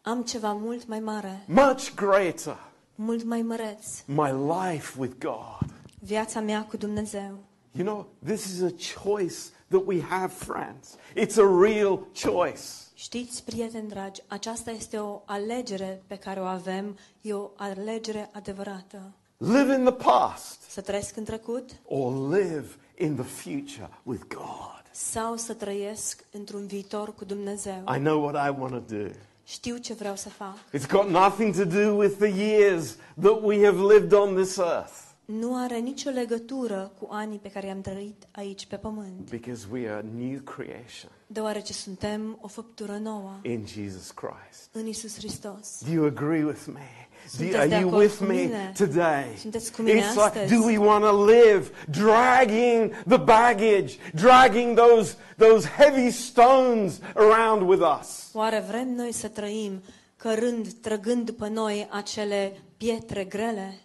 Am 0.02 0.22
ceva 0.22 0.52
mult 0.52 0.86
mai 0.86 1.00
mare, 1.00 1.44
much 1.46 1.94
greater. 1.94 2.58
mult 2.94 3.24
mai 3.24 3.42
măreț. 3.42 3.86
My 4.06 4.30
life 4.60 5.00
with 5.00 5.14
God. 5.18 5.70
Viața 6.00 6.40
mea 6.40 6.64
cu 6.64 6.76
Dumnezeu. 6.76 7.38
You 7.72 7.84
know, 7.86 8.06
this 8.24 8.44
is 8.44 8.62
a 8.62 9.00
choice 9.02 9.36
that 9.68 9.82
we 9.86 10.00
have, 10.02 10.32
friends. 10.32 10.96
It's 11.16 11.36
a 11.36 11.60
real 11.62 12.06
choice. 12.22 12.60
Știți, 12.94 13.44
prieteni 13.44 13.88
dragi, 13.88 14.22
aceasta 14.26 14.70
este 14.70 14.98
o 14.98 15.22
alegere 15.24 16.02
pe 16.06 16.16
care 16.16 16.40
o 16.40 16.44
avem, 16.44 16.98
e 17.20 17.32
o 17.34 17.50
alegere 17.56 18.30
adevărată. 18.32 19.12
Live 19.36 19.74
in 19.74 19.84
the 19.84 19.92
past 19.92 20.62
Să 20.70 20.80
trăiesc 20.80 21.16
în 21.16 21.24
trecut 21.24 21.70
or 21.84 22.28
live 22.30 22.66
in 22.98 23.14
the 23.14 23.24
future 23.24 23.90
with 24.02 24.22
God. 24.28 24.79
Sau 25.00 25.36
să 25.36 25.54
trăiesc 25.54 26.24
într-un 26.32 26.66
viitor 26.66 27.14
cu 27.14 27.24
Dumnezeu. 27.24 27.84
I 27.96 27.98
know 27.98 28.22
what 28.22 28.48
I 28.48 28.60
want 28.60 28.72
to 28.72 28.96
do. 28.96 29.08
Știu 29.44 29.76
ce 29.76 29.94
vreau 29.94 30.16
să 30.16 30.28
fac. 30.28 30.56
It's 30.76 30.88
got 30.88 31.08
nothing 31.08 31.54
to 31.56 31.64
do 31.64 31.94
with 31.94 32.16
the 32.18 32.42
years 32.42 32.96
that 33.20 33.40
we 33.42 33.64
have 33.64 33.94
lived 33.94 34.12
on 34.12 34.34
this 34.34 34.56
earth 34.56 34.92
Nu 35.24 35.56
are 35.56 35.76
nicio 35.78 36.10
legătură 36.10 36.92
cu 37.00 37.08
anii 37.10 37.38
pe 37.38 37.50
care 37.50 37.66
i-am 37.66 37.80
trăit 37.80 38.26
aici 38.30 38.66
pe 38.66 38.76
pământ, 38.76 39.30
because 39.30 39.66
we 39.72 39.88
are 39.88 39.98
a 39.98 40.18
new 40.18 40.40
creation 40.40 41.10
deoarece 41.26 41.72
suntem 41.72 42.38
o 42.40 42.48
făptură 42.48 42.96
nouă 42.96 43.38
in 43.42 43.66
Jesus 43.66 44.10
Christ. 44.10 44.68
în 44.72 44.86
Isus 44.86 45.16
Hristos. 45.16 45.82
Do 45.86 45.92
you 45.92 46.06
agree 46.06 46.44
with 46.44 46.64
me? 46.66 47.08
Do 47.38 47.56
are 47.58 47.80
you 47.80 47.96
with 47.96 48.18
me 48.20 48.72
today? 48.76 49.36
Sunteți 49.38 49.72
cu 49.72 49.82
mine 49.82 50.00
It's 50.00 50.14
like, 50.14 50.54
do 50.56 50.64
we 50.64 50.78
want 50.78 51.04
to 51.04 51.24
live 51.24 51.70
dragging 51.90 52.90
the 53.08 53.18
baggage, 53.18 53.96
dragging 54.14 54.76
those, 54.76 55.16
those 55.36 55.68
heavy 55.68 56.10
stones 56.10 57.00
around 57.14 57.68
with 57.68 57.82
us? 58.00 58.30
Oare 58.32 58.64
vrem 58.68 58.88
noi 58.94 59.12
să 59.12 59.28
trăim 59.28 59.82
cărând, 60.16 60.72
trăgând 60.72 61.24
după 61.26 61.46
noi 61.48 61.88
acele 61.90 62.60
pietre 62.76 63.24
grele? 63.24 63.80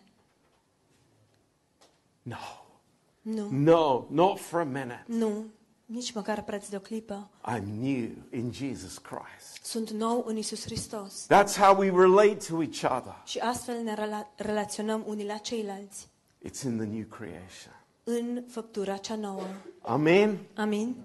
No. 2.21 2.35
Nu, 3.21 3.47
No, 3.51 4.05
not 4.09 4.39
for 4.39 4.59
a 4.59 4.63
minute. 4.63 5.03
nu, 5.07 5.45
nici 5.85 6.13
măcar 6.13 6.43
preț 6.43 6.67
de 6.67 6.75
o 6.75 6.79
clipă. 6.79 7.29
I'm 7.57 7.63
new 7.79 8.09
in 8.31 8.51
Jesus 8.51 8.97
Christ. 8.97 9.63
Sunt 9.65 9.89
nou 9.89 10.23
în 10.27 10.37
Isus 10.37 10.63
Hristos. 10.63 11.25
That's 11.33 11.57
how 11.57 11.77
we 11.79 11.89
relate 11.89 12.37
to 12.49 12.61
each 12.61 12.83
other. 12.97 13.21
Și 13.25 13.39
astfel 13.39 13.81
ne 13.83 13.93
rela- 13.95 14.35
relaționăm 14.35 15.03
unii 15.07 15.25
la 15.25 15.37
ceilalți 15.37 16.07
It's 16.47 16.61
in 16.63 16.77
the 16.77 16.85
new 16.87 17.05
creation. 17.09 17.73
în 18.03 18.43
făptura 18.47 18.97
cea 18.97 19.15
nouă. 19.15 19.43
Amen. 19.81 20.37
Amin? 20.55 20.95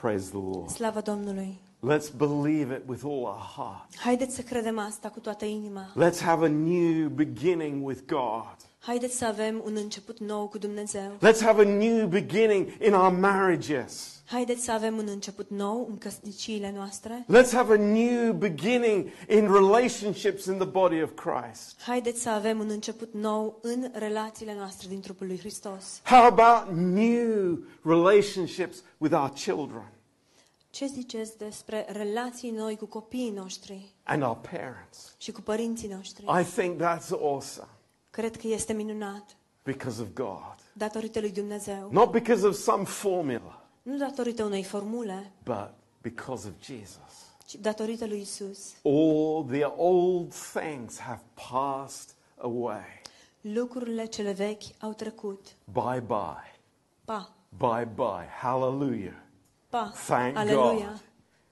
Praise 0.00 0.28
the 0.28 0.38
Lord. 0.38 0.68
Slavă 0.70 1.00
Domnului! 1.00 1.60
Let's 1.78 2.16
believe 2.16 2.74
it 2.74 2.82
with 2.88 3.02
all 3.04 3.22
our 3.22 3.42
heart. 3.56 3.96
Haideți 3.98 4.34
să 4.34 4.42
credem 4.42 4.78
asta 4.78 5.08
cu 5.08 5.20
toată 5.20 5.44
inima. 5.44 5.92
Let's 5.92 6.18
have 6.20 6.44
a 6.44 6.48
new 6.48 7.08
beginning 7.08 7.86
with 7.86 8.00
God. 8.06 8.56
Haideți 8.88 9.16
să 9.16 9.24
avem 9.24 9.62
un 9.64 9.76
început 9.76 10.18
nou 10.18 10.48
cu 10.48 10.58
Dumnezeu. 10.58 11.16
Let's 11.16 11.40
have 11.40 11.62
a 11.62 11.64
new 11.64 12.06
beginning 12.06 12.68
in 12.86 12.94
our 12.94 13.12
marriages. 13.12 14.22
Haideți 14.24 14.64
să 14.64 14.72
avem 14.72 14.96
un 14.96 15.06
început 15.08 15.50
nou 15.50 15.86
în 15.90 15.98
căsniciile 15.98 16.72
noastre. 16.76 17.24
Let's 17.24 17.50
have 17.52 17.74
a 17.74 17.76
new 17.76 18.32
beginning 18.32 19.06
in 19.28 19.52
relationships 19.52 20.44
in 20.44 20.56
the 20.56 20.66
body 20.66 21.02
of 21.02 21.10
Christ. 21.14 21.80
Haideți 21.80 22.22
să 22.22 22.30
avem 22.30 22.58
un 22.58 22.68
început 22.70 23.14
nou 23.14 23.58
în 23.62 23.90
relațiile 23.92 24.54
noastre 24.54 24.88
din 24.88 25.00
trupul 25.00 25.26
lui 25.26 25.38
Hristos. 25.38 26.00
How 26.04 26.24
about 26.24 26.76
new 26.76 27.58
relationships 27.82 28.82
with 28.98 29.14
our 29.14 29.30
children 29.30 29.92
Ce 30.70 30.86
ziceți 30.86 31.38
despre 31.38 31.86
relații 31.92 32.50
noi 32.50 32.76
cu 32.76 32.86
copiii 32.86 33.30
noștri 33.30 33.94
and 34.02 34.22
our 34.22 34.38
parents? 34.50 35.14
și 35.18 35.32
cu 35.32 35.40
părinții 35.40 35.88
noștri? 35.88 36.24
I 36.40 36.44
think 36.44 36.80
that's 36.80 37.10
awesome 37.22 37.68
Cred 38.10 38.36
că 38.36 38.46
este 38.46 38.72
minunat, 38.72 39.36
because 39.62 40.00
of 40.02 40.08
God. 40.14 40.54
datorită 40.72 41.20
lui 41.20 41.30
Dumnezeu. 41.32 41.88
Not 41.92 42.10
because 42.10 42.46
of 42.46 42.56
some 42.56 42.84
formula, 42.84 43.62
Nu 43.82 43.96
datorită 43.96 44.44
unei 44.44 44.62
formule, 44.64 45.32
but 45.44 45.70
because 46.00 46.48
of 46.48 46.54
Jesus. 46.64 47.26
ci 47.46 47.54
datorită 47.54 48.06
lui 48.06 48.20
Isus. 48.20 48.72
All 48.82 49.44
the 49.50 49.64
old 49.64 50.32
things 50.34 50.98
have 50.98 51.22
passed 51.50 52.14
away. 52.36 53.02
Lucrurile 53.40 54.04
cele 54.06 54.32
vechi 54.32 54.62
au 54.80 54.92
trecut. 54.92 55.46
Bye 55.72 56.00
bye. 56.06 56.60
Pa, 57.04 57.32
Bye 57.58 57.88
bye. 57.94 58.26
Hallelujah. 58.40 59.22
pa, 59.68 59.92
Thank 60.06 60.36
aleluia. 60.36 60.86
God. 60.86 61.00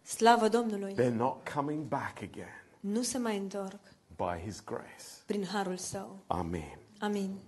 Slavă 0.03 0.49
Domnului. 0.49 0.95
They're 0.95 1.17
not 1.17 1.49
coming 1.55 1.85
back 1.85 2.17
again 2.23 2.63
Nu 2.81 3.03
se 3.03 3.19
mai 3.19 3.37
întorc 3.37 3.81
by 4.17 4.41
His 4.45 4.65
grace. 4.65 5.05
Prin 5.27 5.45
harul 5.45 5.77
său. 5.77 6.25
Amen. 6.27 6.79
Amin. 6.99 7.39